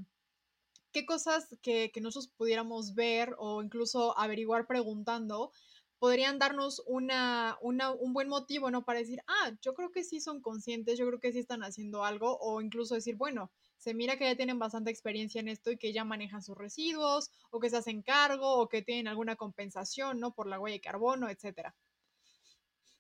qué 0.91 1.06
cosas 1.06 1.56
que, 1.62 1.91
nosotros 2.01 2.32
pudiéramos 2.38 2.93
ver 2.93 3.36
o 3.39 3.62
incluso 3.62 4.18
averiguar 4.18 4.68
preguntando 4.68 5.51
podrían 5.97 6.38
darnos 6.38 6.84
una, 6.86 7.58
un 7.62 8.14
buen 8.14 8.28
motivo, 8.28 8.70
¿no? 8.70 8.84
Para 8.84 8.99
decir, 8.99 9.22
ah, 9.26 9.51
yo 9.62 9.74
creo 9.74 9.89
que 9.89 10.04
sí 10.04 10.20
son 10.20 10.41
conscientes, 10.41 10.99
yo 10.99 11.08
creo 11.08 11.20
que 11.22 11.32
sí 11.32 11.39
están 11.39 11.64
haciendo 11.64 12.04
algo, 12.04 12.38
o 12.41 12.60
incluso 12.60 12.93
decir, 12.93 13.16
bueno, 13.16 13.51
se 13.78 13.93
mira 13.93 14.18
que 14.18 14.26
ya 14.26 14.36
tienen 14.36 14.60
bastante 14.60 14.91
experiencia 14.91 15.39
en 15.39 15.47
esto 15.47 15.72
y 15.72 15.78
que 15.78 15.93
ya 15.93 16.04
manejan 16.04 16.41
sus 16.41 16.58
residuos, 16.58 17.32
o 17.51 17.62
que 17.62 17.70
se 17.70 17.78
hacen 17.78 18.01
cargo, 18.01 18.58
o 18.58 18.68
que 18.68 18.82
tienen 18.82 19.08
alguna 19.08 19.38
compensación, 19.38 20.20
¿no? 20.20 20.34
Por 20.34 20.47
la 20.47 20.60
huella 20.60 20.76
de 20.76 20.82
carbono, 20.82 21.30
etcétera. 21.30 21.74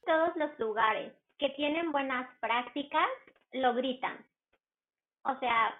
Todos 0.05 0.29
los 0.37 0.57
lugares 0.57 1.13
que 1.39 1.49
tienen 1.57 1.91
buenas 1.91 2.29
prácticas 2.39 3.09
lo 3.53 3.73
gritan. 3.73 4.25
O 5.25 5.37
sea, 5.39 5.75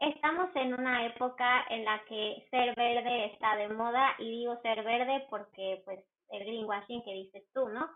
estamos 0.00 0.54
en 0.54 0.74
una 0.74 1.06
época 1.06 1.64
en 1.70 1.84
la 1.84 2.02
que 2.04 2.46
ser 2.50 2.74
verde 2.74 3.26
está 3.26 3.56
de 3.56 3.68
moda 3.68 4.14
y 4.18 4.30
digo 4.30 4.60
ser 4.62 4.82
verde 4.82 5.26
porque 5.30 5.82
pues 5.84 6.00
el 6.30 6.40
greenwashing 6.40 7.02
que 7.04 7.12
dices 7.12 7.44
tú, 7.54 7.68
¿no? 7.68 7.88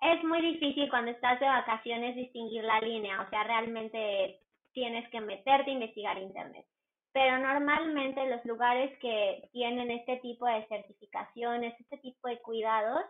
Es 0.00 0.22
muy 0.24 0.40
difícil 0.40 0.90
cuando 0.90 1.12
estás 1.12 1.38
de 1.40 1.46
vacaciones 1.46 2.16
distinguir 2.16 2.64
la 2.64 2.80
línea, 2.80 3.20
o 3.22 3.30
sea, 3.30 3.44
realmente 3.44 4.40
tienes 4.72 5.08
que 5.10 5.20
meterte 5.20 5.70
a 5.70 5.74
investigar 5.74 6.18
internet. 6.18 6.66
Pero 7.12 7.38
normalmente 7.38 8.26
los 8.28 8.44
lugares 8.44 8.98
que 8.98 9.48
tienen 9.52 9.90
este 9.90 10.16
tipo 10.18 10.46
de 10.46 10.66
certificaciones, 10.66 11.78
este 11.78 11.98
tipo 11.98 12.26
de 12.26 12.40
cuidados, 12.40 13.04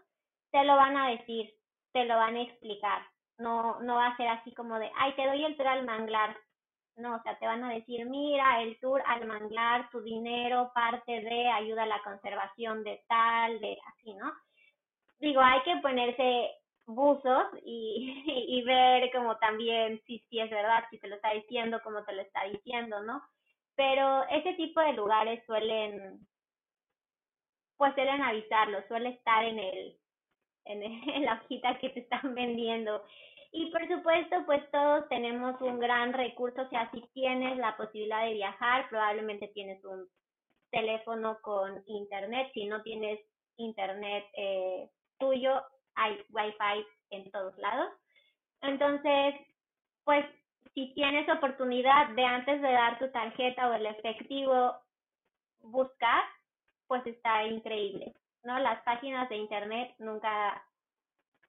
te 0.50 0.64
lo 0.64 0.76
van 0.76 0.96
a 0.96 1.11
decir, 1.11 1.55
te 1.92 2.05
lo 2.05 2.16
van 2.16 2.36
a 2.36 2.42
explicar. 2.42 3.03
No, 3.39 3.80
no 3.80 3.97
va 3.97 4.09
a 4.09 4.16
ser 4.16 4.28
así 4.28 4.53
como 4.55 4.78
de, 4.78 4.91
ay, 4.97 5.14
te 5.14 5.26
doy 5.26 5.45
el 5.45 5.57
tour 5.57 5.66
al 5.66 5.85
manglar. 5.85 6.37
No, 6.97 7.16
o 7.16 7.22
sea, 7.22 7.39
te 7.39 7.47
van 7.47 7.64
a 7.64 7.72
decir, 7.72 8.05
mira, 8.07 8.62
el 8.62 8.78
tour 8.78 9.03
al 9.07 9.26
manglar, 9.26 9.89
tu 9.91 10.03
dinero, 10.03 10.70
parte 10.74 11.12
de, 11.22 11.49
ayuda 11.49 11.85
a 11.85 11.87
la 11.87 12.03
conservación 12.03 12.85
de 12.85 13.03
tal, 13.09 13.61
de 13.61 13.78
así, 13.87 14.12
¿no? 14.14 14.33
Digo, 15.18 15.41
hay 15.41 15.62
que 15.62 15.76
ponerse 15.76 16.51
buzos 16.87 17.47
y, 17.64 18.22
y 18.49 18.62
ver 18.62 19.11
como 19.12 19.37
también 19.39 20.01
si, 20.07 20.18
si 20.28 20.41
es 20.41 20.51
verdad, 20.51 20.85
si 20.91 20.99
te 20.99 21.09
lo 21.09 21.16
está 21.16 21.30
diciendo, 21.33 21.80
como 21.83 22.05
te 22.05 22.12
lo 22.12 22.22
está 22.22 22.45
diciendo, 22.45 23.03
¿no? 23.03 23.22
Pero 23.74 24.24
ese 24.28 24.55
tipo 24.55 24.80
de 24.80 24.93
lugares 24.93 25.45
suelen, 25.47 26.26
pues 27.76 27.95
suelen 27.95 28.22
avisarlo, 28.22 28.87
suele 28.87 29.11
estar 29.11 29.45
en 29.45 29.59
el, 29.59 29.99
en, 31.14 31.24
la 31.24 31.34
hojita 31.34 31.78
que 31.78 31.90
te 31.90 32.00
están 32.00 32.34
vendiendo. 32.34 33.02
Y 33.52 33.70
por 33.70 33.86
supuesto, 33.86 34.36
pues 34.46 34.62
todos 34.70 35.08
tenemos 35.08 35.60
un 35.60 35.78
gran 35.78 36.12
recurso, 36.12 36.62
o 36.62 36.68
sea, 36.70 36.90
si 36.90 37.02
tienes 37.12 37.58
la 37.58 37.76
posibilidad 37.76 38.24
de 38.24 38.34
viajar, 38.34 38.88
probablemente 38.88 39.48
tienes 39.48 39.84
un 39.84 40.08
teléfono 40.70 41.38
con 41.42 41.82
internet, 41.86 42.50
si 42.54 42.64
no 42.64 42.82
tienes 42.82 43.20
internet 43.58 44.24
eh, 44.36 44.88
tuyo, 45.18 45.62
hay 45.94 46.18
wifi 46.30 46.86
en 47.10 47.30
todos 47.30 47.56
lados. 47.58 47.92
Entonces, 48.62 49.34
pues 50.04 50.24
si 50.74 50.94
tienes 50.94 51.28
oportunidad 51.28 52.08
de 52.14 52.24
antes 52.24 52.62
de 52.62 52.72
dar 52.72 52.98
tu 52.98 53.10
tarjeta 53.10 53.68
o 53.68 53.74
el 53.74 53.86
efectivo 53.86 54.74
buscar, 55.60 56.24
pues 56.86 57.06
está 57.06 57.44
increíble. 57.44 58.14
¿No? 58.45 58.59
Las 58.59 58.82
páginas 58.82 59.28
de 59.28 59.36
internet 59.36 59.95
nunca, 59.99 60.62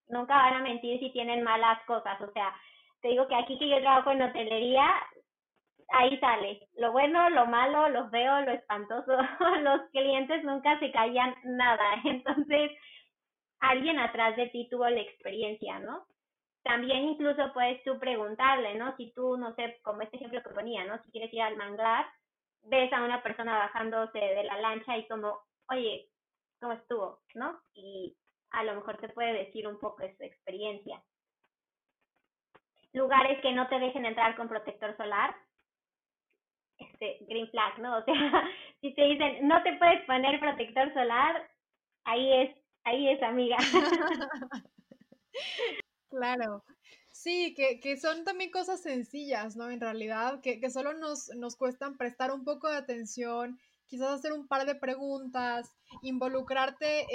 nunca 0.07 0.35
van 0.35 0.55
a 0.55 0.59
mentir 0.61 0.99
si 0.99 1.11
tienen 1.11 1.43
malas 1.43 1.83
cosas, 1.85 2.19
o 2.21 2.31
sea, 2.31 2.53
te 3.01 3.09
digo 3.09 3.27
que 3.27 3.35
aquí 3.35 3.57
que 3.59 3.69
yo 3.69 3.81
trabajo 3.81 4.11
en 4.11 4.21
hotelería, 4.21 4.89
ahí 5.89 6.17
sale 6.19 6.67
lo 6.77 6.91
bueno, 6.91 7.29
lo 7.29 7.45
malo, 7.45 7.89
lo 7.89 8.09
feo, 8.09 8.41
lo 8.41 8.51
espantoso, 8.51 9.11
los 9.61 9.81
clientes 9.91 10.43
nunca 10.43 10.79
se 10.79 10.91
callan 10.91 11.35
nada, 11.43 11.95
entonces 12.03 12.71
alguien 13.59 13.99
atrás 13.99 14.35
de 14.35 14.47
ti 14.47 14.67
tuvo 14.69 14.87
la 14.89 14.99
experiencia, 14.99 15.79
¿no? 15.79 16.05
También 16.63 17.03
incluso 17.03 17.51
puedes 17.53 17.83
tú 17.83 17.99
preguntarle, 17.99 18.75
¿no? 18.75 18.95
Si 18.95 19.11
tú, 19.13 19.37
no 19.37 19.53
sé, 19.55 19.79
como 19.83 20.01
este 20.01 20.15
ejemplo 20.15 20.41
que 20.41 20.49
ponía, 20.49 20.85
¿no? 20.85 21.01
Si 21.03 21.11
quieres 21.11 21.33
ir 21.33 21.41
al 21.41 21.57
manglar, 21.57 22.05
ves 22.63 22.91
a 22.93 23.03
una 23.03 23.21
persona 23.21 23.57
bajándose 23.57 24.17
de 24.17 24.43
la 24.43 24.57
lancha 24.59 24.97
y 24.97 25.07
como, 25.07 25.37
oye, 25.69 26.07
cómo 26.63 26.73
estuvo, 26.73 27.19
¿no? 27.35 27.59
Y 27.73 28.15
a 28.51 28.63
lo 28.63 28.75
mejor 28.75 28.97
te 28.99 29.09
puede 29.09 29.33
decir 29.33 29.67
un 29.67 29.77
poco 29.79 30.01
de 30.01 30.15
su 30.15 30.23
experiencia. 30.23 31.03
Lugares 32.93 33.41
que 33.41 33.51
no 33.51 33.67
te 33.67 33.79
dejen 33.79 34.05
entrar 34.05 34.35
con 34.37 34.47
protector 34.47 34.95
solar, 34.95 35.35
este, 36.77 37.17
green 37.27 37.49
flag, 37.49 37.79
¿no? 37.79 37.97
O 37.99 38.03
sea, 38.05 38.49
si 38.79 38.93
te 38.95 39.03
dicen, 39.03 39.47
no 39.47 39.61
te 39.63 39.73
puedes 39.77 40.05
poner 40.05 40.39
protector 40.39 40.93
solar, 40.93 41.49
ahí 42.05 42.43
es, 42.43 42.55
ahí 42.85 43.09
es 43.09 43.21
amiga. 43.21 43.57
claro. 46.09 46.63
Sí, 47.11 47.53
que, 47.55 47.79
que, 47.79 47.97
son 47.97 48.23
también 48.23 48.51
cosas 48.51 48.81
sencillas, 48.81 49.55
¿no? 49.55 49.69
En 49.69 49.79
realidad, 49.79 50.41
que, 50.41 50.59
que 50.59 50.69
solo 50.69 50.93
nos, 50.93 51.29
nos 51.35 51.55
cuestan 51.55 51.97
prestar 51.97 52.31
un 52.31 52.43
poco 52.43 52.69
de 52.69 52.77
atención 52.77 53.59
quizás 53.93 54.09
hacer 54.09 54.33
un 54.33 54.47
par 54.47 54.65
de 54.65 54.73
preguntas, 54.73 55.69
involucrarte, 56.01 57.05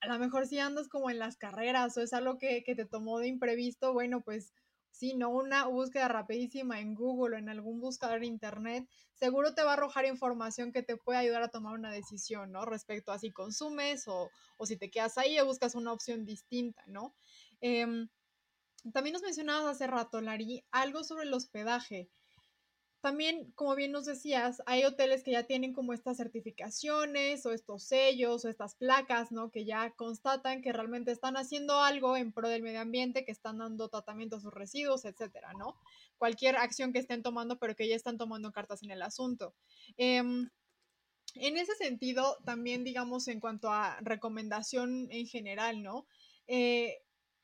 a 0.00 0.08
lo 0.08 0.18
mejor 0.18 0.48
si 0.48 0.58
andas 0.58 0.88
como 0.88 1.08
en 1.08 1.20
las 1.20 1.36
carreras 1.36 1.96
o 1.96 2.00
es 2.00 2.12
algo 2.12 2.36
que, 2.36 2.64
te 2.66 2.84
tomó 2.84 3.20
de 3.20 3.28
imprevisto, 3.28 3.92
bueno, 3.92 4.22
pues 4.22 4.52
si 4.90 5.14
no 5.14 5.30
una 5.30 5.66
búsqueda 5.66 6.08
rapidísima 6.08 6.80
en 6.80 6.96
Google 6.96 7.36
o 7.36 7.38
en 7.38 7.48
algún 7.48 7.78
buscador 7.78 8.24
internet, 8.24 8.88
seguro 9.14 9.54
te 9.54 9.62
va 9.62 9.70
a 9.70 9.74
arrojar 9.74 10.06
información 10.06 10.72
que 10.72 10.82
te 10.82 10.96
puede 10.96 11.20
ayudar 11.20 11.44
a 11.44 11.50
tomar 11.50 11.74
una 11.74 11.92
decisión, 11.92 12.50
¿no? 12.50 12.64
Respecto 12.64 13.12
a 13.12 13.20
si 13.20 13.30
consumes 13.30 14.08
o, 14.08 14.28
o 14.56 14.66
si 14.66 14.76
te 14.76 14.90
quedas 14.90 15.16
ahí 15.16 15.38
o 15.38 15.46
buscas 15.46 15.76
una 15.76 15.92
opción 15.92 16.24
distinta, 16.24 16.82
¿no? 16.88 17.14
Em, 17.60 18.08
también 18.92 19.12
nos 19.12 19.22
mencionabas 19.22 19.76
hace 19.76 19.86
rato, 19.86 20.20
Lari, 20.20 20.64
algo 20.72 21.04
sobre 21.04 21.26
el 21.26 21.34
hospedaje. 21.34 22.10
También, 23.06 23.52
como 23.52 23.76
bien 23.76 23.92
nos 23.92 24.04
decías, 24.04 24.64
hay 24.66 24.84
hoteles 24.84 25.22
que 25.22 25.30
ya 25.30 25.44
tienen 25.44 25.72
como 25.72 25.92
estas 25.92 26.16
certificaciones 26.16 27.46
o 27.46 27.52
estos 27.52 27.84
sellos 27.84 28.44
o 28.44 28.48
estas 28.48 28.74
placas, 28.74 29.30
¿no? 29.30 29.52
Que 29.52 29.64
ya 29.64 29.92
constatan 29.92 30.60
que 30.60 30.72
realmente 30.72 31.12
están 31.12 31.36
haciendo 31.36 31.80
algo 31.80 32.16
en 32.16 32.32
pro 32.32 32.48
del 32.48 32.64
medio 32.64 32.80
ambiente, 32.80 33.24
que 33.24 33.30
están 33.30 33.58
dando 33.58 33.88
tratamiento 33.88 34.34
a 34.34 34.40
sus 34.40 34.52
residuos, 34.52 35.04
etcétera, 35.04 35.52
¿no? 35.56 35.76
Cualquier 36.18 36.56
acción 36.56 36.92
que 36.92 36.98
estén 36.98 37.22
tomando, 37.22 37.60
pero 37.60 37.76
que 37.76 37.86
ya 37.86 37.94
están 37.94 38.18
tomando 38.18 38.50
cartas 38.50 38.82
en 38.82 38.90
el 38.90 39.02
asunto. 39.02 39.54
Em, 39.96 40.50
en 41.36 41.56
ese 41.58 41.76
sentido, 41.76 42.38
también, 42.44 42.82
digamos, 42.82 43.28
en 43.28 43.38
cuanto 43.38 43.70
a 43.70 43.98
recomendación 44.00 45.06
en 45.12 45.28
general, 45.28 45.80
¿no? 45.80 46.08
Eh, 46.48 46.98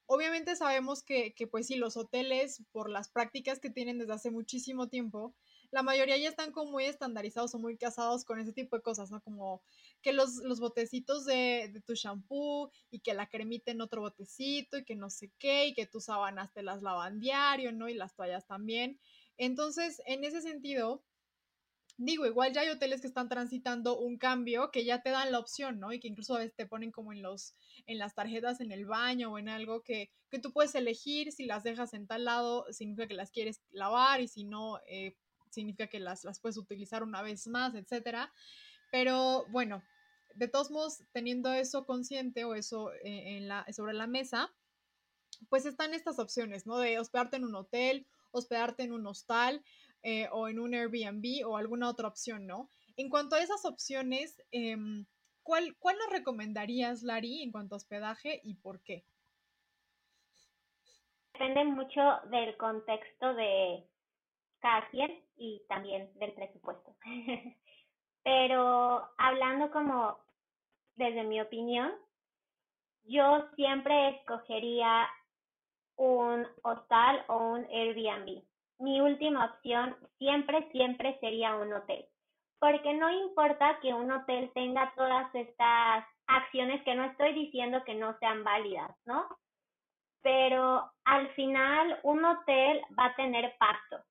obviamente 0.07 0.57
sabemos 0.57 1.05
que, 1.05 1.35
que, 1.35 1.47
pues 1.47 1.69
sí, 1.69 1.77
los 1.77 1.97
hoteles, 1.97 2.65
por 2.73 2.91
las 2.91 3.11
prácticas 3.11 3.61
que 3.61 3.71
tienen 3.71 3.99
desde 3.99 4.15
hace 4.15 4.33
muchísimo 4.33 4.89
tiempo, 4.89 5.37
la 5.73 5.83
mayoría 5.83 6.19
ya 6.19 6.29
están 6.29 6.53
como 6.53 6.71
muy 6.71 6.85
estandarizados 6.85 7.55
o 7.55 7.59
muy 7.59 7.79
casados 7.79 8.25
con 8.25 8.39
ese 8.39 8.53
tipo 8.53 8.77
de 8.77 8.83
cosas, 8.83 9.11
¿no? 9.11 9.23
Como 9.23 9.63
que 10.03 10.13
los, 10.13 10.37
los 10.37 10.61
botecitos 10.61 11.25
de, 11.25 11.83
tu 11.87 11.95
shampoo 11.95 12.71
y 12.91 13.01
que 13.01 13.15
la 13.15 13.27
cremita 13.27 13.71
en 13.71 13.81
otro 13.81 14.03
botecito 14.03 14.77
y 14.77 14.85
que 14.85 14.95
no 14.95 15.09
sé 15.09 15.33
qué 15.39 15.69
y 15.69 15.75
que 15.75 15.87
tus 15.87 16.05
sábanas 16.05 16.53
te 16.53 16.63
las 16.63 16.83
lavan 16.83 17.21
diario, 17.21 17.73
¿no? 17.73 17.89
Y 17.89 17.95
las 17.95 18.15
toallas 18.15 18.47
también. 18.47 19.01
Entonces, 19.39 20.03
en 20.05 20.25
ese 20.25 20.43
sentido, 20.43 21.03
digo, 21.97 22.27
igual 22.27 22.53
ya 22.53 22.61
hay 22.61 22.69
hoteles 22.69 23.01
que 23.01 23.07
están 23.07 23.31
transitando 23.31 23.99
un 23.99 24.19
cambio 24.19 24.71
que 24.71 24.85
ya 24.85 25.01
te 25.01 25.09
dan 25.09 25.33
la 25.33 25.39
opción, 25.39 25.81
¿no? 25.81 25.95
Y 25.95 26.01
que 26.01 26.09
incluso 26.09 26.35
a 26.35 26.41
veces 26.41 26.55
te 26.55 26.67
ponen 26.67 26.93
como 26.93 27.15
en 27.15 27.23
los, 27.23 27.55
en 27.87 27.97
las 27.97 28.15
tarjetas 28.15 28.61
en 28.61 28.73
el 28.73 28.85
baño 28.85 29.33
o 29.33 29.39
en 29.39 29.49
algo 29.49 29.83
que, 29.83 30.11
que 30.29 30.39
tú 30.39 30.53
puedes 30.53 30.75
elegir 30.75 31.33
si 31.33 31.47
las 31.47 31.63
dejas 31.63 31.95
en 31.95 32.07
tal 32.07 32.27
lado, 32.27 32.67
significa 32.73 33.09
que 33.09 33.15
las 33.15 33.31
quieres 33.31 33.63
lavar 33.71 34.21
y 34.21 34.29
si 34.29 34.45
no, 34.45 34.79
eh, 34.87 35.17
significa 35.53 35.87
que 35.87 36.01
las, 36.01 36.25
las 36.25 36.41
puedes 36.41 36.57
utilizar 36.57 37.03
una 37.03 37.23
vez 37.23 37.47
más, 37.47 37.75
etcétera. 37.75 38.33
Pero 38.91 39.47
bueno, 39.51 39.83
de 40.35 40.49
todos 40.49 40.71
modos, 40.71 41.05
teniendo 41.13 41.53
eso 41.53 41.87
consciente 41.87 42.45
o 42.45 42.55
eso 42.55 42.93
eh, 42.93 43.37
en 43.37 43.49
la, 43.49 43.67
sobre 43.73 43.95
la 43.95 44.07
mesa, 44.07 44.53
pues 45.49 45.67
están 45.67 45.95
estas 45.95 46.19
opciones, 46.19 46.67
¿no? 46.67 46.79
De 46.79 46.99
hospedarte 46.99 47.37
en 47.37 47.45
un 47.45 47.55
hotel, 47.55 48.07
hospedarte 48.31 48.83
en 48.85 48.93
un 48.93 49.07
hostal 49.07 49.65
eh, 50.03 50.29
o 50.33 50.49
en 50.49 50.59
un 50.59 50.75
Airbnb 50.75 51.47
o 51.47 51.57
alguna 51.57 51.89
otra 51.89 52.09
opción, 52.09 52.47
¿no? 52.47 52.71
En 52.97 53.09
cuanto 53.09 53.37
a 53.37 53.41
esas 53.41 53.65
opciones, 53.65 54.43
em, 54.51 55.07
¿cuál, 55.43 55.77
¿cuál 55.79 55.97
nos 55.99 56.11
recomendarías, 56.11 57.03
Lari, 57.03 57.43
en 57.43 57.53
cuanto 57.53 57.75
a 57.75 57.79
hospedaje 57.79 58.41
y 58.45 58.55
por 58.55 58.83
qué? 58.83 59.05
Depende 61.33 61.65
mucho 61.65 62.01
del 62.31 62.57
contexto 62.57 63.35
de 63.35 63.85
cada 64.63 64.89
quien 64.89 65.23
y 65.37 65.61
también 65.69 66.11
del 66.15 66.33
presupuesto. 66.33 66.95
Pero 68.25 69.03
hablando 69.19 69.71
como 69.73 70.17
desde 70.95 71.25
mi 71.25 71.41
opinión, 71.41 71.93
yo 73.05 73.49
siempre 73.57 74.11
escogería 74.11 75.09
un 75.97 76.47
hostal 76.63 77.25
o 77.29 77.37
un 77.37 77.65
Airbnb. 77.65 78.43
Mi 78.79 79.01
última 79.01 79.47
opción 79.47 79.97
siempre, 80.19 80.71
siempre 80.71 81.19
sería 81.19 81.57
un 81.57 81.73
hotel. 81.73 82.07
Porque 82.61 82.95
no 82.95 83.11
importa 83.11 83.81
que 83.81 83.93
un 83.93 84.11
hotel 84.13 84.53
tenga 84.55 84.93
todas 84.95 85.35
estas 85.35 86.07
acciones 86.29 86.83
que 86.85 86.95
no 86.95 87.05
estoy 87.05 87.35
diciendo 87.35 87.83
que 87.85 87.95
no 87.95 88.17
sean 88.21 88.45
válidas, 88.45 88.97
¿no? 89.05 89.27
Pero 90.23 90.89
al 91.05 91.29
final 91.31 91.99
un 92.05 92.25
hotel 92.25 92.81
va 92.97 93.07
a 93.07 93.17
tener 93.17 93.57
pasto 93.59 94.05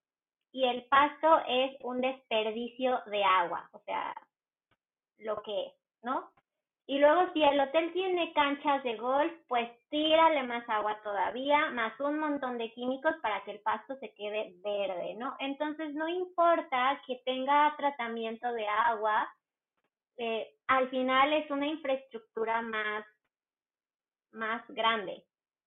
y 0.51 0.65
el 0.65 0.83
pasto 0.85 1.41
es 1.47 1.75
un 1.81 2.01
desperdicio 2.01 3.01
de 3.05 3.23
agua, 3.23 3.69
o 3.73 3.79
sea, 3.79 4.13
lo 5.19 5.41
que 5.41 5.67
es, 5.67 5.73
¿no? 6.03 6.29
Y 6.87 6.99
luego 6.99 7.31
si 7.33 7.41
el 7.41 7.59
hotel 7.59 7.93
tiene 7.93 8.33
canchas 8.33 8.83
de 8.83 8.97
golf, 8.97 9.31
pues 9.47 9.69
tírale 9.89 10.43
más 10.43 10.67
agua 10.67 10.99
todavía, 11.03 11.69
más 11.71 11.97
un 11.99 12.19
montón 12.19 12.57
de 12.57 12.71
químicos 12.73 13.13
para 13.21 13.41
que 13.43 13.51
el 13.51 13.61
pasto 13.61 13.95
se 13.97 14.13
quede 14.13 14.55
verde, 14.63 15.13
¿no? 15.15 15.35
Entonces 15.39 15.93
no 15.93 16.09
importa 16.09 17.01
que 17.07 17.21
tenga 17.23 17.73
tratamiento 17.77 18.51
de 18.51 18.67
agua, 18.67 19.31
eh, 20.17 20.53
al 20.67 20.89
final 20.89 21.31
es 21.33 21.49
una 21.49 21.67
infraestructura 21.67 22.61
más, 22.61 23.05
más 24.31 24.63
grande, 24.69 25.23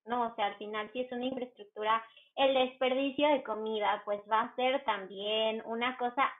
¿no? 0.07 0.27
O 0.27 0.35
sea, 0.35 0.47
al 0.47 0.57
final 0.57 0.91
sí 0.93 1.01
es 1.01 1.13
una 1.13 1.25
infraestructura, 1.27 2.03
el 2.37 2.55
desperdicio 2.55 3.29
de 3.29 3.43
comida, 3.43 4.03
pues 4.05 4.21
va 4.31 4.43
a 4.43 4.55
ser 4.57 4.85
también 4.85 5.63
una 5.67 5.97
cosa 5.97 6.31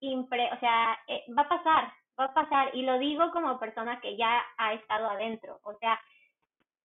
impre, 0.00 0.50
o 0.52 0.58
sea, 0.60 0.98
eh, 1.08 1.24
va 1.36 1.42
a 1.42 1.48
pasar, 1.48 1.92
va 2.18 2.24
a 2.26 2.34
pasar, 2.34 2.70
y 2.74 2.82
lo 2.82 2.98
digo 2.98 3.30
como 3.32 3.58
persona 3.58 4.00
que 4.00 4.16
ya 4.16 4.42
ha 4.58 4.74
estado 4.74 5.08
adentro, 5.08 5.60
o 5.62 5.74
sea, 5.78 6.00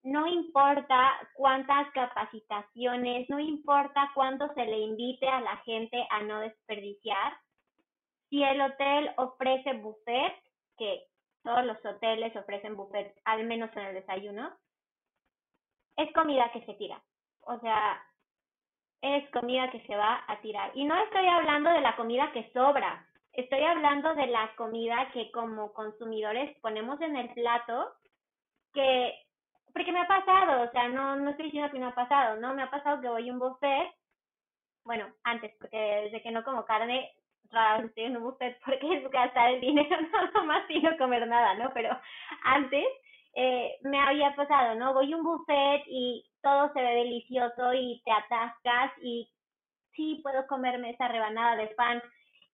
no 0.04 0.28
importa 0.28 1.14
cuántas 1.34 1.90
capacitaciones, 1.92 3.28
no 3.30 3.40
importa 3.40 4.12
cuánto 4.14 4.54
se 4.54 4.66
le 4.66 4.80
invite 4.80 5.28
a 5.28 5.42
la 5.42 5.58
gente 5.58 6.06
a 6.12 6.22
no 6.22 6.42
desperdiciar, 6.42 7.34
si 8.30 8.44
el 8.44 8.62
hotel 8.62 9.12
ofrece 9.18 9.74
buffet, 9.74 10.34
que 10.78 11.08
todos 11.44 11.66
los 11.66 11.84
hoteles 11.86 12.36
ofrecen 12.36 12.76
buffet, 12.76 13.16
al 13.24 13.46
menos 13.46 13.70
en 13.76 13.84
el 13.84 13.96
desayuno, 13.96 14.56
es 15.98 16.12
comida 16.14 16.52
que 16.52 16.62
se 16.66 16.74
tira. 16.76 17.02
O 17.42 17.60
sea, 17.60 18.02
es 19.02 19.30
comida 19.32 19.70
que 19.72 19.82
se 19.82 19.96
va 19.96 20.24
a 20.28 20.40
tirar. 20.42 20.72
Y 20.74 20.84
no 20.84 20.98
estoy 20.98 21.28
hablando 21.28 21.70
de 21.70 21.82
la 21.82 21.96
comida 21.96 22.32
que 22.32 22.50
sobra, 22.54 23.06
estoy 23.34 23.62
hablando 23.62 24.14
de 24.16 24.28
la 24.28 24.54
comida 24.56 25.10
que 25.12 25.32
como 25.32 25.74
consumidores 25.74 26.58
ponemos 26.60 27.00
en 27.02 27.16
el 27.16 27.30
plato, 27.34 27.94
que, 28.74 29.14
porque 29.74 29.92
me 29.92 30.02
ha 30.02 30.08
pasado, 30.08 30.64
o 30.64 30.72
sea, 30.72 30.88
no, 30.88 31.18
no 31.18 31.32
estoy 31.32 31.46
diciendo 31.46 31.72
que 31.72 31.80
no 31.80 31.88
ha 31.88 31.96
pasado, 31.96 32.38
¿no? 32.38 32.54
Me 32.54 32.64
ha 32.64 32.70
pasado 32.70 33.02
que 33.02 33.10
voy 33.10 33.30
a 33.30 33.34
un 33.34 33.40
buffet, 33.40 33.94
bueno, 34.86 35.08
antes, 35.24 35.54
porque 35.60 35.78
desde 35.78 36.22
que 36.22 36.32
no 36.32 36.44
como 36.44 36.66
carne, 36.66 37.12
raro 37.52 37.86
estoy 37.86 38.06
en 38.06 38.18
un 38.18 38.24
buffet 38.24 38.60
porque 38.66 38.98
es 38.98 39.12
gastar 39.12 39.52
el 39.52 39.62
dinero, 39.62 39.98
no 40.34 40.46
más 40.46 40.66
sino 40.68 40.98
comer 40.98 41.28
nada, 41.28 41.56
¿no? 41.56 41.72
Pero 41.74 41.90
antes 42.44 42.86
eh, 43.36 43.78
me 43.82 44.00
había 44.00 44.34
pasado, 44.36 44.76
¿no? 44.76 44.94
Voy 44.94 45.12
a 45.12 45.18
un 45.18 45.24
buffet 45.24 45.84
y 45.88 46.26
todo 46.42 46.72
se 46.74 46.82
ve 46.82 46.96
delicioso 46.96 47.74
y 47.74 48.02
te 48.06 48.12
atascas 48.12 48.92
y 49.02 49.30
sí 49.94 50.20
puedo 50.24 50.48
comerme 50.48 50.92
esa 50.92 51.08
rebanada 51.08 51.56
de 51.58 51.68
pan 51.68 52.02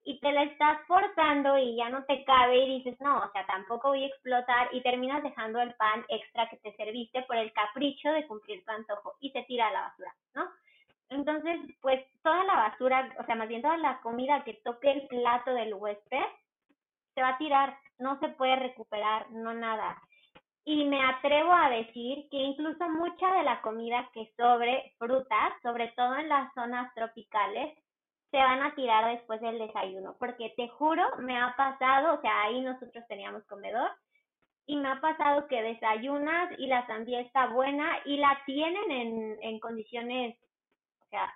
y 0.03 0.19
te 0.19 0.31
la 0.31 0.43
estás 0.43 0.79
forzando 0.87 1.57
y 1.59 1.75
ya 1.75 1.89
no 1.89 2.03
te 2.05 2.23
cabe 2.23 2.57
y 2.57 2.77
dices, 2.79 2.99
no, 2.99 3.19
o 3.19 3.31
sea, 3.31 3.45
tampoco 3.45 3.89
voy 3.89 4.03
a 4.03 4.07
explotar 4.07 4.69
y 4.71 4.81
terminas 4.81 5.21
dejando 5.21 5.61
el 5.61 5.73
pan 5.75 6.03
extra 6.09 6.49
que 6.49 6.57
te 6.57 6.75
serviste 6.75 7.21
por 7.23 7.37
el 7.37 7.53
capricho 7.53 8.09
de 8.09 8.25
cumplir 8.25 8.65
tu 8.65 8.71
antojo 8.71 9.13
y 9.19 9.29
se 9.29 9.43
tira 9.43 9.67
a 9.67 9.71
la 9.71 9.81
basura, 9.81 10.15
¿no? 10.33 10.47
Entonces, 11.09 11.59
pues 11.81 12.03
toda 12.23 12.43
la 12.45 12.55
basura, 12.55 13.13
o 13.19 13.25
sea, 13.25 13.35
más 13.35 13.47
bien 13.47 13.61
toda 13.61 13.77
la 13.77 13.99
comida 13.99 14.43
que 14.43 14.55
toque 14.63 14.91
el 14.91 15.07
plato 15.07 15.53
del 15.53 15.73
huésped, 15.73 16.23
se 17.13 17.21
va 17.21 17.29
a 17.29 17.37
tirar, 17.37 17.77
no 17.99 18.17
se 18.19 18.29
puede 18.29 18.55
recuperar, 18.55 19.29
no 19.31 19.53
nada. 19.53 20.01
Y 20.63 20.85
me 20.85 21.03
atrevo 21.03 21.51
a 21.51 21.69
decir 21.69 22.27
que 22.29 22.37
incluso 22.37 22.87
mucha 22.89 23.33
de 23.33 23.43
la 23.43 23.61
comida 23.61 24.09
que 24.13 24.31
sobre 24.37 24.93
frutas, 24.99 25.53
sobre 25.63 25.87
todo 25.89 26.15
en 26.17 26.29
las 26.29 26.53
zonas 26.53 26.93
tropicales, 26.93 27.77
se 28.29 28.37
van 28.37 28.61
a 28.61 28.73
tirar 28.75 29.11
después 29.13 29.41
del 29.41 29.59
desayuno, 29.59 30.15
porque 30.17 30.53
te 30.55 30.69
juro, 30.69 31.03
me 31.17 31.37
ha 31.37 31.53
pasado, 31.57 32.13
o 32.13 32.21
sea, 32.21 32.43
ahí 32.43 32.61
nosotros 32.61 33.03
teníamos 33.07 33.43
comedor, 33.45 33.89
y 34.65 34.77
me 34.77 34.89
ha 34.89 35.01
pasado 35.01 35.47
que 35.47 35.61
desayunas 35.61 36.57
y 36.57 36.67
la 36.67 36.85
sandía 36.87 37.19
está 37.19 37.47
buena 37.47 37.99
y 38.05 38.17
la 38.17 38.39
tienen 38.45 38.91
en, 38.91 39.37
en 39.41 39.59
condiciones, 39.59 40.37
o 41.01 41.09
sea, 41.09 41.33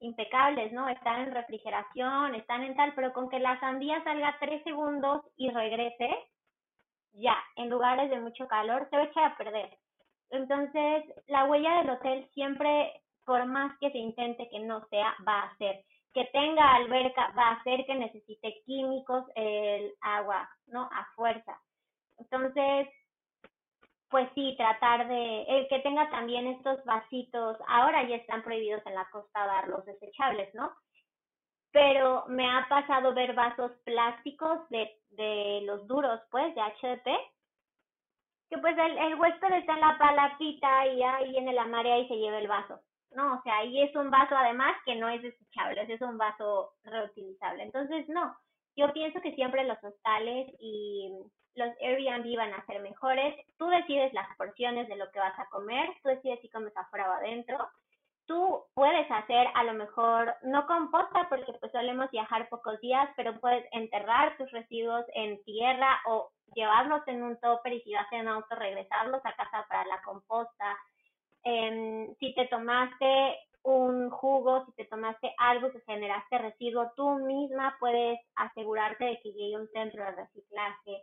impecables, 0.00 0.72
¿no? 0.72 0.88
Están 0.88 1.22
en 1.22 1.34
refrigeración, 1.34 2.34
están 2.34 2.62
en 2.62 2.76
tal, 2.76 2.94
pero 2.94 3.12
con 3.12 3.28
que 3.28 3.38
la 3.38 3.58
sandía 3.60 4.02
salga 4.04 4.36
tres 4.40 4.62
segundos 4.64 5.22
y 5.36 5.50
regrese, 5.50 6.10
ya, 7.14 7.36
en 7.56 7.70
lugares 7.70 8.10
de 8.10 8.20
mucho 8.20 8.46
calor, 8.48 8.88
se 8.90 8.96
va 8.96 9.02
a 9.02 9.06
echar 9.06 9.24
a 9.24 9.36
perder. 9.36 9.78
Entonces, 10.30 11.04
la 11.26 11.44
huella 11.44 11.78
del 11.78 11.90
hotel 11.90 12.28
siempre, 12.34 13.02
por 13.24 13.44
más 13.46 13.76
que 13.78 13.90
se 13.90 13.98
intente 13.98 14.48
que 14.48 14.60
no 14.60 14.86
sea, 14.88 15.14
va 15.26 15.42
a 15.42 15.56
ser. 15.56 15.84
Que 16.12 16.24
tenga 16.26 16.74
alberca 16.74 17.32
va 17.36 17.48
a 17.48 17.54
hacer 17.54 17.84
que 17.86 17.94
necesite 17.94 18.62
químicos 18.64 19.24
el 19.34 19.92
agua, 20.00 20.48
¿no? 20.66 20.82
A 20.92 21.06
fuerza. 21.16 21.60
Entonces, 22.18 22.88
pues 24.10 24.28
sí, 24.34 24.54
tratar 24.56 25.08
de, 25.08 25.42
el 25.42 25.68
que 25.68 25.80
tenga 25.80 26.08
también 26.10 26.46
estos 26.46 26.84
vasitos, 26.84 27.58
ahora 27.66 28.06
ya 28.08 28.16
están 28.16 28.42
prohibidos 28.42 28.84
en 28.86 28.94
la 28.94 29.08
costa 29.10 29.44
dar 29.44 29.68
los 29.68 29.84
desechables, 29.84 30.54
¿no? 30.54 30.72
Pero 31.74 32.24
me 32.28 32.48
ha 32.48 32.68
pasado 32.68 33.12
ver 33.14 33.34
vasos 33.34 33.72
plásticos 33.82 34.60
de, 34.70 34.96
de 35.10 35.60
los 35.64 35.84
duros, 35.88 36.20
pues, 36.30 36.54
de 36.54 36.60
HDP, 36.60 37.06
que 38.48 38.58
pues 38.58 38.78
el, 38.78 38.96
el 38.96 39.16
huésped 39.16 39.52
está 39.54 39.74
en 39.74 39.80
la 39.80 39.98
palapita 39.98 40.86
y 40.86 41.02
ahí 41.02 41.30
viene 41.30 41.52
la 41.52 41.64
marea 41.64 41.98
y 41.98 42.06
se 42.06 42.14
lleva 42.14 42.38
el 42.38 42.46
vaso. 42.46 42.78
No, 43.10 43.38
o 43.38 43.42
sea, 43.42 43.58
ahí 43.58 43.82
es 43.82 43.94
un 43.96 44.08
vaso 44.08 44.36
además 44.36 44.76
que 44.84 44.94
no 44.94 45.08
es 45.08 45.20
desechable, 45.20 45.84
es 45.92 46.00
un 46.00 46.16
vaso 46.16 46.74
reutilizable. 46.84 47.64
Entonces, 47.64 48.08
no, 48.08 48.36
yo 48.76 48.92
pienso 48.92 49.20
que 49.20 49.34
siempre 49.34 49.64
los 49.64 49.82
hostales 49.82 50.54
y 50.60 51.10
los 51.56 51.70
Airbnb 51.80 52.36
van 52.36 52.54
a 52.54 52.64
ser 52.66 52.80
mejores. 52.82 53.34
Tú 53.58 53.66
decides 53.66 54.12
las 54.12 54.28
porciones 54.36 54.86
de 54.86 54.94
lo 54.94 55.10
que 55.10 55.18
vas 55.18 55.36
a 55.40 55.48
comer, 55.48 55.88
tú 56.04 56.10
decides 56.10 56.40
si 56.40 56.48
comes 56.50 56.76
afuera 56.76 57.10
o 57.10 57.14
adentro 57.14 57.68
tú 58.26 58.64
puedes 58.74 59.10
hacer 59.10 59.46
a 59.54 59.64
lo 59.64 59.74
mejor, 59.74 60.34
no 60.42 60.66
composta 60.66 61.28
porque 61.28 61.52
pues 61.60 61.72
solemos 61.72 62.10
viajar 62.10 62.48
pocos 62.48 62.80
días, 62.80 63.08
pero 63.16 63.38
puedes 63.40 63.66
enterrar 63.72 64.36
tus 64.36 64.50
residuos 64.50 65.04
en 65.14 65.42
tierra 65.44 66.00
o 66.06 66.30
llevarlos 66.54 67.02
en 67.06 67.22
un 67.22 67.38
topper 67.40 67.72
y 67.72 67.80
si 67.82 67.92
vas 67.92 68.10
en 68.12 68.28
auto 68.28 68.54
regresarlos 68.54 69.20
a 69.24 69.34
casa 69.34 69.66
para 69.68 69.84
la 69.86 70.00
composta. 70.02 70.78
Em, 71.42 72.14
si 72.16 72.34
te 72.34 72.46
tomaste 72.46 73.38
un 73.64 74.10
jugo, 74.10 74.64
si 74.66 74.72
te 74.72 74.84
tomaste 74.84 75.34
algo 75.38 75.70
que 75.72 75.80
generaste 75.80 76.38
residuo, 76.38 76.92
tú 76.96 77.18
misma 77.20 77.76
puedes 77.80 78.20
asegurarte 78.36 79.04
de 79.04 79.20
que 79.20 79.32
llegue 79.32 79.56
un 79.56 79.68
centro 79.68 80.04
de 80.04 80.12
reciclaje. 80.12 81.02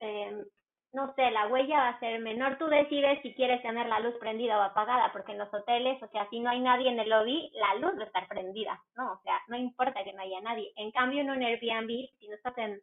Eh, 0.00 0.44
no 0.92 1.14
sé, 1.14 1.30
la 1.30 1.46
huella 1.48 1.78
va 1.78 1.88
a 1.88 1.98
ser 2.00 2.20
menor. 2.20 2.58
Tú 2.58 2.66
decides 2.66 3.20
si 3.22 3.34
quieres 3.34 3.62
tener 3.62 3.86
la 3.86 4.00
luz 4.00 4.14
prendida 4.20 4.58
o 4.58 4.62
apagada, 4.62 5.10
porque 5.12 5.32
en 5.32 5.38
los 5.38 5.52
hoteles, 5.52 6.02
o 6.02 6.08
sea, 6.08 6.28
si 6.28 6.40
no 6.40 6.50
hay 6.50 6.60
nadie 6.60 6.90
en 6.90 7.00
el 7.00 7.08
lobby, 7.08 7.50
la 7.54 7.74
luz 7.76 7.98
va 7.98 8.02
a 8.02 8.06
estar 8.06 8.28
prendida, 8.28 8.78
¿no? 8.96 9.12
O 9.12 9.20
sea, 9.22 9.40
no 9.48 9.56
importa 9.56 10.04
que 10.04 10.12
no 10.12 10.20
haya 10.20 10.40
nadie. 10.42 10.70
En 10.76 10.90
cambio, 10.90 11.22
en 11.22 11.30
un 11.30 11.42
Airbnb, 11.42 12.10
si 12.18 12.28
no 12.28 12.34
estás 12.34 12.56
en, 12.58 12.80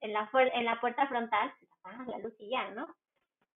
en, 0.00 0.12
la, 0.12 0.28
en 0.32 0.64
la 0.64 0.80
puerta 0.80 1.06
frontal, 1.06 1.52
se 1.60 1.66
apaga 1.78 2.04
la 2.10 2.18
luz 2.18 2.34
y 2.40 2.50
ya, 2.50 2.70
¿no? 2.70 2.88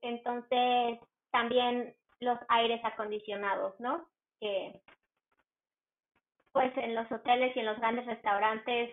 Entonces, 0.00 1.00
también 1.32 1.94
los 2.20 2.38
aires 2.48 2.80
acondicionados, 2.84 3.78
¿no? 3.80 4.06
Que, 4.38 4.80
pues 6.52 6.76
en 6.76 6.94
los 6.94 7.10
hoteles 7.10 7.54
y 7.56 7.60
en 7.60 7.66
los 7.66 7.78
grandes 7.78 8.06
restaurantes 8.06 8.90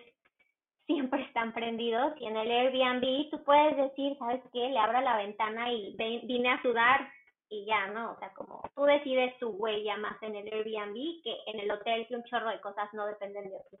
siempre 0.86 1.22
están 1.24 1.52
prendidos 1.52 2.14
y 2.20 2.26
en 2.26 2.36
el 2.36 2.50
Airbnb 2.50 3.30
tú 3.30 3.42
puedes 3.44 3.76
decir, 3.76 4.16
¿sabes 4.18 4.40
qué? 4.52 4.68
Le 4.68 4.78
abro 4.78 5.00
la 5.00 5.16
ventana 5.16 5.72
y 5.72 5.96
vine 5.96 6.50
a 6.50 6.62
sudar 6.62 7.12
y 7.48 7.66
ya, 7.66 7.88
¿no? 7.88 8.12
O 8.12 8.18
sea, 8.18 8.32
como 8.34 8.62
tú 8.74 8.84
decides 8.84 9.38
tu 9.38 9.50
huella 9.50 9.96
más 9.96 10.20
en 10.22 10.36
el 10.36 10.46
Airbnb 10.46 11.22
que 11.22 11.34
en 11.46 11.60
el 11.60 11.70
hotel 11.70 12.06
que 12.08 12.16
un 12.16 12.24
chorro 12.24 12.50
de 12.50 12.60
cosas 12.60 12.88
no 12.92 13.06
dependen 13.06 13.44
de 13.44 13.58
ti. 13.70 13.78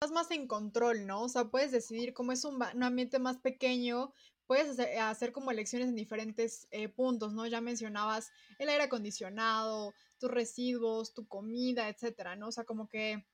Estás 0.00 0.12
más 0.12 0.30
en 0.30 0.46
control, 0.46 1.06
¿no? 1.06 1.22
O 1.22 1.28
sea, 1.28 1.46
puedes 1.46 1.72
decidir 1.72 2.14
cómo 2.14 2.32
es 2.32 2.44
un, 2.44 2.62
ambiente 2.62 3.18
más 3.18 3.38
pequeño, 3.38 4.12
puedes 4.46 4.78
hacer, 4.78 5.32
como 5.32 5.50
elecciones 5.50 5.88
en 5.88 5.96
diferentes 5.96 6.68
eh, 6.70 6.88
puntos, 6.88 7.32
¿no? 7.32 7.46
Ya 7.46 7.60
mencionabas 7.60 8.30
el 8.58 8.68
aire 8.68 8.84
acondicionado, 8.84 9.92
tus 10.18 10.30
residuos, 10.30 11.14
tu 11.14 11.26
comida, 11.26 11.88
etcétera, 11.88 12.36
¿no? 12.36 12.48
O 12.48 12.52
sea, 12.52 12.64
como 12.64 12.88
que 12.88 13.26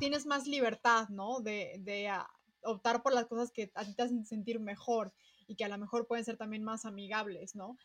tienes 0.00 0.26
más 0.26 0.46
libertad, 0.46 1.08
¿no? 1.10 1.40
De, 1.40 1.76
de 1.78 2.08
ah, 2.08 2.28
optar 2.62 3.02
por 3.02 3.12
las 3.12 3.26
cosas 3.26 3.52
que 3.52 3.70
a 3.74 3.84
ti 3.84 3.94
te 3.94 4.02
hacen 4.02 4.26
sentir 4.26 4.58
mejor 4.58 5.12
y 5.46 5.54
que 5.54 5.64
a 5.64 5.68
lo 5.68 5.78
mejor 5.78 6.06
pueden 6.06 6.24
ser 6.24 6.36
también 6.36 6.64
más 6.64 6.84
amigables, 6.84 7.54
¿no? 7.54 7.76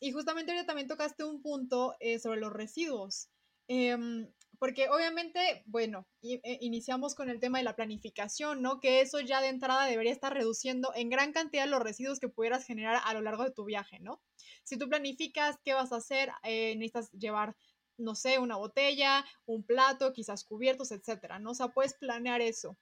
Y 0.00 0.12
justamente 0.12 0.52
ahorita 0.52 0.66
también 0.66 0.88
tocaste 0.88 1.24
un 1.24 1.42
punto 1.42 1.94
eh, 2.00 2.18
sobre 2.18 2.40
los 2.40 2.52
residuos. 2.52 3.28
Em, 3.68 4.28
porque 4.58 4.88
obviamente, 4.90 5.62
bueno, 5.66 6.06
eh, 6.22 6.58
iniciamos 6.60 7.14
con 7.14 7.30
el 7.30 7.38
tema 7.38 7.58
de 7.58 7.64
la 7.64 7.76
planificación, 7.76 8.60
¿no? 8.62 8.80
Que 8.80 9.00
eso 9.00 9.20
ya 9.20 9.40
de 9.40 9.48
entrada 9.48 9.86
debería 9.86 10.12
estar 10.12 10.34
reduciendo 10.34 10.92
en 10.94 11.08
gran 11.08 11.32
cantidad 11.32 11.68
los 11.68 11.80
residuos 11.80 12.18
que 12.18 12.28
pudieras 12.28 12.66
generar 12.66 13.00
a 13.04 13.14
lo 13.14 13.22
largo 13.22 13.44
de 13.44 13.52
tu 13.52 13.64
viaje, 13.64 14.00
¿no? 14.00 14.20
Si 14.64 14.76
tú 14.76 14.88
planificas 14.88 15.56
qué 15.64 15.72
vas 15.72 15.92
a 15.92 15.96
hacer, 15.96 16.30
eh, 16.42 16.74
necesitas 16.76 17.10
llevar, 17.12 17.56
no 18.00 18.14
sé, 18.14 18.38
una 18.38 18.56
botella, 18.56 19.24
un 19.46 19.62
plato, 19.62 20.12
quizás 20.12 20.44
cubiertos, 20.44 20.92
etcétera, 20.92 21.38
¿no? 21.38 21.52
O 21.52 21.54
sea, 21.54 21.68
puedes 21.68 21.94
planear 21.94 22.40
eso. 22.40 22.76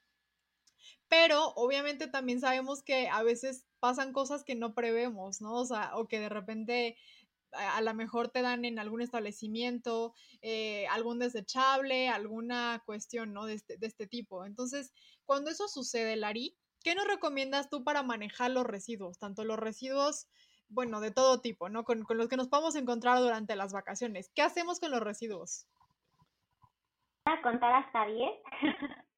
Pero 1.08 1.48
obviamente 1.56 2.06
también 2.06 2.40
sabemos 2.40 2.82
que 2.82 3.08
a 3.08 3.22
veces 3.22 3.66
pasan 3.80 4.12
cosas 4.12 4.44
que 4.44 4.54
no 4.54 4.74
prevemos, 4.74 5.40
¿no? 5.40 5.54
O 5.54 5.64
sea, 5.64 5.96
o 5.96 6.06
que 6.06 6.20
de 6.20 6.28
repente 6.28 6.96
a, 7.52 7.80
lo 7.80 7.94
mejor 7.94 8.28
te 8.28 8.42
dan 8.42 8.64
en 8.64 8.78
algún 8.78 9.00
establecimiento 9.00 10.14
eh, 10.42 10.86
algún 10.88 11.18
desechable, 11.18 12.08
alguna 12.08 12.82
cuestión, 12.84 13.32
¿no? 13.32 13.46
De 13.46 13.54
este, 13.54 13.76
de 13.76 13.86
este 13.86 14.06
tipo. 14.06 14.44
Entonces, 14.44 14.92
cuando 15.24 15.50
eso 15.50 15.68
sucede, 15.68 16.16
Lari, 16.16 16.56
¿qué 16.82 16.94
nos 16.94 17.06
recomiendas 17.06 17.70
tú 17.70 17.84
para 17.84 18.02
manejar 18.02 18.50
los 18.50 18.64
residuos? 18.64 19.18
Tanto 19.18 19.44
los 19.44 19.58
residuos, 19.58 20.28
bueno, 20.68 21.00
de 21.00 21.10
todo 21.10 21.40
tipo, 21.40 21.68
¿no? 21.68 21.84
Con, 21.84 22.04
con 22.04 22.18
los 22.18 22.28
que 22.28 22.36
nos 22.36 22.48
podemos 22.48 22.76
encontrar 22.76 23.18
durante 23.18 23.56
las 23.56 23.72
vacaciones. 23.72 24.30
¿Qué 24.34 24.42
hacemos 24.42 24.80
con 24.80 24.90
los 24.90 25.00
residuos? 25.00 25.66
A 27.24 27.40
contar 27.42 27.72
hasta 27.74 28.06
10 28.06 28.30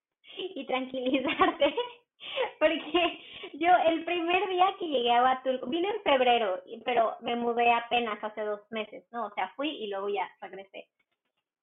y 0.55 0.66
tranquilizarte, 0.66 1.74
porque 2.59 3.20
yo 3.55 3.68
el 3.86 4.05
primer 4.05 4.48
día 4.48 4.74
que 4.78 4.86
llegué 4.86 5.12
a 5.12 5.22
Huatulco, 5.22 5.66
vine 5.66 5.88
en 5.88 6.03
febrero, 6.03 6.62
pero 6.84 7.16
me 7.20 7.36
mudé 7.36 7.72
apenas 7.72 8.22
hace 8.22 8.42
dos 8.42 8.61
meses, 8.70 9.05
¿no? 9.12 9.26
O 9.26 9.30
sea, 9.34 9.53
fui 9.57 9.68
y 9.68 9.88
luego 9.88 10.09
ya 10.09 10.28
regresé. 10.40 10.88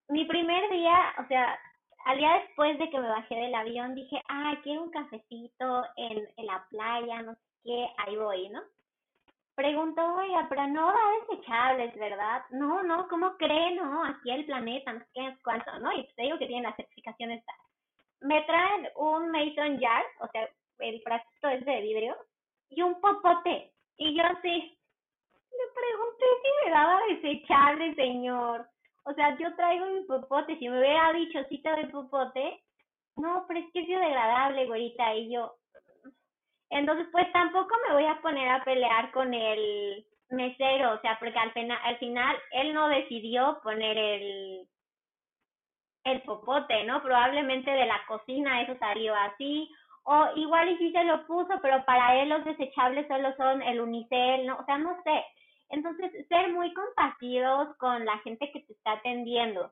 Mi 0.09 0.25
primer 0.25 0.69
día, 0.69 1.15
o 1.19 1.27
sea, 1.27 1.59
al 2.05 2.17
día 2.17 2.41
después 2.45 2.77
de 2.79 2.89
que 2.89 2.99
me 2.99 3.09
bajé 3.09 3.35
del 3.35 3.55
avión, 3.55 3.95
dije, 3.95 4.21
ah, 4.29 4.55
quiero 4.63 4.83
un 4.83 4.91
cafecito 4.91 5.83
en, 5.97 6.27
en 6.37 6.45
la 6.45 6.65
playa, 6.69 7.21
no 7.23 7.33
sé 7.33 7.41
qué, 7.63 7.87
ahí 7.97 8.15
voy, 8.15 8.49
¿no? 8.49 8.61
Preguntó, 9.57 10.03
oiga, 10.13 10.45
pero 10.49 10.67
no 10.67 10.85
da 10.85 10.99
desechables, 11.21 11.95
¿verdad? 11.95 12.43
No, 12.51 12.83
no, 12.83 13.07
¿cómo 13.07 13.35
cree? 13.37 13.73
No, 13.73 14.03
aquí 14.03 14.29
el 14.29 14.45
planeta, 14.45 14.93
no 14.93 14.99
sé 14.99 15.05
qué, 15.15 15.35
cuánto, 15.43 15.79
¿no? 15.79 15.91
Y 15.93 16.07
te 16.15 16.21
digo 16.21 16.37
que 16.37 16.45
tienen 16.45 16.65
las 16.65 16.75
certificaciones. 16.75 17.43
Me 18.21 18.39
traen 18.43 18.87
un 18.97 19.31
Mason 19.31 19.79
Jar, 19.79 20.05
o 20.19 20.27
sea, 20.27 20.47
el 20.77 21.01
frasco 21.01 21.47
es 21.47 21.65
de 21.65 21.81
vidrio, 21.81 22.15
y 22.69 22.83
un 22.83 23.01
popote. 23.01 23.71
Y 23.97 24.15
yo 24.15 24.23
así, 24.25 24.77
le 25.51 25.65
pregunté 25.73 26.25
si 26.43 26.65
me 26.65 26.71
daba 26.71 26.99
desechable, 27.09 27.95
señor. 27.95 28.67
O 29.05 29.13
sea, 29.13 29.35
yo 29.39 29.55
traigo 29.55 29.87
mi 29.87 30.03
popote, 30.03 30.55
si 30.59 30.69
me 30.69 30.77
hubiera 30.77 31.13
dicho 31.13 31.39
si 31.49 31.63
te 31.63 31.87
popote, 31.87 32.61
no, 33.15 33.45
pero 33.47 33.59
es 33.61 33.65
que 33.73 33.79
es 33.79 33.87
biodegradable, 33.87 34.67
güerita, 34.67 35.15
y 35.15 35.33
yo, 35.33 35.55
entonces 36.69 37.07
pues 37.11 37.31
tampoco 37.31 37.73
me 37.87 37.93
voy 37.93 38.05
a 38.05 38.21
poner 38.21 38.49
a 38.49 38.63
pelear 38.63 39.11
con 39.11 39.33
el 39.33 40.05
mesero, 40.29 40.93
o 40.93 41.01
sea, 41.01 41.17
porque 41.19 41.37
al, 41.37 41.51
final, 41.53 41.79
al 41.83 41.97
final 41.97 42.35
él 42.51 42.73
no 42.73 42.87
decidió 42.89 43.59
poner 43.63 43.97
el, 43.97 44.67
el 46.03 46.21
popote, 46.23 46.83
¿no? 46.83 47.01
Probablemente 47.01 47.71
de 47.71 47.85
la 47.85 48.05
cocina 48.07 48.61
eso 48.61 48.77
salió 48.79 49.15
así, 49.15 49.69
o 50.03 50.27
igual 50.35 50.69
y 50.69 50.77
sí 50.77 50.91
se 50.91 51.03
lo 51.03 51.25
puso, 51.27 51.59
pero 51.61 51.83
para 51.85 52.21
él 52.21 52.29
los 52.29 52.45
desechables 52.45 53.07
solo 53.07 53.35
son 53.35 53.61
el 53.61 53.81
unicel, 53.81 54.45
¿no? 54.45 54.57
O 54.57 54.65
sea, 54.65 54.77
no 54.77 54.95
sé. 55.03 55.25
Entonces, 55.69 56.27
ser 56.29 56.53
muy 56.53 56.73
compasivos 56.73 57.75
con 57.77 58.05
la 58.05 58.17
gente 58.19 58.49
que 58.51 58.61
te 58.61 58.71
está 58.71 58.93
atendiendo, 58.93 59.71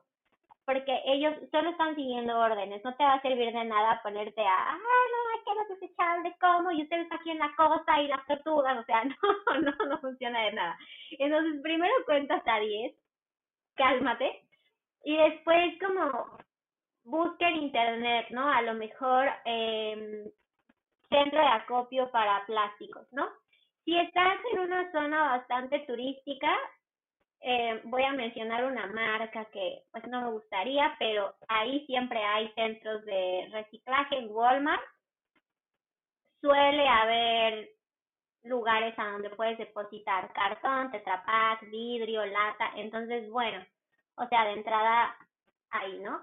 porque 0.66 1.00
ellos 1.06 1.32
solo 1.52 1.70
están 1.70 1.94
siguiendo 1.94 2.36
órdenes, 2.36 2.84
no 2.84 2.94
te 2.96 3.04
va 3.04 3.14
a 3.14 3.22
servir 3.22 3.52
de 3.52 3.64
nada 3.64 4.00
ponerte 4.02 4.40
a, 4.42 4.72
ah, 4.72 4.76
no, 4.76 5.32
hay 5.32 5.44
que 5.44 5.54
los 5.54 5.80
desechables, 5.80 6.34
¿cómo? 6.40 6.72
Y 6.72 6.82
ustedes 6.82 7.06
aquí 7.12 7.30
en 7.30 7.38
la 7.38 7.54
costa 7.56 8.02
y 8.02 8.08
las 8.08 8.26
tortugas, 8.26 8.76
o 8.76 8.84
sea, 8.84 9.04
no, 9.04 9.60
no, 9.60 9.86
no 9.86 9.98
funciona 10.00 10.42
de 10.42 10.52
nada. 10.52 10.76
Entonces, 11.18 11.62
primero 11.62 11.94
cuenta 12.04 12.34
hasta 12.34 12.58
10, 12.58 12.94
cálmate, 13.76 14.42
y 15.04 15.16
después 15.16 15.78
como 15.80 16.36
busca 17.04 17.48
en 17.48 17.56
internet, 17.56 18.26
¿no? 18.30 18.50
A 18.50 18.60
lo 18.62 18.74
mejor 18.74 19.28
eh, 19.44 20.24
centro 21.08 21.38
de 21.38 21.46
acopio 21.46 22.10
para 22.10 22.44
plásticos, 22.44 23.06
¿no? 23.12 23.28
Si 23.84 23.96
estás 23.96 24.36
en 24.52 24.58
una 24.58 24.90
zona 24.90 25.36
bastante 25.36 25.78
turística, 25.86 26.52
eh, 27.48 27.80
voy 27.84 28.02
a 28.02 28.10
mencionar 28.10 28.64
una 28.64 28.88
marca 28.88 29.44
que 29.52 29.84
pues 29.92 30.04
no 30.08 30.20
me 30.20 30.30
gustaría, 30.32 30.96
pero 30.98 31.32
ahí 31.46 31.86
siempre 31.86 32.18
hay 32.18 32.50
centros 32.56 33.04
de 33.04 33.48
reciclaje 33.52 34.18
en 34.18 34.30
Walmart. 34.32 34.82
Suele 36.40 36.88
haber 36.88 37.68
lugares 38.42 38.98
a 38.98 39.12
donde 39.12 39.30
puedes 39.30 39.58
depositar 39.58 40.32
cartón, 40.32 40.90
tetrapack, 40.90 41.70
vidrio, 41.70 42.26
lata, 42.26 42.72
entonces 42.74 43.30
bueno, 43.30 43.64
o 44.16 44.26
sea, 44.26 44.46
de 44.46 44.54
entrada 44.54 45.16
ahí, 45.70 46.00
¿no? 46.00 46.20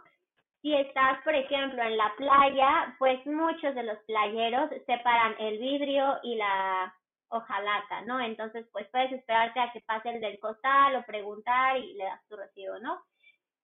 Si 0.62 0.76
estás, 0.76 1.24
por 1.24 1.36
ejemplo, 1.36 1.84
en 1.84 1.96
la 1.96 2.14
playa, 2.18 2.96
pues 3.00 3.26
muchos 3.26 3.74
de 3.76 3.84
los 3.84 3.98
playeros 4.00 4.72
separan 4.86 5.36
el 5.40 5.58
vidrio 5.58 6.20
y 6.22 6.36
la 6.36 6.94
hojalata, 7.34 8.02
¿no? 8.02 8.20
Entonces, 8.20 8.68
pues 8.72 8.88
puedes 8.92 9.12
esperarte 9.12 9.60
a 9.60 9.72
que 9.72 9.82
pase 9.82 10.10
el 10.10 10.22
del 10.22 10.40
costal 10.40 10.96
o 10.96 11.06
preguntar 11.06 11.78
y 11.78 11.94
le 11.94 12.06
das 12.06 12.28
tu 12.28 12.36
recibo, 12.36 12.80
¿no? 12.80 13.04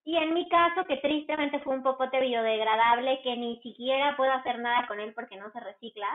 Y 0.06 0.18
en 0.18 0.34
mi 0.34 0.50
caso, 0.50 0.86
que 0.86 0.98
tristemente 0.98 1.60
fue 1.60 1.76
un 1.76 1.84
popote 1.84 2.20
biodegradable 2.20 3.22
que 3.22 3.36
ni 3.38 3.62
siquiera 3.62 4.18
puedo 4.18 4.32
hacer 4.32 4.60
nada 4.60 4.88
con 4.88 5.00
él 5.00 5.14
porque 5.14 5.38
no 5.38 5.52
se 5.52 5.60
recicla, 5.60 6.08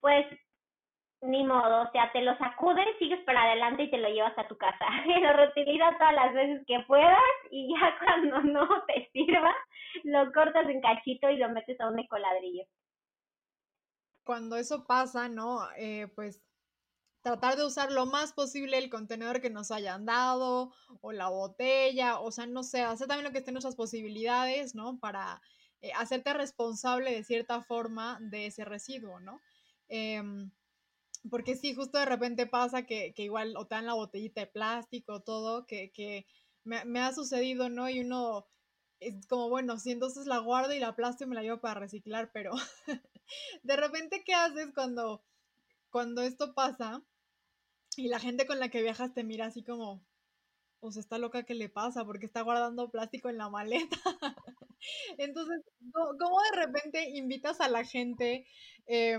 pues 0.00 0.26
ni 1.20 1.44
modo, 1.44 1.82
o 1.82 1.90
sea, 1.90 2.12
te 2.12 2.22
lo 2.22 2.36
sacudes, 2.38 2.86
sigues 2.98 3.22
para 3.24 3.42
adelante 3.42 3.84
y 3.84 3.90
te 3.90 3.98
lo 3.98 4.08
llevas 4.08 4.38
a 4.38 4.46
tu 4.46 4.56
casa. 4.56 4.86
Y 5.06 5.20
lo 5.20 5.32
reutilizas 5.32 5.98
todas 5.98 6.14
las 6.14 6.32
veces 6.32 6.64
que 6.66 6.78
puedas 6.86 7.18
y 7.50 7.74
ya 7.74 7.98
cuando 8.04 8.40
no 8.42 8.68
te 8.86 9.10
sirva, 9.12 9.54
lo 10.04 10.32
cortas 10.32 10.68
en 10.68 10.80
cachito 10.80 11.28
y 11.28 11.38
lo 11.38 11.48
metes 11.48 11.80
a 11.80 11.88
un 11.88 11.98
ecoladrillo. 11.98 12.64
Cuando 14.24 14.56
eso 14.56 14.84
pasa, 14.86 15.28
¿no? 15.28 15.60
Eh, 15.76 16.06
pues 16.14 16.40
tratar 17.28 17.56
de 17.56 17.66
usar 17.66 17.92
lo 17.92 18.06
más 18.06 18.32
posible 18.32 18.78
el 18.78 18.88
contenedor 18.88 19.42
que 19.42 19.50
nos 19.50 19.70
hayan 19.70 20.06
dado 20.06 20.72
o 21.02 21.12
la 21.12 21.28
botella, 21.28 22.18
o 22.20 22.32
sea, 22.32 22.46
no 22.46 22.62
sé, 22.62 22.80
hacer 22.80 23.06
también 23.06 23.24
lo 23.24 23.32
que 23.32 23.38
esté 23.38 23.50
en 23.50 23.54
nuestras 23.54 23.76
posibilidades, 23.76 24.74
¿no? 24.74 24.98
Para 24.98 25.42
eh, 25.82 25.92
hacerte 25.94 26.32
responsable 26.32 27.12
de 27.12 27.24
cierta 27.24 27.62
forma 27.62 28.18
de 28.22 28.46
ese 28.46 28.64
residuo, 28.64 29.20
¿no? 29.20 29.42
Em, 29.88 30.50
porque 31.30 31.54
sí, 31.54 31.74
justo 31.74 31.98
de 31.98 32.06
repente 32.06 32.46
pasa 32.46 32.86
que, 32.86 33.12
igual 33.16 33.56
o 33.56 33.66
te 33.66 33.74
dan 33.74 33.86
la 33.86 33.94
botellita 33.94 34.40
de 34.40 34.46
plástico, 34.46 35.20
todo, 35.20 35.66
que, 35.66 35.92
que 35.92 36.24
me, 36.64 36.84
me, 36.86 37.00
ha 37.00 37.12
sucedido, 37.12 37.68
¿no? 37.68 37.90
Y 37.90 38.00
uno 38.00 38.46
es 39.00 39.26
como, 39.26 39.50
bueno, 39.50 39.78
sí, 39.78 39.90
entonces 39.90 40.26
la 40.26 40.38
guardo 40.38 40.72
y 40.72 40.78
la 40.78 40.88
aplasto 40.88 41.24
y 41.24 41.26
me 41.26 41.34
la 41.34 41.42
llevo 41.42 41.60
para 41.60 41.80
reciclar, 41.80 42.30
pero 42.32 42.52
de 43.62 43.76
repente, 43.76 44.24
¿qué 44.24 44.34
haces 44.34 44.72
cuando, 44.74 45.22
cuando 45.90 46.22
esto 46.22 46.54
pasa 46.54 47.02
y 47.98 48.08
la 48.08 48.18
gente 48.18 48.46
con 48.46 48.58
la 48.60 48.68
que 48.68 48.82
viajas 48.82 49.12
te 49.14 49.24
mira 49.24 49.46
así 49.46 49.62
como, 49.62 50.02
pues 50.80 50.96
está 50.96 51.18
loca 51.18 51.44
que 51.44 51.54
le 51.54 51.68
pasa 51.68 52.04
porque 52.04 52.26
está 52.26 52.42
guardando 52.42 52.90
plástico 52.90 53.28
en 53.28 53.38
la 53.38 53.48
maleta. 53.48 53.96
Entonces, 55.18 55.62
¿cómo 55.92 56.38
de 56.52 56.66
repente 56.66 57.10
invitas 57.10 57.60
a 57.60 57.68
la 57.68 57.84
gente 57.84 58.46
eh, 58.86 59.18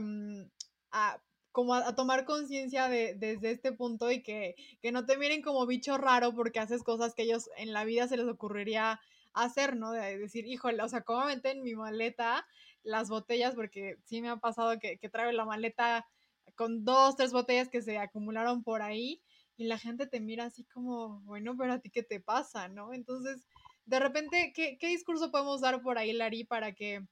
a 0.91 1.21
como 1.51 1.73
a, 1.73 1.95
tomar 1.95 2.25
conciencia 2.25 2.87
de, 2.89 3.15
desde 3.15 3.51
este 3.51 3.73
punto 3.73 4.11
y 4.11 4.21
que, 4.21 4.55
que, 4.81 4.91
no 4.91 5.05
te 5.05 5.17
miren 5.17 5.41
como 5.41 5.65
bicho 5.65 5.97
raro 5.97 6.33
porque 6.33 6.59
haces 6.59 6.83
cosas 6.83 7.15
que 7.15 7.23
ellos 7.23 7.49
en 7.57 7.73
la 7.73 7.83
vida 7.85 8.07
se 8.07 8.17
les 8.17 8.27
ocurriría 8.27 9.01
hacer, 9.33 9.75
¿no? 9.75 9.91
De 9.91 10.17
decir, 10.17 10.45
híjole, 10.45 10.81
o 10.83 10.87
sea, 10.87 11.01
¿cómo 11.01 11.27
en 11.29 11.63
mi 11.63 11.75
maleta 11.75 12.45
las 12.83 13.09
botellas, 13.09 13.55
porque 13.55 13.97
sí 14.05 14.21
me 14.21 14.29
ha 14.29 14.37
pasado 14.37 14.79
que, 14.79 14.97
que 14.99 15.09
traigo 15.09 15.31
la 15.31 15.45
maleta 15.45 16.07
con 16.55 16.85
dos, 16.85 17.15
tres 17.15 17.31
botellas 17.31 17.69
que 17.69 17.81
se 17.81 17.97
acumularon 17.97 18.63
por 18.63 18.81
ahí 18.81 19.21
y 19.57 19.65
la 19.65 19.77
gente 19.77 20.07
te 20.07 20.19
mira 20.19 20.45
así 20.45 20.63
como, 20.65 21.19
bueno, 21.21 21.55
pero 21.57 21.73
a 21.73 21.79
ti 21.79 21.89
qué 21.89 22.03
te 22.03 22.19
pasa, 22.19 22.67
¿no? 22.69 22.93
Entonces, 22.93 23.45
de 23.85 23.99
repente, 23.99 24.53
¿qué, 24.55 24.77
qué 24.79 24.87
discurso 24.87 25.31
podemos 25.31 25.61
dar 25.61 25.81
por 25.81 25.97
ahí, 25.97 26.13
Lari, 26.13 26.45
para 26.45 26.73
que 26.73 27.05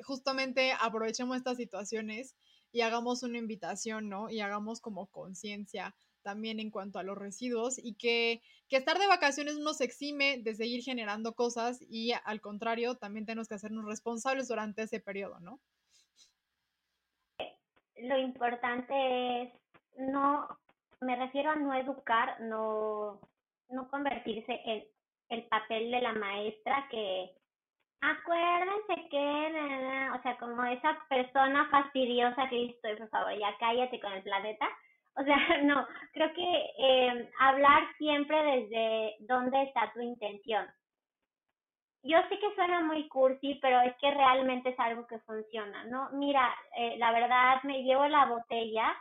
justamente 0.00 0.72
aprovechemos 0.80 1.36
estas 1.36 1.56
situaciones 1.56 2.36
y 2.72 2.80
hagamos 2.80 3.22
una 3.22 3.38
invitación, 3.38 4.08
¿no? 4.08 4.28
Y 4.30 4.40
hagamos 4.40 4.80
como 4.80 5.06
conciencia 5.06 5.94
también 6.22 6.58
en 6.58 6.70
cuanto 6.70 6.98
a 6.98 7.04
los 7.04 7.16
residuos 7.16 7.78
y 7.78 7.94
que, 7.94 8.42
que, 8.68 8.76
estar 8.76 8.98
de 8.98 9.06
vacaciones 9.06 9.58
nos 9.58 9.80
exime 9.80 10.38
de 10.42 10.56
seguir 10.56 10.82
generando 10.82 11.34
cosas 11.34 11.78
y 11.88 12.12
al 12.24 12.40
contrario, 12.40 12.96
también 12.96 13.24
tenemos 13.24 13.46
que 13.46 13.54
hacernos 13.54 13.84
responsables 13.84 14.48
durante 14.48 14.82
ese 14.82 14.98
periodo, 14.98 15.38
¿no? 15.38 15.60
Lo 17.98 18.18
importante 18.18 19.42
es 19.42 19.52
no, 19.98 20.46
me 21.00 21.16
refiero 21.16 21.50
a 21.50 21.56
no 21.56 21.72
educar, 21.74 22.40
no, 22.40 23.20
no 23.70 23.88
convertirse 23.88 24.60
en 24.64 24.84
el 25.28 25.42
papel 25.44 25.90
de 25.90 26.00
la 26.00 26.12
maestra 26.12 26.86
que 26.90 27.30
acuérdense 28.00 29.08
que, 29.08 30.10
o 30.14 30.22
sea, 30.22 30.36
como 30.38 30.64
esa 30.64 30.98
persona 31.08 31.68
fastidiosa 31.70 32.48
que 32.48 32.56
dice, 32.56 32.96
por 32.96 33.08
favor, 33.08 33.38
ya 33.38 33.56
cállate 33.58 34.00
con 34.00 34.12
el 34.12 34.22
planeta. 34.22 34.68
O 35.16 35.24
sea, 35.24 35.36
no, 35.64 35.86
creo 36.12 36.32
que 36.34 36.70
eh, 36.78 37.30
hablar 37.40 37.84
siempre 37.98 38.36
desde 38.42 39.16
dónde 39.20 39.62
está 39.62 39.92
tu 39.92 40.00
intención. 40.00 40.66
Yo 42.06 42.18
sé 42.28 42.38
que 42.38 42.54
suena 42.54 42.82
muy 42.82 43.08
cursi, 43.08 43.58
pero 43.60 43.80
es 43.80 43.96
que 43.96 44.10
realmente 44.12 44.70
es 44.70 44.78
algo 44.78 45.06
que 45.06 45.18
funciona, 45.20 45.84
¿no? 45.84 46.10
Mira, 46.12 46.54
eh, 46.76 46.96
la 46.98 47.10
verdad 47.12 47.62
me 47.64 47.82
llevo 47.82 48.06
la 48.06 48.26
botella 48.26 48.94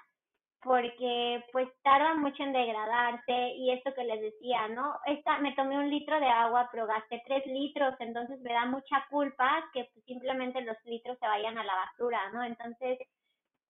porque 0.65 1.45
pues 1.51 1.69
tarda 1.83 2.15
mucho 2.15 2.41
en 2.41 2.51
degradarse 2.51 3.49
y 3.55 3.71
esto 3.71 3.93
que 3.93 4.03
les 4.03 4.19
decía, 4.19 4.67
¿no? 4.69 4.95
Esta, 5.05 5.37
me 5.37 5.53
tomé 5.53 5.77
un 5.77 5.91
litro 5.91 6.19
de 6.19 6.27
agua, 6.27 6.67
pero 6.71 6.87
gasté 6.87 7.21
tres 7.27 7.45
litros, 7.45 7.93
entonces 7.99 8.39
me 8.41 8.51
da 8.51 8.65
mucha 8.65 9.05
culpa 9.11 9.63
que 9.73 9.87
pues, 9.93 10.03
simplemente 10.05 10.61
los 10.61 10.77
litros 10.85 11.19
se 11.19 11.27
vayan 11.27 11.59
a 11.59 11.63
la 11.63 11.75
basura, 11.75 12.31
¿no? 12.31 12.43
Entonces, 12.43 12.97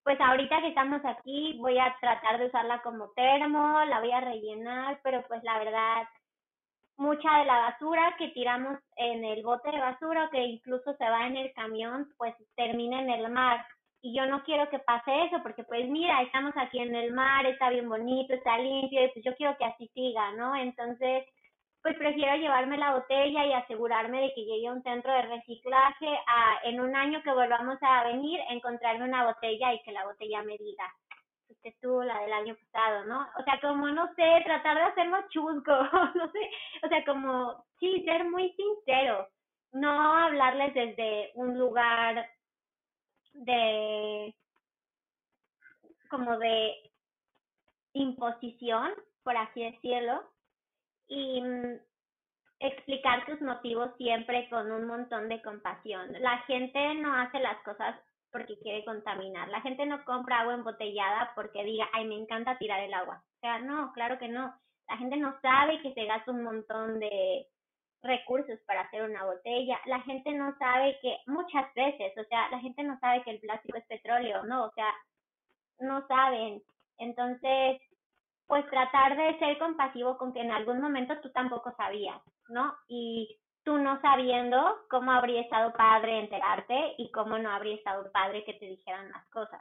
pues 0.04 0.22
ahorita 0.22 0.62
que 0.62 0.70
estamos 0.70 1.02
aquí 1.04 1.58
voy 1.60 1.78
a 1.80 1.94
tratar 2.00 2.38
de 2.40 2.46
usarla 2.46 2.82
como 2.82 3.10
termo, 3.12 3.84
la 3.86 4.00
voy 4.00 4.12
a 4.12 4.22
rellenar, 4.22 5.00
pero 5.04 5.22
pues 5.28 5.44
la 5.44 5.60
verdad, 5.60 6.04
mucha 6.98 7.39
de 7.39 7.46
la 7.46 7.60
basura 7.60 8.16
que 8.18 8.30
tiramos 8.30 8.80
en 8.96 9.24
el 9.24 9.43
bote 9.43 9.72
de 9.72 9.80
basura, 9.80 10.30
que 10.32 10.41
incluso 10.43 10.93
se 10.96 11.10
va 11.10 11.28
en 11.28 11.38
el 11.38 11.54
camión, 11.54 12.10
pues 12.18 12.34
termina 12.56 13.02
en 13.02 13.10
el 13.10 13.30
mar 13.32 13.66
y 14.06 14.14
yo 14.14 14.28
no 14.28 14.43
quiero 14.43 14.70
que 14.70 14.78
pase 14.78 15.26
eso, 15.26 15.41
porque 15.41 15.64
pues 15.64 15.89
mira, 15.89 16.22
estamos 16.22 16.54
aquí 16.58 16.78
en 16.78 16.93
el 16.93 17.12
mar, 17.12 17.43
está 17.48 17.72
bien 17.72 17.89
bonito, 17.89 18.36
está 18.36 18.56
limpio, 18.60 19.04
y 19.04 19.08
pues 19.10 19.26
yo 19.26 19.36
quiero 19.36 19.58
que 19.58 19.66
así 19.66 19.88
siga, 19.96 20.32
¿no? 20.34 20.56
Entonces, 20.56 21.26
pues 21.82 21.98
prefiero 21.98 22.36
llevarme 22.36 22.78
la 22.78 22.93
botella 22.93 23.46
y 23.48 23.54
asegurarme 23.54 24.22
de 24.22 24.34
que 24.36 24.46
llegue 24.46 24.68
a 24.68 24.74
un 24.74 24.84
centro 24.84 25.12
de 25.12 25.24
reciclaje, 25.24 26.08
a, 26.28 26.60
en 26.66 26.82
un 26.82 26.96
año 26.96 27.24
que 27.24 27.32
volvamos 27.32 27.80
a 27.82 28.04
venir, 28.04 28.39
encontrarme 28.52 29.06
una 29.06 29.26
botella 29.26 29.74
y 29.74 29.82
que 29.82 29.91
la 29.91 30.06
botella 30.06 30.43
me 30.43 30.56
diga, 30.60 30.93
usted 31.50 31.74
tuvo 31.82 32.04
la 32.04 32.20
del 32.22 32.34
año 32.34 32.56
pasado, 32.56 33.06
¿no? 33.06 33.28
O 33.39 33.43
sea, 33.43 33.60
como, 33.62 33.88
no 33.89 34.08
sé, 34.16 34.41
tratar 34.46 34.76
de 34.78 34.84
hacerlo 34.84 35.18
chusco, 35.30 35.72
no 36.16 36.32
sé, 36.32 36.52
o 36.84 36.88
sea, 36.88 37.04
como, 37.06 37.66
sí, 37.80 38.04
ser 38.06 38.26
muy 38.26 38.52
sincero, 38.54 39.28
no 39.72 39.89
hablarles 40.18 40.74
desde 40.74 41.32
un 41.36 41.58
lugar 41.58 42.30
de 43.34 44.34
como 46.10 46.38
de 46.38 46.74
imposición, 47.93 48.91
por 49.24 49.36
así 49.36 49.64
decirlo, 49.64 50.24
y 51.08 51.41
mm, 51.41 51.80
explicar 52.60 53.26
tus 53.26 53.41
motivos 53.41 53.91
siempre 53.98 54.48
con 54.50 54.72
un 54.72 54.86
montón 54.88 55.28
de 55.30 55.41
compasión. 55.41 56.14
La 56.22 56.38
gente 56.39 56.96
no 56.96 57.14
hace 57.14 57.39
las 57.39 57.62
cosas 57.64 57.96
porque 58.36 58.60
quiere 58.60 58.84
contaminar. 58.84 59.48
La 59.48 59.62
gente 59.62 59.86
no 59.86 60.04
compra 60.04 60.42
agua 60.42 60.56
embotellada 60.56 61.32
porque 61.36 61.64
diga, 61.64 61.88
ay, 61.94 62.04
me 62.06 62.16
encanta 62.16 62.58
tirar 62.58 62.82
el 62.82 62.94
agua. 62.94 63.24
O 63.38 63.40
sea, 63.40 63.60
no, 63.60 63.94
claro 63.94 64.20
que 64.20 64.28
no. 64.28 64.54
La 64.90 64.98
gente 64.98 65.16
no 65.16 65.40
sabe 65.42 65.82
que 65.82 65.94
se 65.94 66.04
gasta 66.04 66.32
un 66.32 66.44
montón 66.44 67.00
de 67.00 67.48
recursos 68.04 68.60
para 68.68 68.82
hacer 68.82 69.04
una 69.04 69.24
botella. 69.24 69.80
La 69.86 70.02
gente 70.02 70.34
no 70.34 70.54
sabe 70.58 71.00
que 71.02 71.16
muchas 71.28 71.74
veces, 71.76 72.12
o 72.18 72.26
sea, 72.26 72.50
la 72.50 72.60
gente 72.60 72.84
no 72.84 73.00
sabe 73.00 73.24
que 73.24 73.32
el 73.32 73.40
plástico 73.40 73.78
es 73.78 73.86
petróleo, 73.88 74.44
¿no? 74.44 74.66
O 74.66 74.72
sea, 74.74 74.94
no 75.80 76.06
saben. 76.06 76.62
Entonces, 76.98 77.82
pues 78.48 78.70
tratar 78.70 79.16
de 79.16 79.40
ser 79.40 79.58
compasivo 79.60 80.18
con 80.18 80.34
que 80.34 80.42
en 80.42 80.52
algún 80.52 80.82
momento 80.82 81.18
tú 81.22 81.32
tampoco 81.32 81.74
sabías, 81.78 82.22
¿no? 82.50 82.76
Y 82.90 83.40
tú 83.66 83.78
no 83.78 83.99
sabiendo 83.99 84.57
cómo 84.89 85.11
habría 85.11 85.41
estado 85.41 85.74
padre 85.74 86.20
enterarte 86.20 86.93
y 86.97 87.11
cómo 87.11 87.38
no 87.39 87.49
habría 87.49 87.76
estado 87.76 88.09
padre 88.11 88.45
que 88.45 88.53
te 88.53 88.68
dijeran 88.68 89.11
las 89.11 89.28
cosas. 89.28 89.59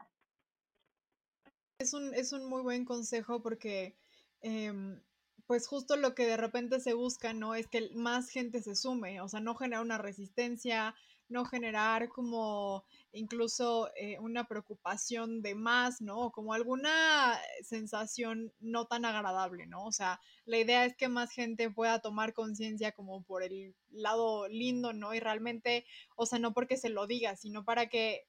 Es 1.78 1.94
un, 1.94 2.14
es 2.14 2.32
un 2.32 2.48
muy 2.48 2.62
buen 2.62 2.84
consejo 2.84 3.42
porque 3.42 3.96
em, 4.42 5.00
pues 5.46 5.66
justo 5.66 5.96
lo 5.96 6.14
que 6.14 6.26
de 6.26 6.36
repente 6.36 6.80
se 6.80 6.94
busca, 6.94 7.32
¿no? 7.32 7.54
Es 7.54 7.66
que 7.66 7.90
más 7.94 8.28
gente 8.28 8.62
se 8.62 8.76
sume, 8.76 9.20
o 9.20 9.28
sea, 9.28 9.40
no 9.40 9.54
generar 9.54 9.82
una 9.82 9.98
resistencia, 9.98 10.94
no 11.28 11.46
generar 11.46 12.08
como 12.10 12.84
incluso 13.14 13.90
eh, 13.96 14.18
una 14.18 14.46
preocupación 14.46 15.40
de 15.40 15.54
más, 15.54 16.00
¿no? 16.00 16.32
Como 16.32 16.52
alguna 16.52 17.38
sensación 17.62 18.52
no 18.60 18.86
tan 18.86 19.04
agradable, 19.04 19.66
¿no? 19.66 19.84
O 19.84 19.92
sea, 19.92 20.20
la 20.44 20.58
idea 20.58 20.84
es 20.84 20.96
que 20.96 21.08
más 21.08 21.30
gente 21.32 21.70
pueda 21.70 22.00
tomar 22.00 22.34
conciencia 22.34 22.92
como 22.92 23.22
por 23.22 23.44
el 23.44 23.74
lado 23.90 24.48
lindo, 24.48 24.92
¿no? 24.92 25.14
Y 25.14 25.20
realmente, 25.20 25.86
o 26.16 26.26
sea, 26.26 26.38
no 26.40 26.52
porque 26.52 26.76
se 26.76 26.88
lo 26.88 27.06
diga, 27.06 27.36
sino 27.36 27.64
para 27.64 27.88
que 27.88 28.26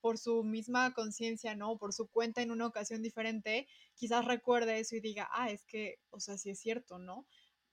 por 0.00 0.18
su 0.18 0.44
misma 0.44 0.94
conciencia, 0.94 1.56
¿no? 1.56 1.76
Por 1.76 1.92
su 1.92 2.08
cuenta 2.08 2.40
en 2.40 2.52
una 2.52 2.66
ocasión 2.66 3.02
diferente, 3.02 3.66
quizás 3.94 4.24
recuerde 4.24 4.78
eso 4.78 4.94
y 4.96 5.00
diga, 5.00 5.28
ah, 5.32 5.50
es 5.50 5.64
que, 5.64 5.96
o 6.10 6.20
sea, 6.20 6.38
sí 6.38 6.50
es 6.50 6.60
cierto, 6.60 6.98
¿no? 6.98 7.26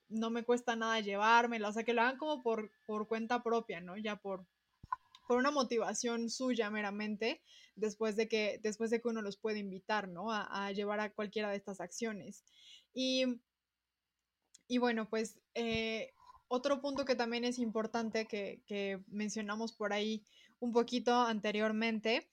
No 0.10 0.32
me 0.32 0.44
cuesta 0.44 0.76
nada 0.76 1.00
llevármela, 1.00 1.70
o 1.70 1.74
sea, 1.74 1.84
que 1.84 1.94
lo 1.94 2.02
hagan 2.02 2.18
como 2.18 2.42
por, 2.42 2.72
por 2.88 3.08
cuenta 3.08 3.44
propia, 3.44 3.82
¿no? 3.82 3.98
Ya 3.98 4.16
por, 4.16 4.48
por 5.28 5.38
una 5.38 5.52
motivación 5.52 6.30
suya 6.30 6.70
meramente, 6.70 7.42
después 7.76 8.16
de 8.16 8.28
que, 8.28 8.60
después 8.64 8.90
de 8.90 9.02
que 9.02 9.08
uno 9.08 9.22
los 9.22 9.38
puede 9.38 9.60
invitar, 9.60 10.08
¿no? 10.08 10.32
A, 10.32 10.72
llevar 10.72 11.00
a 11.00 11.12
cualquiera 11.12 11.50
de 11.50 11.58
estas 11.58 11.82
acciones. 11.82 12.44
Y, 12.94 13.26
y 14.68 14.78
bueno, 14.78 15.10
pues 15.10 15.38
eh, 15.54 16.14
otro 16.48 16.82
punto 16.82 17.06
que 17.06 17.16
también 17.16 17.44
es 17.44 17.60
importante 17.60 18.26
que, 18.26 18.62
que 18.66 19.04
mencionamos 19.08 19.74
por 19.74 19.94
ahí 19.94 20.26
un 20.60 20.72
poquito 20.72 21.14
anteriormente, 21.14 22.30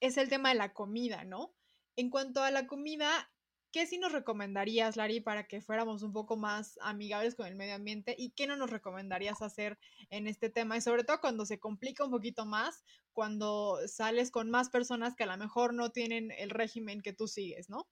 es 0.00 0.16
el 0.16 0.28
tema 0.28 0.48
de 0.50 0.56
la 0.56 0.72
comida, 0.72 1.24
¿no? 1.24 1.54
En 1.96 2.10
cuanto 2.10 2.42
a 2.42 2.50
la 2.50 2.66
comida, 2.66 3.29
¿qué 3.72 3.86
sí 3.86 3.98
nos 3.98 4.12
recomendarías, 4.12 4.96
Lari, 4.96 5.20
para 5.20 5.44
que 5.44 5.60
fuéramos 5.60 6.02
un 6.02 6.12
poco 6.12 6.36
más 6.36 6.78
amigables 6.82 7.34
con 7.34 7.46
el 7.46 7.56
medio 7.56 7.74
ambiente? 7.74 8.14
¿Y 8.18 8.30
qué 8.32 8.46
no 8.46 8.56
nos 8.56 8.70
recomendarías 8.70 9.42
hacer 9.42 9.78
en 10.10 10.26
este 10.26 10.50
tema? 10.50 10.76
Y 10.76 10.80
sobre 10.80 11.04
todo 11.04 11.20
cuando 11.20 11.46
se 11.46 11.58
complica 11.58 12.04
un 12.04 12.10
poquito 12.10 12.46
más, 12.46 12.84
cuando 13.12 13.78
sales 13.86 14.30
con 14.30 14.50
más 14.50 14.70
personas 14.70 15.14
que 15.14 15.24
a 15.24 15.28
lo 15.28 15.36
mejor 15.36 15.74
no 15.74 15.90
tienen 15.90 16.30
el 16.32 16.50
régimen 16.50 17.02
que 17.02 17.12
tú 17.12 17.26
sigues, 17.26 17.70
¿no? 17.70 17.86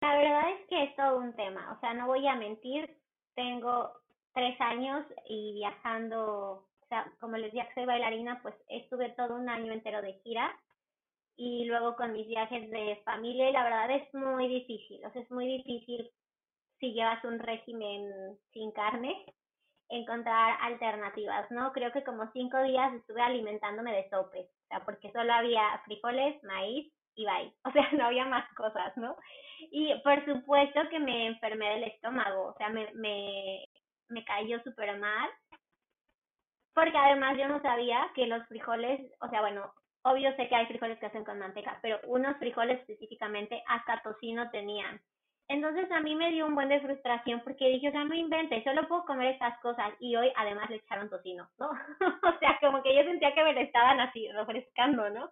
La 0.00 0.16
verdad 0.16 0.50
es 0.52 0.66
que 0.68 0.84
es 0.84 0.96
todo 0.96 1.18
un 1.18 1.34
tema, 1.34 1.72
o 1.76 1.80
sea, 1.80 1.92
no 1.94 2.06
voy 2.06 2.26
a 2.28 2.36
mentir, 2.36 2.96
tengo 3.34 3.92
tres 4.32 4.60
años 4.60 5.04
y 5.28 5.54
viajando 5.54 6.68
o 6.80 6.88
sea, 6.88 7.12
como 7.20 7.36
les 7.36 7.52
dije 7.52 7.68
soy 7.74 7.84
bailarina, 7.84 8.40
pues 8.42 8.54
estuve 8.68 9.10
todo 9.10 9.34
un 9.34 9.48
año 9.50 9.72
entero 9.72 10.00
de 10.00 10.14
gira 10.24 10.58
y 11.38 11.64
luego 11.66 11.94
con 11.94 12.12
mis 12.12 12.26
viajes 12.26 12.68
de 12.68 13.00
familia 13.04 13.48
y 13.48 13.52
la 13.52 13.62
verdad 13.62 13.90
es 13.92 14.12
muy 14.12 14.48
difícil, 14.48 15.04
o 15.06 15.10
sea, 15.12 15.22
es 15.22 15.30
muy 15.30 15.46
difícil 15.46 16.10
si 16.80 16.92
llevas 16.92 17.24
un 17.24 17.38
régimen 17.38 18.36
sin 18.52 18.72
carne, 18.72 19.24
encontrar 19.88 20.58
alternativas, 20.60 21.48
¿no? 21.50 21.72
Creo 21.72 21.92
que 21.92 22.02
como 22.02 22.30
cinco 22.32 22.60
días 22.62 22.92
estuve 22.92 23.22
alimentándome 23.22 23.94
de 23.94 24.10
sopes, 24.10 24.46
o 24.46 24.66
sea, 24.68 24.84
porque 24.84 25.12
solo 25.12 25.32
había 25.32 25.80
frijoles, 25.84 26.42
maíz 26.42 26.92
y 27.14 27.24
bye, 27.24 27.54
o 27.64 27.70
sea, 27.70 27.88
no 27.92 28.06
había 28.06 28.26
más 28.26 28.52
cosas, 28.54 28.96
¿no? 28.96 29.16
Y 29.70 29.94
por 30.02 30.24
supuesto 30.24 30.80
que 30.90 30.98
me 30.98 31.28
enfermé 31.28 31.70
del 31.70 31.84
estómago, 31.84 32.48
o 32.48 32.54
sea, 32.54 32.68
me, 32.68 32.92
me, 32.94 33.64
me 34.08 34.24
cayó 34.24 34.60
súper 34.64 34.98
mal 34.98 35.30
porque 36.74 36.96
además 36.96 37.36
yo 37.36 37.48
no 37.48 37.60
sabía 37.60 38.08
que 38.14 38.26
los 38.26 38.46
frijoles, 38.46 39.00
o 39.20 39.28
sea, 39.28 39.40
bueno, 39.40 39.72
obvio 40.10 40.34
sé 40.36 40.48
que 40.48 40.54
hay 40.54 40.66
frijoles 40.66 40.98
que 40.98 41.06
hacen 41.06 41.24
con 41.24 41.38
manteca, 41.38 41.78
pero 41.82 41.98
unos 42.06 42.36
frijoles 42.38 42.80
específicamente 42.80 43.62
hasta 43.66 44.02
tocino 44.02 44.50
tenían. 44.50 45.00
Entonces 45.48 45.90
a 45.90 46.00
mí 46.00 46.14
me 46.14 46.30
dio 46.30 46.46
un 46.46 46.54
buen 46.54 46.68
de 46.68 46.80
frustración 46.80 47.40
porque 47.42 47.68
dije, 47.68 47.88
o 47.88 47.92
sea, 47.92 48.04
no 48.04 48.14
invente, 48.14 48.62
solo 48.64 48.86
puedo 48.86 49.06
comer 49.06 49.32
estas 49.32 49.58
cosas 49.60 49.94
y 49.98 50.14
hoy 50.14 50.30
además 50.36 50.68
le 50.68 50.76
echaron 50.76 51.08
tocino, 51.08 51.48
¿no? 51.58 51.70
o 52.34 52.38
sea, 52.38 52.58
como 52.60 52.82
que 52.82 52.94
yo 52.94 53.02
sentía 53.04 53.34
que 53.34 53.42
me 53.42 53.54
le 53.54 53.62
estaban 53.62 53.98
así 54.00 54.30
refrescando, 54.32 55.08
¿no? 55.08 55.30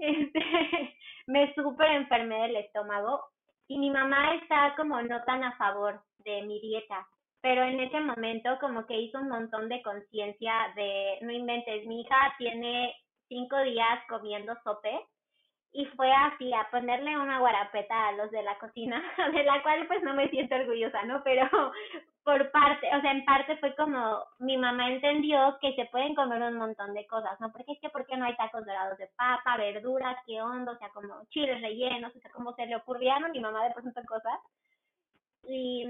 Este, 0.00 0.40
me 1.28 1.54
súper 1.54 1.92
enfermé 1.92 2.42
del 2.42 2.56
estómago 2.56 3.22
y 3.68 3.78
mi 3.78 3.90
mamá 3.90 4.34
está 4.34 4.74
como 4.76 5.00
no 5.02 5.22
tan 5.24 5.44
a 5.44 5.56
favor 5.56 6.02
de 6.18 6.42
mi 6.42 6.60
dieta, 6.60 7.06
pero 7.40 7.62
en 7.62 7.78
ese 7.78 8.00
momento 8.00 8.58
como 8.60 8.84
que 8.86 8.98
hizo 8.98 9.20
un 9.20 9.28
montón 9.28 9.68
de 9.68 9.80
conciencia 9.82 10.72
de, 10.74 11.18
no 11.22 11.30
inventes, 11.30 11.86
mi 11.86 12.00
hija 12.00 12.34
tiene 12.38 12.92
cinco 13.28 13.58
días 13.62 14.00
comiendo 14.08 14.54
sope 14.64 15.06
y 15.76 15.84
fue 15.94 16.10
así 16.10 16.50
a 16.54 16.66
ponerle 16.70 17.18
una 17.18 17.38
guarapeta 17.38 18.08
a 18.08 18.12
los 18.12 18.30
de 18.30 18.42
la 18.42 18.58
cocina, 18.58 19.02
de 19.34 19.44
la 19.44 19.62
cual 19.62 19.86
pues 19.86 20.02
no 20.02 20.14
me 20.14 20.30
siento 20.30 20.54
orgullosa, 20.54 21.02
¿no? 21.02 21.22
Pero 21.22 21.46
por 22.24 22.50
parte, 22.50 22.88
o 22.96 23.00
sea, 23.02 23.12
en 23.12 23.24
parte 23.26 23.58
fue 23.58 23.76
como 23.76 24.24
mi 24.38 24.56
mamá 24.56 24.90
entendió 24.90 25.58
que 25.60 25.74
se 25.74 25.84
pueden 25.86 26.14
comer 26.14 26.40
un 26.42 26.56
montón 26.56 26.94
de 26.94 27.06
cosas, 27.06 27.38
¿no? 27.40 27.52
Porque 27.52 27.72
es 27.72 27.80
que, 27.80 27.90
¿por 27.90 28.06
qué 28.06 28.16
no 28.16 28.24
hay 28.24 28.34
tacos 28.36 28.64
dorados 28.64 28.96
de 28.96 29.08
papa, 29.16 29.58
verduras, 29.58 30.16
qué 30.26 30.40
onda? 30.40 30.72
O 30.72 30.78
sea, 30.78 30.88
como 30.90 31.24
chiles 31.26 31.60
rellenos, 31.60 32.16
o 32.16 32.20
sea, 32.20 32.30
como 32.32 32.54
se 32.54 32.64
le 32.64 32.76
ocurrieron 32.76 33.32
mi 33.32 33.40
mamá 33.40 33.64
de 33.64 33.74
pronto 33.74 34.02
cosas. 34.06 34.40
Y 35.48 35.84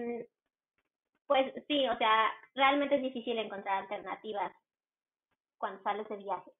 pues 1.28 1.52
sí, 1.68 1.88
o 1.88 1.96
sea, 1.96 2.32
realmente 2.56 2.96
es 2.96 3.02
difícil 3.02 3.38
encontrar 3.38 3.82
alternativas 3.82 4.52
cuando 5.58 5.82
sales 5.82 6.08
de 6.08 6.16
viaje 6.16 6.50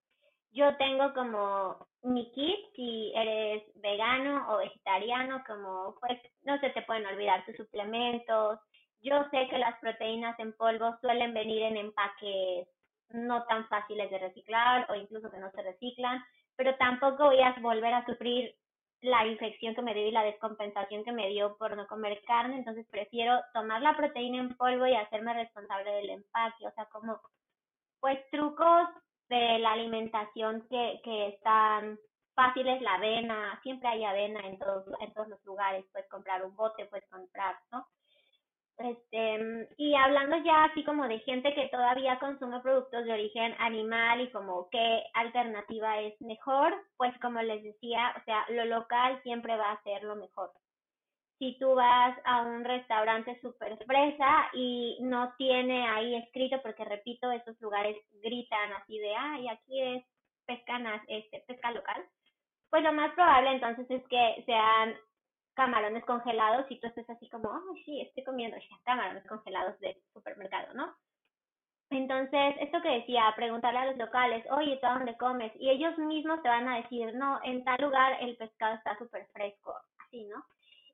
yo 0.57 0.75
tengo 0.79 1.13
como 1.13 1.87
mi 2.03 2.33
kit 2.33 2.75
si 2.75 3.13
eres 3.15 3.63
vegano 3.75 4.47
o 4.51 4.57
vegetariano, 4.57 5.45
como 5.47 5.95
pues 6.01 6.19
no 6.45 6.59
se 6.61 6.71
te 6.71 6.81
pueden 6.83 7.07
olvidar 7.07 7.45
tus 7.45 7.57
suplementos. 7.57 8.59
Yo 9.03 9.23
sé 9.31 9.49
que 9.49 9.59
las 9.59 9.79
proteínas 9.81 10.39
en 10.41 10.55
polvo 10.55 10.97
suelen 11.03 11.35
venir 11.35 11.63
en 11.63 11.77
empaques 11.77 12.69
no 13.11 13.45
tan 13.45 13.69
fáciles 13.69 14.11
de 14.11 14.19
reciclar 14.19 14.91
o 14.91 14.95
incluso 14.95 15.31
que 15.31 15.37
no 15.37 15.51
se 15.51 15.63
reciclan, 15.63 16.25
pero 16.57 16.75
tampoco 16.77 17.25
voy 17.27 17.41
a 17.43 17.55
volver 17.61 17.93
a 17.93 18.07
sufrir 18.07 18.55
la 19.03 19.27
infección 19.27 19.75
que 19.75 19.83
me 19.83 19.93
dio 19.93 20.07
y 20.07 20.11
la 20.11 20.25
descompensación 20.25 21.05
que 21.05 21.13
me 21.13 21.29
dio 21.29 21.55
por 21.59 21.77
no 21.77 21.87
comer 21.87 22.23
carne, 22.27 22.57
entonces 22.57 22.87
prefiero 22.91 23.39
tomar 23.53 23.83
la 23.83 23.95
proteína 23.95 24.39
en 24.39 24.57
polvo 24.57 24.87
y 24.87 24.95
hacerme 24.95 25.35
responsable 25.35 25.91
del 25.93 26.11
empaque, 26.11 26.67
o 26.67 26.73
sea, 26.73 26.87
como 26.87 27.21
pues 28.01 28.19
trucos 28.31 28.89
de 29.29 29.59
la 29.59 29.73
alimentación 29.73 30.67
que, 30.69 31.01
que 31.03 31.29
están 31.29 31.99
fáciles, 32.35 32.81
la 32.83 32.95
avena, 32.95 33.59
siempre 33.63 33.89
hay 33.89 34.05
avena 34.05 34.41
en 34.41 34.59
todos, 34.59 34.85
en 35.01 35.13
todos 35.15 35.29
los 35.29 35.45
lugares, 35.45 35.85
puedes 35.93 36.09
comprar 36.09 36.45
un 36.45 36.55
bote, 36.55 36.87
puedes 36.87 37.09
comprar, 37.09 37.57
¿no? 37.73 37.87
Este, 38.79 39.69
y 39.79 39.95
hablando 39.95 40.37
ya 40.45 40.65
así 40.65 40.85
como 40.85 41.09
de 41.09 41.19
gente 41.21 41.55
que 41.55 41.69
todavía 41.69 42.19
consume 42.19 42.61
productos 42.61 43.07
de 43.07 43.13
origen 43.13 43.55
animal 43.59 44.21
y 44.21 44.31
como 44.31 44.69
qué 44.69 45.03
alternativa 45.15 45.99
es 46.01 46.21
mejor, 46.21 46.75
pues 46.99 47.19
como 47.21 47.41
les 47.41 47.63
decía, 47.63 48.15
o 48.21 48.25
sea, 48.25 48.45
lo 48.51 48.67
local 48.67 49.19
siempre 49.23 49.57
va 49.57 49.73
a 49.73 49.83
ser 49.83 50.03
lo 50.03 50.17
mejor 50.17 50.53
si 51.39 51.59
tú 51.59 51.75
vas 51.75 52.19
a 52.25 52.43
un 52.43 52.65
restaurante 52.65 53.39
súper 53.41 53.77
fresa 53.85 54.49
y 54.55 54.99
no 55.03 55.35
tiene 55.37 55.87
ahí 55.89 56.17
escrito, 56.17 56.61
porque 56.63 56.85
repito, 56.85 57.31
esos 57.31 57.61
lugares 57.61 57.97
gritan 58.23 58.73
así 58.73 58.99
de, 58.99 59.15
ay, 59.15 59.49
aquí 59.49 59.81
es 59.81 60.05
pesca, 60.47 60.81
este, 61.09 61.45
pesca 61.47 61.71
local, 61.73 62.05
pues 62.71 62.83
lo 62.83 62.93
más 62.93 63.13
probable 63.15 63.53
entonces 63.53 63.91
es 63.91 64.07
que 64.09 64.43
sean 64.47 64.97
camarones 65.55 66.05
congelados 66.05 66.67
y 66.71 66.79
tú 66.81 66.87
estés 66.87 67.09
así 67.11 67.29
como, 67.29 67.51
ay, 67.53 67.83
sí, 67.85 68.01
estoy 68.01 68.25
comiendo 68.25 68.57
camarones 68.85 69.27
congelados 69.27 69.79
de 69.81 70.01
supermercado, 70.13 70.75
¿no? 70.75 70.95
Entonces, 71.91 72.57
esto 72.61 72.83
que 72.83 72.89
decía, 72.89 73.33
preguntarle 73.37 73.79
a 73.79 73.87
los 73.87 73.97
locales, 73.97 74.45
oye, 74.51 74.77
¿tú 74.79 74.87
a 74.87 74.95
dónde 74.95 75.17
comes? 75.17 75.53
Y 75.57 75.71
ellos 75.71 75.97
mismos 75.99 76.43
te 76.43 76.49
van 76.49 76.69
a 76.69 76.79
decir, 76.79 77.15
no, 77.15 77.41
en 77.45 77.65
tal 77.65 77.77
lugar 77.81 78.17
el 78.21 78.37
pescado 78.37 78.75
está 78.75 78.99
súper 78.99 79.27
fresco, 79.33 79.75
así, 79.99 80.25
¿no? 80.25 80.45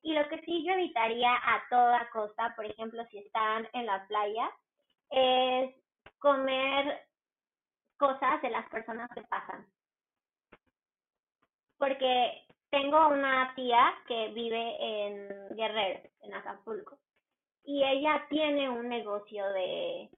Y 0.02 0.14
lo 0.14 0.28
que 0.28 0.40
sí 0.40 0.64
yo 0.66 0.72
evitaría 0.72 1.32
a 1.32 1.62
toda 1.70 2.10
costa, 2.10 2.52
por 2.56 2.66
ejemplo, 2.66 3.04
si 3.06 3.18
están 3.18 3.68
en 3.72 3.86
la 3.86 4.06
playa, 4.08 4.50
es 5.10 5.74
comer 6.18 7.06
cosas 7.96 8.42
de 8.42 8.50
las 8.50 8.68
personas 8.68 9.08
que 9.14 9.22
pasan. 9.22 9.64
Porque 11.78 12.44
tengo 12.70 13.08
una 13.08 13.54
tía 13.54 13.94
que 14.08 14.28
vive 14.28 14.76
en 14.80 15.56
Guerrero, 15.56 16.08
en 16.22 16.34
Acapulco, 16.34 16.98
y 17.64 17.84
ella 17.84 18.26
tiene 18.28 18.68
un 18.68 18.88
negocio 18.88 19.48
de, 19.50 20.10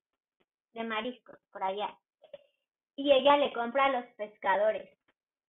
de 0.73 0.85
mariscos 0.85 1.39
por 1.53 1.63
allá. 1.63 1.95
Y 2.97 3.13
ella 3.13 3.37
le 3.37 3.53
compra 3.53 3.87
a 3.87 3.93
los 3.93 4.07
pescadores 4.15 4.89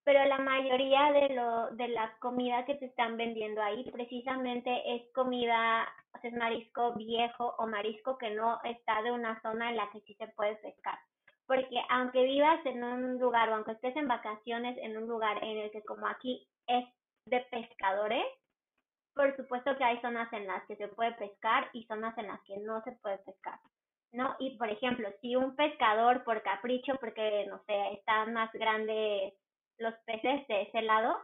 pero 0.06 0.24
la 0.26 0.38
mayoría 0.38 1.12
de 1.14 1.34
lo 1.34 1.72
de 1.72 1.88
la 1.88 2.16
comida 2.20 2.64
que 2.66 2.76
te 2.76 2.86
están 2.86 3.18
vendiendo 3.18 3.62
ahí 3.62 3.89
precisamente 3.91 4.95
es 4.95 5.01
comida, 5.14 5.84
o 6.14 6.20
sea, 6.20 6.30
es 6.30 6.36
marisco 6.38 6.93
viejo 6.93 7.56
o 7.58 7.66
marisco 7.66 8.16
que 8.20 8.30
no 8.30 8.60
está 8.64 9.01
de 9.01 9.12
una 9.12 9.41
zona 9.41 9.72
en 9.72 9.78
la 9.78 9.89
que 9.89 10.01
sí 10.01 10.14
se 10.14 10.28
puede 10.28 10.58
pescar. 10.58 10.99
Porque 11.47 11.82
aunque 11.89 12.24
vivas 12.24 12.64
en 12.68 12.84
un 12.84 13.20
lugar 13.20 13.49
o 13.49 13.56
aunque 13.56 13.72
estés 13.72 13.95
en 13.95 14.08
vacaciones 14.08 14.78
en 14.78 14.95
un 14.95 15.08
lugar 15.08 15.43
en 15.43 15.58
el 15.58 15.72
que 15.72 15.84
como 15.84 16.08
aquí 16.08 16.47
es 16.68 16.86
de 17.26 17.39
pescadores, 17.49 18.26
por 19.16 19.36
supuesto 19.36 19.76
que 19.76 19.84
hay 19.84 19.99
zonas 20.01 20.32
en 20.34 20.45
las 20.45 20.64
que 20.68 20.76
se 20.76 20.88
puede 20.88 21.14
pescar 21.14 21.70
y 21.74 21.84
zonas 21.86 22.16
en 22.20 22.28
las 22.28 22.41
que 22.43 22.58
no 22.58 22.84
se 22.84 22.91
puede 23.01 23.18
pescar. 23.20 23.60
¿no? 24.12 24.36
Y 24.38 24.56
por 24.58 24.70
ejemplo, 24.70 25.10
si 25.22 25.36
un 25.36 25.56
pescador 25.56 26.24
por 26.24 26.43
capricho, 26.43 26.93
porque 26.99 27.47
no 27.49 27.60
sé, 27.66 27.93
está 27.93 28.26
más 28.28 28.51
grande 28.53 29.34
los 29.78 29.94
peces 30.06 30.48
de 30.48 30.62
ese 30.64 30.82
lado, 30.82 31.18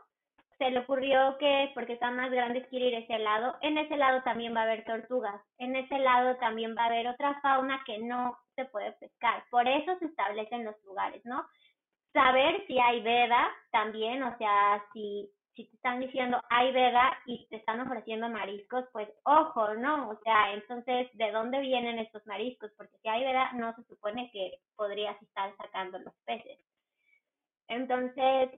se 0.61 0.69
le 0.69 0.79
ocurrió 0.79 1.39
que 1.39 1.71
porque 1.73 1.93
están 1.93 2.15
más 2.17 2.29
grandes 2.29 2.67
quiere 2.67 2.89
ir 2.89 2.93
ese 2.93 3.17
lado, 3.17 3.55
en 3.61 3.79
ese 3.79 3.97
lado 3.97 4.21
también 4.21 4.55
va 4.55 4.59
a 4.59 4.63
haber 4.65 4.85
tortugas, 4.85 5.41
en 5.57 5.75
ese 5.75 5.97
lado 5.97 6.35
también 6.37 6.75
va 6.77 6.83
a 6.83 6.85
haber 6.85 7.07
otra 7.07 7.39
fauna 7.41 7.81
que 7.83 7.97
no 7.97 8.37
se 8.55 8.65
puede 8.65 8.91
pescar, 8.91 9.43
por 9.49 9.67
eso 9.67 9.97
se 9.97 10.05
establecen 10.05 10.63
los 10.63 10.75
lugares, 10.83 11.25
¿no? 11.25 11.43
Saber 12.13 12.63
si 12.67 12.77
hay 12.77 13.01
veda 13.01 13.49
también, 13.71 14.21
o 14.21 14.37
sea, 14.37 14.85
si, 14.93 15.31
si 15.55 15.65
te 15.65 15.75
están 15.77 15.99
diciendo 15.99 16.39
hay 16.51 16.71
veda 16.71 17.17
y 17.25 17.47
te 17.47 17.55
están 17.55 17.79
ofreciendo 17.79 18.29
mariscos, 18.29 18.85
pues 18.91 19.09
ojo, 19.23 19.73
¿no? 19.73 20.09
O 20.09 20.19
sea, 20.23 20.53
entonces, 20.53 21.09
¿de 21.13 21.31
dónde 21.31 21.59
vienen 21.61 21.97
estos 21.97 22.23
mariscos? 22.27 22.69
Porque 22.77 22.97
si 23.01 23.09
hay 23.09 23.23
veda, 23.23 23.51
no 23.53 23.73
se 23.75 23.83
supone 23.85 24.29
que 24.31 24.59
podrías 24.75 25.19
estar 25.23 25.57
sacando 25.57 25.97
los 25.97 26.13
peces. 26.25 26.59
Entonces, 27.71 28.49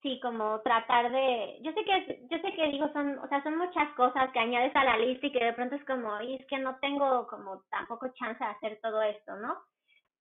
sí, 0.00 0.20
como 0.20 0.60
tratar 0.60 1.10
de, 1.10 1.58
yo 1.62 1.72
sé 1.72 1.84
que, 1.84 2.26
yo 2.30 2.38
sé 2.38 2.52
que 2.54 2.68
digo, 2.68 2.88
son, 2.92 3.18
o 3.18 3.28
sea, 3.28 3.42
son 3.42 3.58
muchas 3.58 3.92
cosas 3.94 4.30
que 4.30 4.38
añades 4.38 4.74
a 4.76 4.84
la 4.84 4.96
lista 4.96 5.26
y 5.26 5.32
que 5.32 5.44
de 5.44 5.52
pronto 5.54 5.74
es 5.74 5.84
como, 5.84 6.20
y 6.20 6.36
es 6.36 6.46
que 6.46 6.58
no 6.58 6.78
tengo 6.78 7.26
como 7.26 7.62
tampoco 7.68 8.06
chance 8.14 8.42
de 8.42 8.50
hacer 8.50 8.78
todo 8.80 9.02
esto, 9.02 9.34
¿no? 9.36 9.56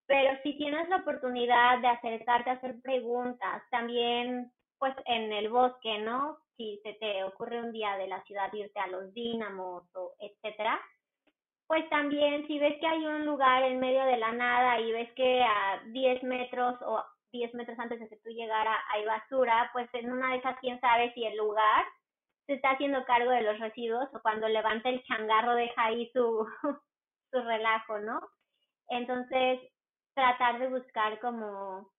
Pero 0.08 0.36
si 0.42 0.58
tienes 0.58 0.90
la 0.90 0.98
oportunidad 0.98 1.80
de 1.80 1.88
acercarte 1.90 2.50
a 2.50 2.54
hacer 2.54 2.82
preguntas, 2.82 3.62
también, 3.70 4.52
pues 4.80 4.96
en 5.06 5.32
el 5.32 5.50
bosque, 5.50 6.00
¿no? 6.00 6.40
Si 6.58 6.80
se 6.82 6.94
te 6.94 7.24
ocurre 7.24 7.62
un 7.62 7.72
día 7.72 7.98
de 7.98 8.08
la 8.08 8.24
ciudad 8.24 8.52
irte 8.54 8.80
a 8.80 8.88
los 8.88 9.14
dínamos 9.14 9.84
o 9.94 10.14
etcétera, 10.20 10.82
pues 11.68 11.88
también 11.90 12.48
si 12.48 12.58
ves 12.58 12.80
que 12.80 12.88
hay 12.88 13.06
un 13.06 13.26
lugar 13.26 13.64
en 13.64 13.80
medio 13.80 14.04
de 14.06 14.18
la 14.18 14.32
nada 14.32 14.80
y 14.80 14.92
ves 14.92 15.12
que 15.14 15.44
a 15.44 15.82
10 15.88 16.24
metros 16.24 16.82
o 16.82 17.04
10 17.38 17.54
metros 17.54 17.78
antes 17.80 18.00
de 18.00 18.10
que 18.10 18.18
tú 18.18 18.30
llegara 18.30 18.76
hay 18.92 19.06
basura, 19.06 19.70
pues 19.74 19.90
en 19.94 20.12
una 20.12 20.32
de 20.32 20.38
esas, 20.38 20.58
quién 20.60 20.80
sabe 20.80 21.14
si 21.14 21.26
el 21.26 21.38
lugar 21.38 21.86
se 22.46 22.54
está 22.54 22.72
haciendo 22.72 23.04
cargo 23.06 23.32
de 23.32 23.42
los 23.42 23.60
residuos 23.60 24.08
o 24.14 24.22
cuando 24.22 24.48
levanta 24.48 24.90
el 24.90 25.04
changarro 25.04 25.56
deja 25.56 25.86
ahí 25.86 26.10
su, 26.14 26.48
su 27.32 27.42
relajo, 27.42 28.00
¿no? 28.00 28.22
Entonces, 28.90 29.60
tratar 30.14 30.60
de 30.60 30.70
buscar 30.70 31.20
como 31.20 31.90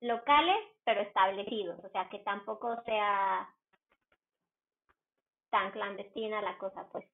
locales, 0.00 0.56
pero 0.84 1.00
establecidos, 1.00 1.82
o 1.84 1.88
sea, 1.90 2.08
que 2.08 2.18
tampoco 2.20 2.82
sea 2.84 3.48
tan 5.50 5.70
clandestina 5.70 6.42
la 6.42 6.58
cosa, 6.58 6.86
pues. 6.90 7.06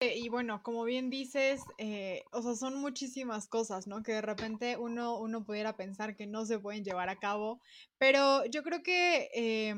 Y 0.00 0.28
bueno, 0.28 0.62
como 0.62 0.84
bien 0.84 1.10
dices, 1.10 1.60
eh, 1.76 2.22
o 2.30 2.40
sea, 2.40 2.54
son 2.54 2.76
muchísimas 2.76 3.48
cosas, 3.48 3.88
¿no? 3.88 4.04
Que 4.04 4.12
de 4.12 4.20
repente 4.20 4.76
uno, 4.76 5.18
uno 5.18 5.44
pudiera 5.44 5.76
pensar 5.76 6.14
que 6.14 6.26
no 6.28 6.46
se 6.46 6.60
pueden 6.60 6.84
llevar 6.84 7.08
a 7.08 7.18
cabo, 7.18 7.60
pero 7.98 8.44
yo 8.46 8.62
creo 8.62 8.84
que 8.84 9.28
eh, 9.34 9.74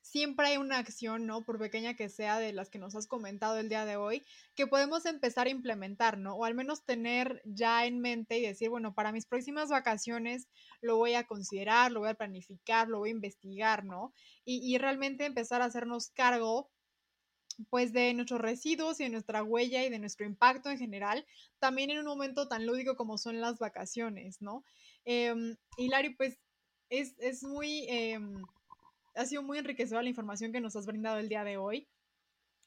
siempre 0.00 0.46
hay 0.46 0.56
una 0.56 0.78
acción, 0.78 1.26
¿no? 1.26 1.44
Por 1.44 1.58
pequeña 1.58 1.96
que 1.96 2.08
sea 2.08 2.38
de 2.38 2.54
las 2.54 2.70
que 2.70 2.78
nos 2.78 2.94
has 2.96 3.06
comentado 3.06 3.58
el 3.58 3.68
día 3.68 3.84
de 3.84 3.96
hoy, 3.96 4.24
que 4.54 4.66
podemos 4.66 5.04
empezar 5.04 5.48
a 5.48 5.50
implementar, 5.50 6.16
¿no? 6.16 6.36
O 6.36 6.46
al 6.46 6.54
menos 6.54 6.86
tener 6.86 7.42
ya 7.44 7.84
en 7.84 8.00
mente 8.00 8.38
y 8.38 8.46
decir, 8.46 8.70
bueno, 8.70 8.94
para 8.94 9.12
mis 9.12 9.26
próximas 9.26 9.68
vacaciones 9.68 10.48
lo 10.80 10.96
voy 10.96 11.12
a 11.12 11.26
considerar, 11.26 11.92
lo 11.92 12.00
voy 12.00 12.08
a 12.08 12.14
planificar, 12.14 12.88
lo 12.88 13.00
voy 13.00 13.10
a 13.10 13.12
investigar, 13.12 13.84
¿no? 13.84 14.14
Y 14.46 14.78
realmente 14.78 15.26
empezar 15.26 15.60
a 15.60 15.66
hacernos 15.66 16.08
cargo 16.08 16.70
pues 17.68 17.92
de 17.92 18.14
nuestros 18.14 18.40
residuos 18.40 19.00
y 19.00 19.04
de 19.04 19.10
nuestra 19.10 19.42
huella 19.42 19.84
y 19.84 19.90
de 19.90 19.98
nuestro 19.98 20.26
impacto 20.26 20.70
en 20.70 20.78
general, 20.78 21.26
también 21.58 21.90
en 21.90 21.98
un 21.98 22.06
momento 22.06 22.48
tan 22.48 22.66
lúdico 22.66 22.96
como 22.96 23.18
son 23.18 23.40
las 23.40 23.58
vacaciones, 23.58 24.40
¿no? 24.40 24.64
Eh, 25.04 25.56
pues 26.16 26.38
es, 26.88 27.14
es 27.18 27.42
muy, 27.42 27.86
em, 27.88 28.44
ha 29.14 29.26
sido 29.26 29.42
muy 29.42 29.58
enriquecedora 29.58 30.02
la 30.02 30.08
información 30.08 30.52
que 30.52 30.60
nos 30.60 30.76
has 30.76 30.86
brindado 30.86 31.18
el 31.18 31.28
día 31.28 31.44
de 31.44 31.56
hoy. 31.56 31.88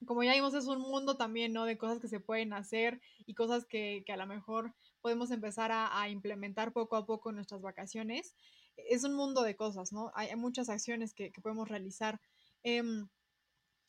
Como 0.05 0.23
ya 0.23 0.33
vimos, 0.33 0.53
es 0.53 0.67
un 0.67 0.79
mundo 0.79 1.15
también, 1.15 1.53
¿no? 1.53 1.65
De 1.65 1.77
cosas 1.77 1.99
que 1.99 2.07
se 2.07 2.19
pueden 2.19 2.53
hacer 2.53 3.01
y 3.25 3.33
cosas 3.33 3.65
que, 3.65 4.03
que 4.05 4.13
a 4.13 4.17
lo 4.17 4.27
mejor 4.27 4.73
podemos 5.01 5.31
empezar 5.31 5.71
a, 5.73 6.09
implementar 6.09 6.73
poco 6.73 6.95
a 6.95 7.05
poco 7.05 7.29
en 7.29 7.35
nuestras 7.35 7.61
vacaciones. 7.61 8.35
Es 8.75 9.03
un 9.03 9.13
mundo 9.13 9.43
de 9.43 9.55
cosas, 9.55 9.93
¿no? 9.93 10.11
Hay, 10.15 10.35
muchas 10.35 10.69
acciones 10.69 11.13
que, 11.13 11.31
que 11.31 11.41
podemos 11.41 11.69
realizar. 11.69 12.19
Eh, 12.63 12.83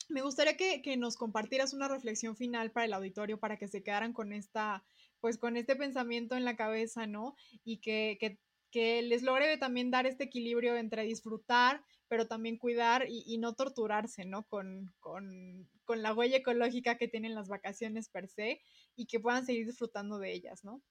me 0.09 0.21
gustaría 0.21 0.55
que, 0.57 0.81
que, 0.81 0.97
nos 0.97 1.17
compartieras 1.17 1.73
una 1.73 1.87
reflexión 1.87 2.35
final 2.35 2.71
para 2.71 2.85
el 2.85 2.93
auditorio, 2.93 3.39
para 3.39 3.57
que 3.57 3.67
se 3.67 3.83
quedaran 3.83 4.13
con 4.13 4.33
esta, 4.33 4.83
pues 5.19 5.37
con 5.37 5.57
este 5.57 5.75
pensamiento 5.75 6.35
en 6.35 6.45
la 6.45 6.55
cabeza, 6.55 7.07
¿no? 7.07 7.35
Y 7.63 7.79
que, 7.79 8.17
que, 8.19 8.39
que 8.71 9.01
les 9.01 9.23
logre 9.23 9.57
también 9.57 9.91
dar 9.91 10.05
este 10.05 10.25
equilibrio 10.25 10.75
entre 10.75 11.03
disfrutar, 11.03 11.81
pero 12.07 12.27
también 12.27 12.57
cuidar 12.57 13.05
y, 13.07 13.23
y 13.25 13.37
no 13.37 13.53
torturarse, 13.53 14.25
¿no? 14.25 14.43
Con, 14.43 14.93
con, 14.99 15.67
con, 15.85 16.03
la 16.03 16.13
huella 16.13 16.37
ecológica 16.37 16.97
que 16.97 17.07
tienen 17.07 17.35
las 17.35 17.49
vacaciones 17.49 18.09
per 18.09 18.27
se 18.27 18.61
y 18.95 19.07
que 19.07 19.19
puedan 19.19 19.45
seguir 19.45 19.65
disfrutando 19.65 20.19
de 20.19 20.33
ellas, 20.33 20.63
¿no? 20.63 20.81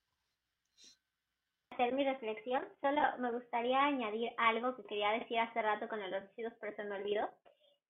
Hacer 1.70 1.92
mi 1.92 2.04
reflexión, 2.04 2.64
solo 2.80 3.00
me 3.18 3.32
gustaría 3.32 3.84
añadir 3.84 4.30
algo 4.38 4.76
que 4.76 4.84
quería 4.84 5.10
decir 5.10 5.38
hace 5.38 5.60
rato 5.60 5.88
con 5.88 6.00
los 6.00 6.10
residuos, 6.10 6.54
pero 6.60 6.74
se 6.76 6.84
me 6.84 6.96
olvidó 6.96 7.28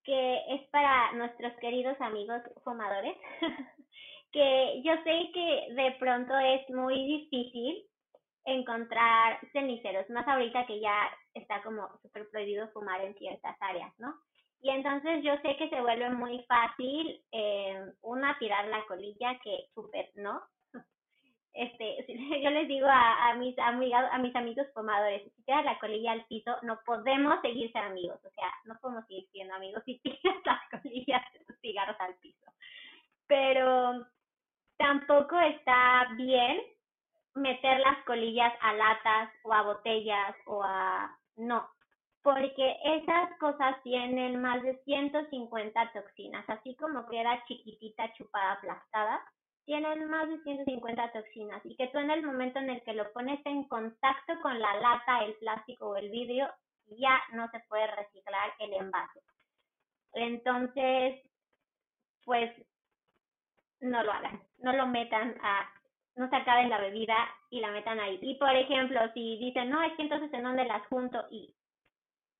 que 0.04 0.54
es 0.54 0.68
para 0.70 1.12
nuestros 1.12 1.52
queridos 1.54 2.00
amigos 2.00 2.42
fumadores, 2.62 3.16
que 4.32 4.82
yo 4.84 4.92
sé 5.04 5.30
que 5.32 5.74
de 5.74 5.96
pronto 5.98 6.36
es 6.38 6.68
muy 6.70 7.04
difícil 7.04 7.84
encontrar 8.44 9.38
ceniceros, 9.52 10.08
más 10.10 10.26
ahorita 10.28 10.66
que 10.66 10.80
ya 10.80 11.10
está 11.32 11.62
como 11.62 11.88
súper 12.02 12.28
prohibido 12.30 12.68
fumar 12.68 13.00
en 13.02 13.14
ciertas 13.14 13.56
áreas, 13.60 13.92
¿no? 13.98 14.14
Y 14.60 14.70
entonces 14.70 15.22
yo 15.22 15.36
sé 15.42 15.56
que 15.56 15.68
se 15.68 15.80
vuelve 15.80 16.10
muy 16.10 16.42
fácil, 16.44 17.22
eh, 17.32 17.84
una, 18.02 18.38
tirar 18.38 18.66
la 18.68 18.84
colilla, 18.86 19.38
que 19.42 19.66
súper, 19.74 20.10
¿no? 20.14 20.42
Este, 21.54 22.04
yo 22.42 22.50
les 22.50 22.68
digo 22.68 22.86
a, 22.90 23.34
mis 23.34 23.58
amigas, 23.58 24.12
a 24.12 24.18
mis 24.18 24.34
amigos 24.34 24.66
fumadores, 24.74 25.22
si 25.22 25.42
tiras 25.44 25.64
la 25.64 25.78
colilla 25.78 26.12
al 26.12 26.24
piso, 26.26 26.56
no 26.62 26.80
podemos 26.84 27.40
seguir 27.40 27.70
ser 27.72 27.84
amigos, 27.84 28.18
o 28.24 28.30
sea, 28.30 28.52
no 28.64 28.76
podemos 28.80 29.06
seguir 29.06 29.28
siendo 29.30 29.54
amigos 29.54 29.82
si 29.84 29.98
tiras 30.02 30.36
las 30.44 30.82
colillas 30.82 31.22
de 31.32 31.44
tus 31.44 31.58
cigarros 31.60 31.96
al 32.00 32.14
piso. 32.16 32.46
Pero 33.26 34.06
tampoco 34.76 35.38
está 35.38 36.08
bien 36.16 36.60
meter 37.34 37.80
las 37.80 38.04
colillas 38.04 38.52
a 38.60 38.72
latas 38.74 39.30
o 39.44 39.52
a 39.52 39.62
botellas 39.62 40.36
o 40.46 40.62
a... 40.62 41.16
no, 41.36 41.68
porque 42.22 42.76
esas 42.84 43.36
cosas 43.38 43.80
tienen 43.82 44.40
más 44.40 44.62
de 44.62 44.76
150 44.84 45.92
toxinas, 45.92 46.44
así 46.48 46.74
como 46.76 47.06
queda 47.06 47.44
chiquitita, 47.46 48.12
chupada, 48.14 48.52
aplastada, 48.52 49.20
tienen 49.64 50.08
más 50.08 50.28
de 50.28 50.38
150 50.42 51.12
toxinas 51.12 51.60
y 51.64 51.76
que 51.76 51.88
tú 51.88 51.98
en 51.98 52.10
el 52.10 52.22
momento 52.22 52.58
en 52.58 52.70
el 52.70 52.82
que 52.82 52.94
lo 52.94 53.10
pones 53.12 53.40
en 53.46 53.64
contacto 53.68 54.34
con 54.42 54.58
la 54.58 54.74
lata, 54.76 55.24
el 55.24 55.34
plástico 55.34 55.90
o 55.90 55.96
el 55.96 56.10
vidrio, 56.10 56.48
ya 56.98 57.20
no 57.32 57.48
se 57.50 57.60
puede 57.68 57.86
reciclar 57.86 58.52
el 58.58 58.74
envase. 58.74 59.20
Entonces, 60.12 61.22
pues 62.24 62.52
no 63.80 64.02
lo 64.02 64.12
hagan, 64.12 64.42
no 64.58 64.72
lo 64.72 64.86
metan 64.86 65.36
a, 65.42 65.70
no 66.16 66.28
se 66.28 66.36
acaben 66.36 66.70
la 66.70 66.80
bebida 66.80 67.16
y 67.50 67.60
la 67.60 67.70
metan 67.70 68.00
ahí. 68.00 68.18
Y 68.22 68.36
por 68.36 68.54
ejemplo, 68.54 69.00
si 69.12 69.38
dicen, 69.38 69.70
no, 69.70 69.82
es 69.82 69.94
que 69.94 70.02
entonces 70.02 70.32
en 70.32 70.44
dónde 70.44 70.64
las 70.64 70.86
junto 70.88 71.24
y 71.30 71.54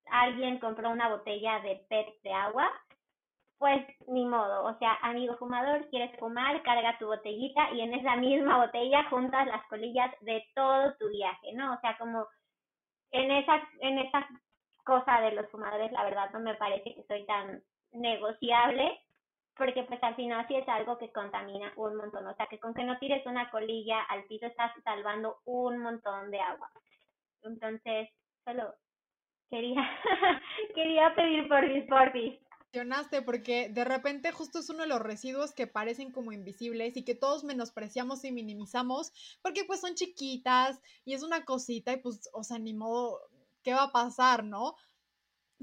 alguien 0.06 0.58
compró 0.58 0.90
una 0.90 1.08
botella 1.08 1.60
de 1.60 1.76
PET 1.88 2.22
de 2.22 2.32
agua, 2.32 2.70
pues 3.58 3.86
ni 4.08 4.24
modo, 4.26 4.64
o 4.64 4.78
sea, 4.78 4.98
amigo 5.02 5.36
fumador, 5.36 5.88
quieres 5.88 6.16
fumar, 6.18 6.62
carga 6.62 6.98
tu 6.98 7.06
botellita 7.06 7.70
y 7.72 7.80
en 7.80 7.94
esa 7.94 8.16
misma 8.16 8.58
botella 8.58 9.08
juntas 9.10 9.46
las 9.46 9.64
colillas 9.68 10.10
de 10.20 10.44
todo 10.54 10.94
tu 10.98 11.08
viaje, 11.08 11.52
¿no? 11.54 11.74
O 11.74 11.80
sea, 11.80 11.96
como 11.96 12.26
en 13.12 13.30
esa, 13.30 13.62
en 13.80 13.98
esa 13.98 14.28
cosa 14.84 15.20
de 15.20 15.32
los 15.32 15.48
fumadores, 15.50 15.92
la 15.92 16.04
verdad 16.04 16.30
no 16.32 16.40
me 16.40 16.54
parece 16.56 16.94
que 16.94 17.04
soy 17.04 17.24
tan 17.26 17.62
negociable, 17.92 19.00
porque 19.56 19.84
pues 19.84 20.02
al 20.02 20.16
final 20.16 20.46
sí 20.48 20.56
es 20.56 20.68
algo 20.68 20.98
que 20.98 21.12
contamina 21.12 21.72
un 21.76 21.96
montón, 21.96 22.26
o 22.26 22.34
sea, 22.34 22.46
que 22.46 22.58
con 22.58 22.74
que 22.74 22.84
no 22.84 22.98
tires 22.98 23.24
una 23.24 23.50
colilla 23.50 24.02
al 24.02 24.24
piso 24.24 24.46
estás 24.46 24.72
salvando 24.82 25.38
un 25.44 25.78
montón 25.78 26.30
de 26.30 26.40
agua. 26.40 26.70
Entonces, 27.42 28.08
solo 28.44 28.74
quería, 29.48 29.88
quería 30.74 31.14
pedir 31.14 31.48
por 31.48 31.68
mis 31.68 31.84
porfis 32.74 33.22
porque 33.24 33.68
de 33.68 33.84
repente 33.84 34.32
justo 34.32 34.58
es 34.58 34.68
uno 34.70 34.82
de 34.82 34.88
los 34.88 35.00
residuos 35.00 35.52
que 35.52 35.66
parecen 35.66 36.10
como 36.10 36.32
invisibles 36.32 36.96
y 36.96 37.04
que 37.04 37.14
todos 37.14 37.44
menospreciamos 37.44 38.24
y 38.24 38.32
minimizamos 38.32 39.12
porque 39.42 39.64
pues 39.64 39.80
son 39.80 39.94
chiquitas 39.94 40.80
y 41.04 41.14
es 41.14 41.22
una 41.22 41.44
cosita 41.44 41.92
y 41.92 41.98
pues, 41.98 42.28
o 42.32 42.42
sea, 42.42 42.58
ni 42.58 42.74
modo, 42.74 43.20
¿qué 43.62 43.72
va 43.72 43.84
a 43.84 43.92
pasar, 43.92 44.44
no? 44.44 44.74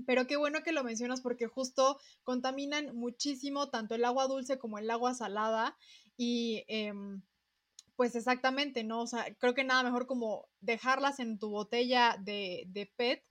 Pero 0.06 0.26
qué 0.26 0.38
bueno 0.38 0.64
que 0.64 0.72
lo 0.72 0.84
mencionas 0.84 1.22
porque 1.22 1.48
justo 1.48 2.00
contaminan 2.24 2.96
muchísimo 2.96 3.70
tanto 3.70 3.96
el 3.96 4.06
agua 4.06 4.28
dulce 4.28 4.58
como 4.58 4.80
el 4.80 4.90
agua 4.90 5.14
salada 5.14 5.78
y 6.18 6.64
eh, 6.68 6.94
pues 7.96 8.16
exactamente, 8.16 8.84
¿no? 8.84 9.02
O 9.02 9.08
sea, 9.08 9.26
creo 9.36 9.54
que 9.54 9.64
nada 9.64 9.84
mejor 9.84 10.08
como 10.08 10.48
dejarlas 10.60 11.20
en 11.20 11.38
tu 11.38 11.50
botella 11.50 12.18
de, 12.20 12.64
de 12.68 12.92
PET 12.96 13.24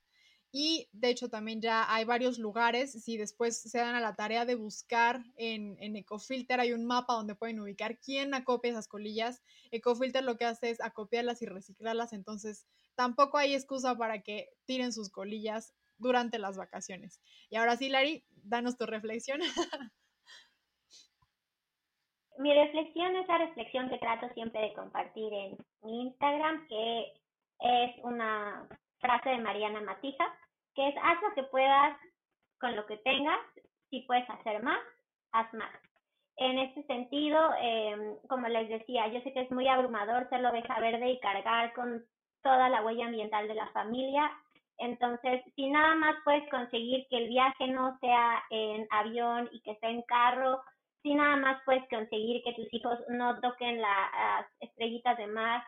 y 0.53 0.89
de 0.93 1.11
hecho 1.11 1.29
también 1.29 1.61
ya 1.61 1.93
hay 1.93 2.05
varios 2.05 2.39
lugares, 2.39 2.93
si 2.93 3.17
después 3.17 3.61
se 3.63 3.79
dan 3.79 3.95
a 3.95 4.01
la 4.01 4.17
tarea 4.17 4.45
de 4.45 4.57
buscar 4.57 5.23
en, 5.37 5.77
en, 5.81 5.95
Ecofilter, 5.97 6.59
hay 6.59 6.73
un 6.73 6.87
mapa 6.87 7.15
donde 7.15 7.37
pueden 7.37 7.61
ubicar 7.61 7.99
quién 8.01 8.35
acopia 8.35 8.73
esas 8.73 8.89
colillas. 8.89 9.43
Ecofilter 9.71 10.25
lo 10.25 10.37
que 10.37 10.47
hace 10.47 10.71
es 10.71 10.81
acopiarlas 10.81 11.41
y 11.43 11.47
reciclarlas, 11.47 12.13
entonces 12.13 12.67
tampoco 12.97 13.39
hay 13.39 13.55
excusa 13.55 13.97
para 13.97 14.23
que 14.23 14.49
tiren 14.65 14.93
sus 14.93 15.11
colillas 15.11 15.73
durante 15.99 16.39
las 16.39 16.57
vacaciones. 16.57 17.21
Y 17.49 17.57
ahora 17.57 17.77
sí, 17.77 17.89
Lari, 17.89 18.25
danos 18.31 18.77
tu 18.77 18.87
reflexión. 18.87 19.41
Mi 22.39 22.55
reflexión 22.55 23.15
es 23.17 23.29
la 23.29 23.39
reflexión 23.39 23.91
que 23.91 23.99
trato 23.99 24.27
siempre 24.33 24.63
de 24.63 24.73
compartir 24.73 25.31
en 25.31 25.59
mi 25.83 26.05
Instagram, 26.05 26.67
que 26.69 27.13
es 27.61 28.03
una 28.03 28.67
frase 29.01 29.31
de 29.31 29.39
Mariana 29.39 29.81
Matija, 29.81 30.27
que 30.75 30.89
es 30.89 30.95
haz 31.03 31.21
lo 31.23 31.35
que 31.35 31.43
puedas 31.45 31.99
con 32.59 32.77
lo 32.77 32.87
que 32.87 32.99
tengas, 32.99 33.41
si 33.89 34.01
puedes 34.03 34.29
hacer 34.31 34.63
más, 34.63 34.81
haz 35.33 35.53
más. 35.55 35.73
En 36.37 36.59
este 36.59 36.83
sentido, 36.85 37.39
eh, 37.61 38.17
como 38.29 38.49
les 38.49 38.69
decía, 38.69 39.09
yo 39.09 39.21
sé 39.23 39.33
que 39.33 39.43
es 39.43 39.51
muy 39.51 39.69
abrumador 39.69 40.29
ser 40.29 40.41
la 40.41 40.51
oveja 40.51 40.79
verde 40.81 41.11
y 41.11 41.21
cargar 41.21 41.73
con 41.75 42.05
toda 42.43 42.69
la 42.69 42.83
huella 42.83 43.07
ambiental 43.07 43.49
de 43.49 43.55
la 43.55 43.69
familia. 43.69 44.31
Entonces, 44.79 45.43
si 45.55 45.69
nada 45.69 45.95
más 45.97 46.17
puedes 46.25 46.49
conseguir 46.49 47.07
que 47.09 47.19
el 47.19 47.29
viaje 47.29 47.67
no 47.69 47.99
sea 48.01 48.43
en 48.51 48.87
avión 48.91 49.49
y 49.53 49.61
que 49.61 49.77
sea 49.77 49.91
en 49.91 50.03
carro, 50.03 50.63
si 51.03 51.15
nada 51.15 51.37
más 51.37 51.63
puedes 51.65 51.87
conseguir 51.89 52.43
que 52.43 52.55
tus 52.55 52.73
hijos 52.73 52.99
no 53.09 53.39
toquen 53.41 53.81
las 53.81 54.47
estrellitas 54.61 55.19
de 55.19 55.27
mar, 55.27 55.63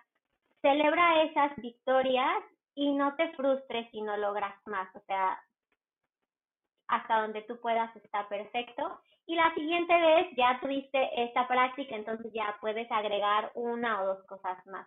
celebra 0.62 1.22
esas 1.24 1.54
victorias 1.56 2.42
y 2.74 2.92
no 2.94 3.14
te 3.16 3.32
frustres 3.32 3.90
si 3.90 4.00
no 4.00 4.16
logras 4.16 4.54
más, 4.66 4.94
o 4.94 5.00
sea, 5.00 5.38
hasta 6.88 7.22
donde 7.22 7.42
tú 7.42 7.58
puedas 7.60 7.94
está 7.96 8.28
perfecto. 8.28 9.00
Y 9.26 9.36
la 9.36 9.54
siguiente 9.54 9.94
vez 9.94 10.26
ya 10.36 10.58
tuviste 10.60 11.24
esta 11.24 11.46
práctica, 11.46 11.94
entonces 11.94 12.32
ya 12.32 12.56
puedes 12.60 12.90
agregar 12.90 13.50
una 13.54 14.02
o 14.02 14.06
dos 14.06 14.26
cosas 14.26 14.64
más. 14.66 14.86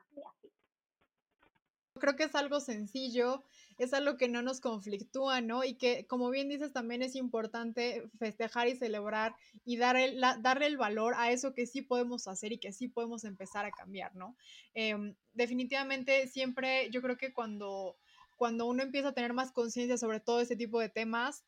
Creo 2.00 2.16
que 2.16 2.26
es 2.26 2.36
algo 2.36 2.60
sencillo, 2.60 3.44
es 3.78 3.94
algo 3.94 4.18
que 4.18 4.28
no 4.28 4.42
nos 4.42 4.60
conflictúa, 4.60 5.42
¿no? 5.42 5.64
Y 5.64 5.76
que, 5.76 6.06
como 6.08 6.30
bien 6.30 6.50
dices, 6.50 6.74
también 6.74 7.02
es 7.02 7.16
importante 7.16 8.10
festejar 8.20 8.68
y 8.68 8.76
celebrar 8.76 9.36
y 9.64 9.78
dar 9.78 9.96
el, 9.96 10.20
la, 10.20 10.38
darle 10.38 10.68
el 10.68 10.78
valor 10.78 11.14
a 11.18 11.32
eso 11.32 11.54
que 11.54 11.66
sí 11.66 11.82
podemos 11.82 12.28
hacer 12.28 12.52
y 12.52 12.60
que 12.60 12.74
sí 12.74 12.90
podemos 12.90 13.24
empezar 13.24 13.66
a 13.66 13.72
cambiar, 13.72 14.16
¿no? 14.16 14.36
Eh, 14.74 15.16
definitivamente 15.34 16.28
siempre, 16.28 16.90
yo 16.92 17.02
creo 17.02 17.18
que 17.18 17.34
cuando, 17.34 17.98
cuando 18.36 18.66
uno 18.66 18.84
empieza 18.84 19.10
a 19.10 19.14
tener 19.14 19.34
más 19.34 19.52
conciencia 19.52 19.98
sobre 19.98 20.20
todo 20.20 20.42
ese 20.42 20.56
tipo 20.56 20.80
de 20.80 20.90
temas, 20.90 21.46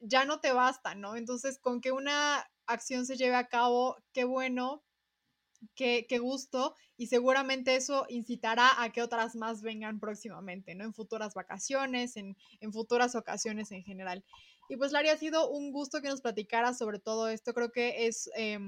ya 0.00 0.24
no 0.24 0.40
te 0.40 0.52
basta, 0.52 0.94
¿no? 0.94 1.16
Entonces, 1.16 1.58
con 1.58 1.80
que 1.80 1.92
una 1.92 2.46
acción 2.66 3.06
se 3.06 3.16
lleve 3.16 3.36
a 3.36 3.48
cabo, 3.48 3.96
qué 4.12 4.24
bueno, 4.24 4.85
qué, 5.74 6.06
qué, 6.08 6.18
gusto 6.18 6.74
y 6.96 7.06
seguramente 7.06 7.76
eso 7.76 8.06
incitará 8.08 8.82
a 8.82 8.90
que 8.92 9.02
otras 9.02 9.36
más 9.36 9.62
vengan 9.62 10.00
próximamente, 10.00 10.74
¿no? 10.74 10.84
En 10.84 10.94
futuras 10.94 11.34
vacaciones, 11.34 12.16
en, 12.16 12.36
en 12.60 12.72
futuras 12.72 13.14
ocasiones 13.14 13.72
en 13.72 13.82
general. 13.82 14.24
Y 14.68 14.76
pues, 14.76 14.92
Larry, 14.92 15.08
ha 15.10 15.16
sido 15.16 15.48
un 15.50 15.72
gusto 15.72 16.00
que 16.02 16.08
nos 16.08 16.20
platicara 16.20 16.74
sobre 16.74 16.98
todo 16.98 17.28
esto. 17.28 17.54
Creo 17.54 17.70
que 17.70 18.06
es... 18.06 18.30
Eh, 18.36 18.58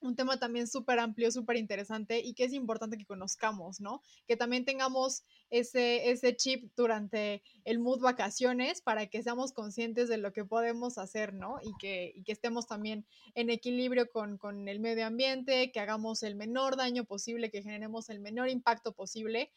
un 0.00 0.16
tema 0.16 0.38
también 0.38 0.66
súper 0.66 0.98
amplio, 0.98 1.30
súper 1.30 1.56
interesante 1.56 2.20
y 2.20 2.34
que 2.34 2.44
es 2.44 2.52
importante 2.52 2.96
que 2.96 3.04
conozcamos, 3.04 3.80
¿no? 3.80 4.02
Que 4.26 4.36
también 4.36 4.64
tengamos 4.64 5.24
ese, 5.50 6.10
ese 6.10 6.36
chip 6.36 6.72
durante 6.76 7.42
el 7.64 7.78
mood 7.78 8.00
vacaciones 8.00 8.80
para 8.80 9.06
que 9.06 9.22
seamos 9.22 9.52
conscientes 9.52 10.08
de 10.08 10.18
lo 10.18 10.32
que 10.32 10.44
podemos 10.44 10.98
hacer, 10.98 11.34
¿no? 11.34 11.58
Y 11.62 11.72
que, 11.78 12.12
y 12.14 12.22
que 12.22 12.32
estemos 12.32 12.66
también 12.66 13.06
en 13.34 13.50
equilibrio 13.50 14.10
con, 14.10 14.38
con 14.38 14.68
el 14.68 14.80
medio 14.80 15.06
ambiente, 15.06 15.70
que 15.70 15.80
hagamos 15.80 16.22
el 16.22 16.34
menor 16.34 16.76
daño 16.76 17.04
posible, 17.04 17.50
que 17.50 17.62
generemos 17.62 18.08
el 18.08 18.20
menor 18.20 18.48
impacto 18.48 18.92
posible. 18.92 19.50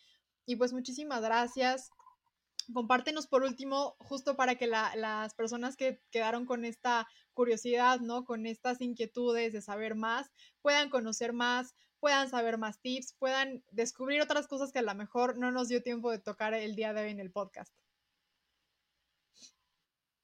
Y 0.45 0.57
pues 0.57 0.73
muchísimas 0.73 1.21
gracias 1.21 1.89
compártenos 2.73 3.27
por 3.27 3.43
último, 3.43 3.95
justo 3.99 4.35
para 4.35 4.55
que 4.55 4.67
la, 4.67 4.95
las 4.95 5.33
personas 5.33 5.75
que 5.75 5.99
quedaron 6.11 6.45
con 6.45 6.65
esta 6.65 7.07
curiosidad, 7.33 7.99
¿no? 7.99 8.25
Con 8.25 8.45
estas 8.45 8.81
inquietudes 8.81 9.53
de 9.53 9.61
saber 9.61 9.95
más, 9.95 10.31
puedan 10.61 10.89
conocer 10.89 11.33
más, 11.33 11.75
puedan 11.99 12.27
saber 12.29 12.57
más 12.57 12.81
tips, 12.81 13.15
puedan 13.17 13.63
descubrir 13.71 14.21
otras 14.21 14.47
cosas 14.47 14.71
que 14.71 14.79
a 14.79 14.83
lo 14.83 14.93
mejor 14.93 15.37
no 15.37 15.51
nos 15.51 15.69
dio 15.69 15.81
tiempo 15.81 16.11
de 16.11 16.19
tocar 16.19 16.53
el 16.53 16.75
día 16.75 16.93
de 16.93 17.03
hoy 17.03 17.11
en 17.11 17.19
el 17.19 17.31
podcast. 17.31 17.73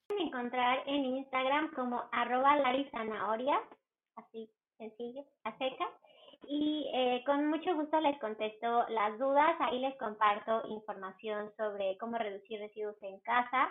Pueden 0.07 0.27
encontrar 0.27 0.83
en 0.87 1.05
Instagram 1.05 1.73
como 1.73 2.03
arroba 2.11 2.57
larizanahoria, 2.57 3.61
así 4.15 4.51
sencillo, 4.77 5.23
a 5.43 5.57
y 6.47 6.89
eh, 6.93 7.23
con 7.25 7.47
mucho 7.47 7.75
gusto 7.75 7.99
les 7.99 8.17
contesto 8.19 8.85
las 8.89 9.17
dudas. 9.19 9.55
Ahí 9.59 9.79
les 9.79 9.95
comparto 9.97 10.67
información 10.67 11.51
sobre 11.57 11.97
cómo 11.97 12.17
reducir 12.17 12.59
residuos 12.59 12.95
en 13.01 13.19
casa. 13.19 13.69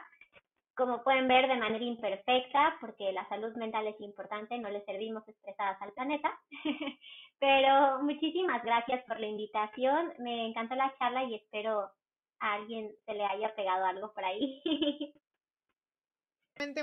Como 0.76 1.02
pueden 1.02 1.26
ver, 1.26 1.48
de 1.48 1.56
manera 1.56 1.84
imperfecta, 1.84 2.76
porque 2.80 3.12
la 3.12 3.28
salud 3.28 3.54
mental 3.56 3.86
es 3.88 4.00
importante, 4.00 4.58
no 4.58 4.68
les 4.70 4.84
servimos 4.84 5.26
expresadas 5.26 5.80
al 5.82 5.92
planeta. 5.92 6.38
Pero 7.40 8.02
muchísimas 8.02 8.62
gracias 8.62 9.04
por 9.06 9.18
la 9.18 9.26
invitación. 9.26 10.12
Me 10.18 10.46
encantó 10.46 10.76
la 10.76 10.94
charla 10.98 11.24
y 11.24 11.34
espero 11.34 11.90
a 12.40 12.54
alguien 12.54 12.92
se 13.06 13.14
le 13.14 13.24
haya 13.24 13.54
pegado 13.56 13.84
algo 13.84 14.12
por 14.12 14.24
ahí. 14.24 14.62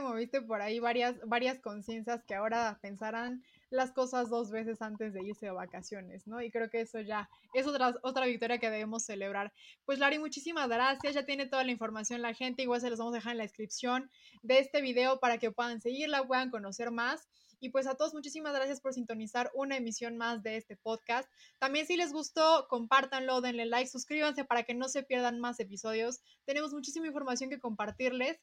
moviste 0.02 0.42
por 0.42 0.62
ahí 0.62 0.80
varias, 0.80 1.20
varias 1.28 1.60
conciencias 1.60 2.24
que 2.24 2.36
ahora 2.36 2.78
pensarán 2.82 3.44
las 3.70 3.92
cosas 3.92 4.30
dos 4.30 4.52
veces 4.52 4.82
antes 4.82 5.14
de 5.14 5.24
irse 5.24 5.48
de 5.48 5.52
vacaciones, 5.52 6.28
¿no? 6.28 6.42
Y 6.42 6.52
creo 6.52 6.70
que 6.70 6.82
eso 6.82 7.00
ya 7.02 7.30
es 7.54 7.68
otra, 7.68 7.96
otra 8.04 8.26
victoria 8.26 8.60
que 8.60 8.70
debemos 8.70 9.04
celebrar. 9.04 9.54
Pues 9.86 10.00
Lari, 10.00 10.20
muchísimas 10.20 10.68
gracias, 10.70 11.14
ya 11.14 11.26
tiene 11.26 11.46
toda 11.46 11.64
la 11.64 11.72
información 11.72 12.22
la 12.22 12.34
gente, 12.34 12.64
igual 12.64 12.82
se 12.82 12.90
los 12.90 13.00
vamos 13.00 13.14
a 13.14 13.18
dejar 13.18 13.32
en 13.34 13.40
la 13.40 13.44
descripción 13.44 14.10
de 14.44 14.60
este 14.60 14.82
video 14.82 15.20
para 15.20 15.38
que 15.38 15.52
puedan 15.52 15.82
seguirla, 15.82 16.26
puedan 16.26 16.52
conocer 16.52 16.92
más. 16.92 17.28
Y 17.60 17.70
pues 17.70 17.88
a 17.88 17.96
todos 17.96 18.14
muchísimas 18.14 18.54
gracias 18.54 18.82
por 18.82 18.94
sintonizar 18.94 19.50
una 19.54 19.78
emisión 19.78 20.18
más 20.18 20.44
de 20.44 20.58
este 20.58 20.76
podcast. 20.76 21.30
También 21.58 21.86
si 21.88 21.96
les 21.96 22.12
gustó, 22.12 22.68
compártanlo, 22.70 23.42
denle 23.42 23.66
like, 23.66 23.90
suscríbanse 23.90 24.44
para 24.44 24.64
que 24.64 24.74
no 24.74 24.90
se 24.90 25.04
pierdan 25.04 25.40
más 25.40 25.60
episodios. 25.60 26.22
Tenemos 26.46 26.74
muchísima 26.74 27.08
información 27.08 27.50
que 27.50 27.60
compartirles 27.60 28.40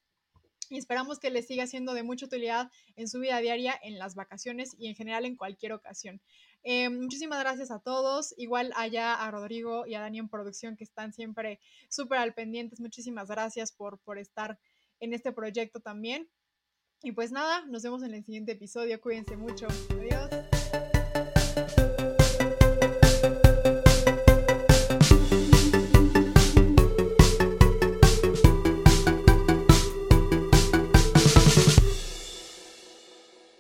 y 0.73 0.79
esperamos 0.79 1.18
que 1.18 1.31
les 1.31 1.47
siga 1.47 1.66
siendo 1.66 1.95
de 1.95 2.03
mucha 2.03 2.27
utilidad 2.27 2.70
en 2.97 3.09
su 3.09 3.20
vida 3.20 3.39
diaria, 3.39 3.79
en 3.83 3.99
las 3.99 4.14
vacaciones 4.14 4.75
y 4.79 4.89
en 4.89 4.95
general 4.95 5.27
en 5.27 5.37
cualquier 5.37 5.73
ocasión. 5.73 6.20
Eh, 6.62 6.89
muchísimas 6.89 7.39
gracias 7.41 7.70
a 7.70 7.81
todos, 7.81 8.35
igual 8.39 8.73
allá 8.77 9.14
a 9.14 9.31
Rodrigo 9.31 9.87
y 9.87 9.95
a 9.95 10.01
Dani 10.01 10.18
en 10.18 10.29
producción 10.29 10.77
que 10.77 10.85
están 10.85 11.12
siempre 11.12 11.61
súper 11.89 12.18
al 12.18 12.35
pendientes. 12.35 12.81
Muchísimas 12.81 13.29
gracias 13.29 13.73
por, 13.73 13.99
por 14.01 14.18
estar 14.18 14.59
en 15.01 15.12
este 15.12 15.33
proyecto 15.33 15.81
también. 15.81 16.31
Y 17.03 17.12
pues 17.12 17.33
nada, 17.33 17.66
nos 17.66 17.83
vemos 17.83 18.03
en 18.03 18.14
el 18.14 18.25
siguiente 18.25 18.53
episodio. 18.53 19.01
Cuídense 19.01 19.37
mucho. 19.37 19.66
Adiós. 19.91 20.31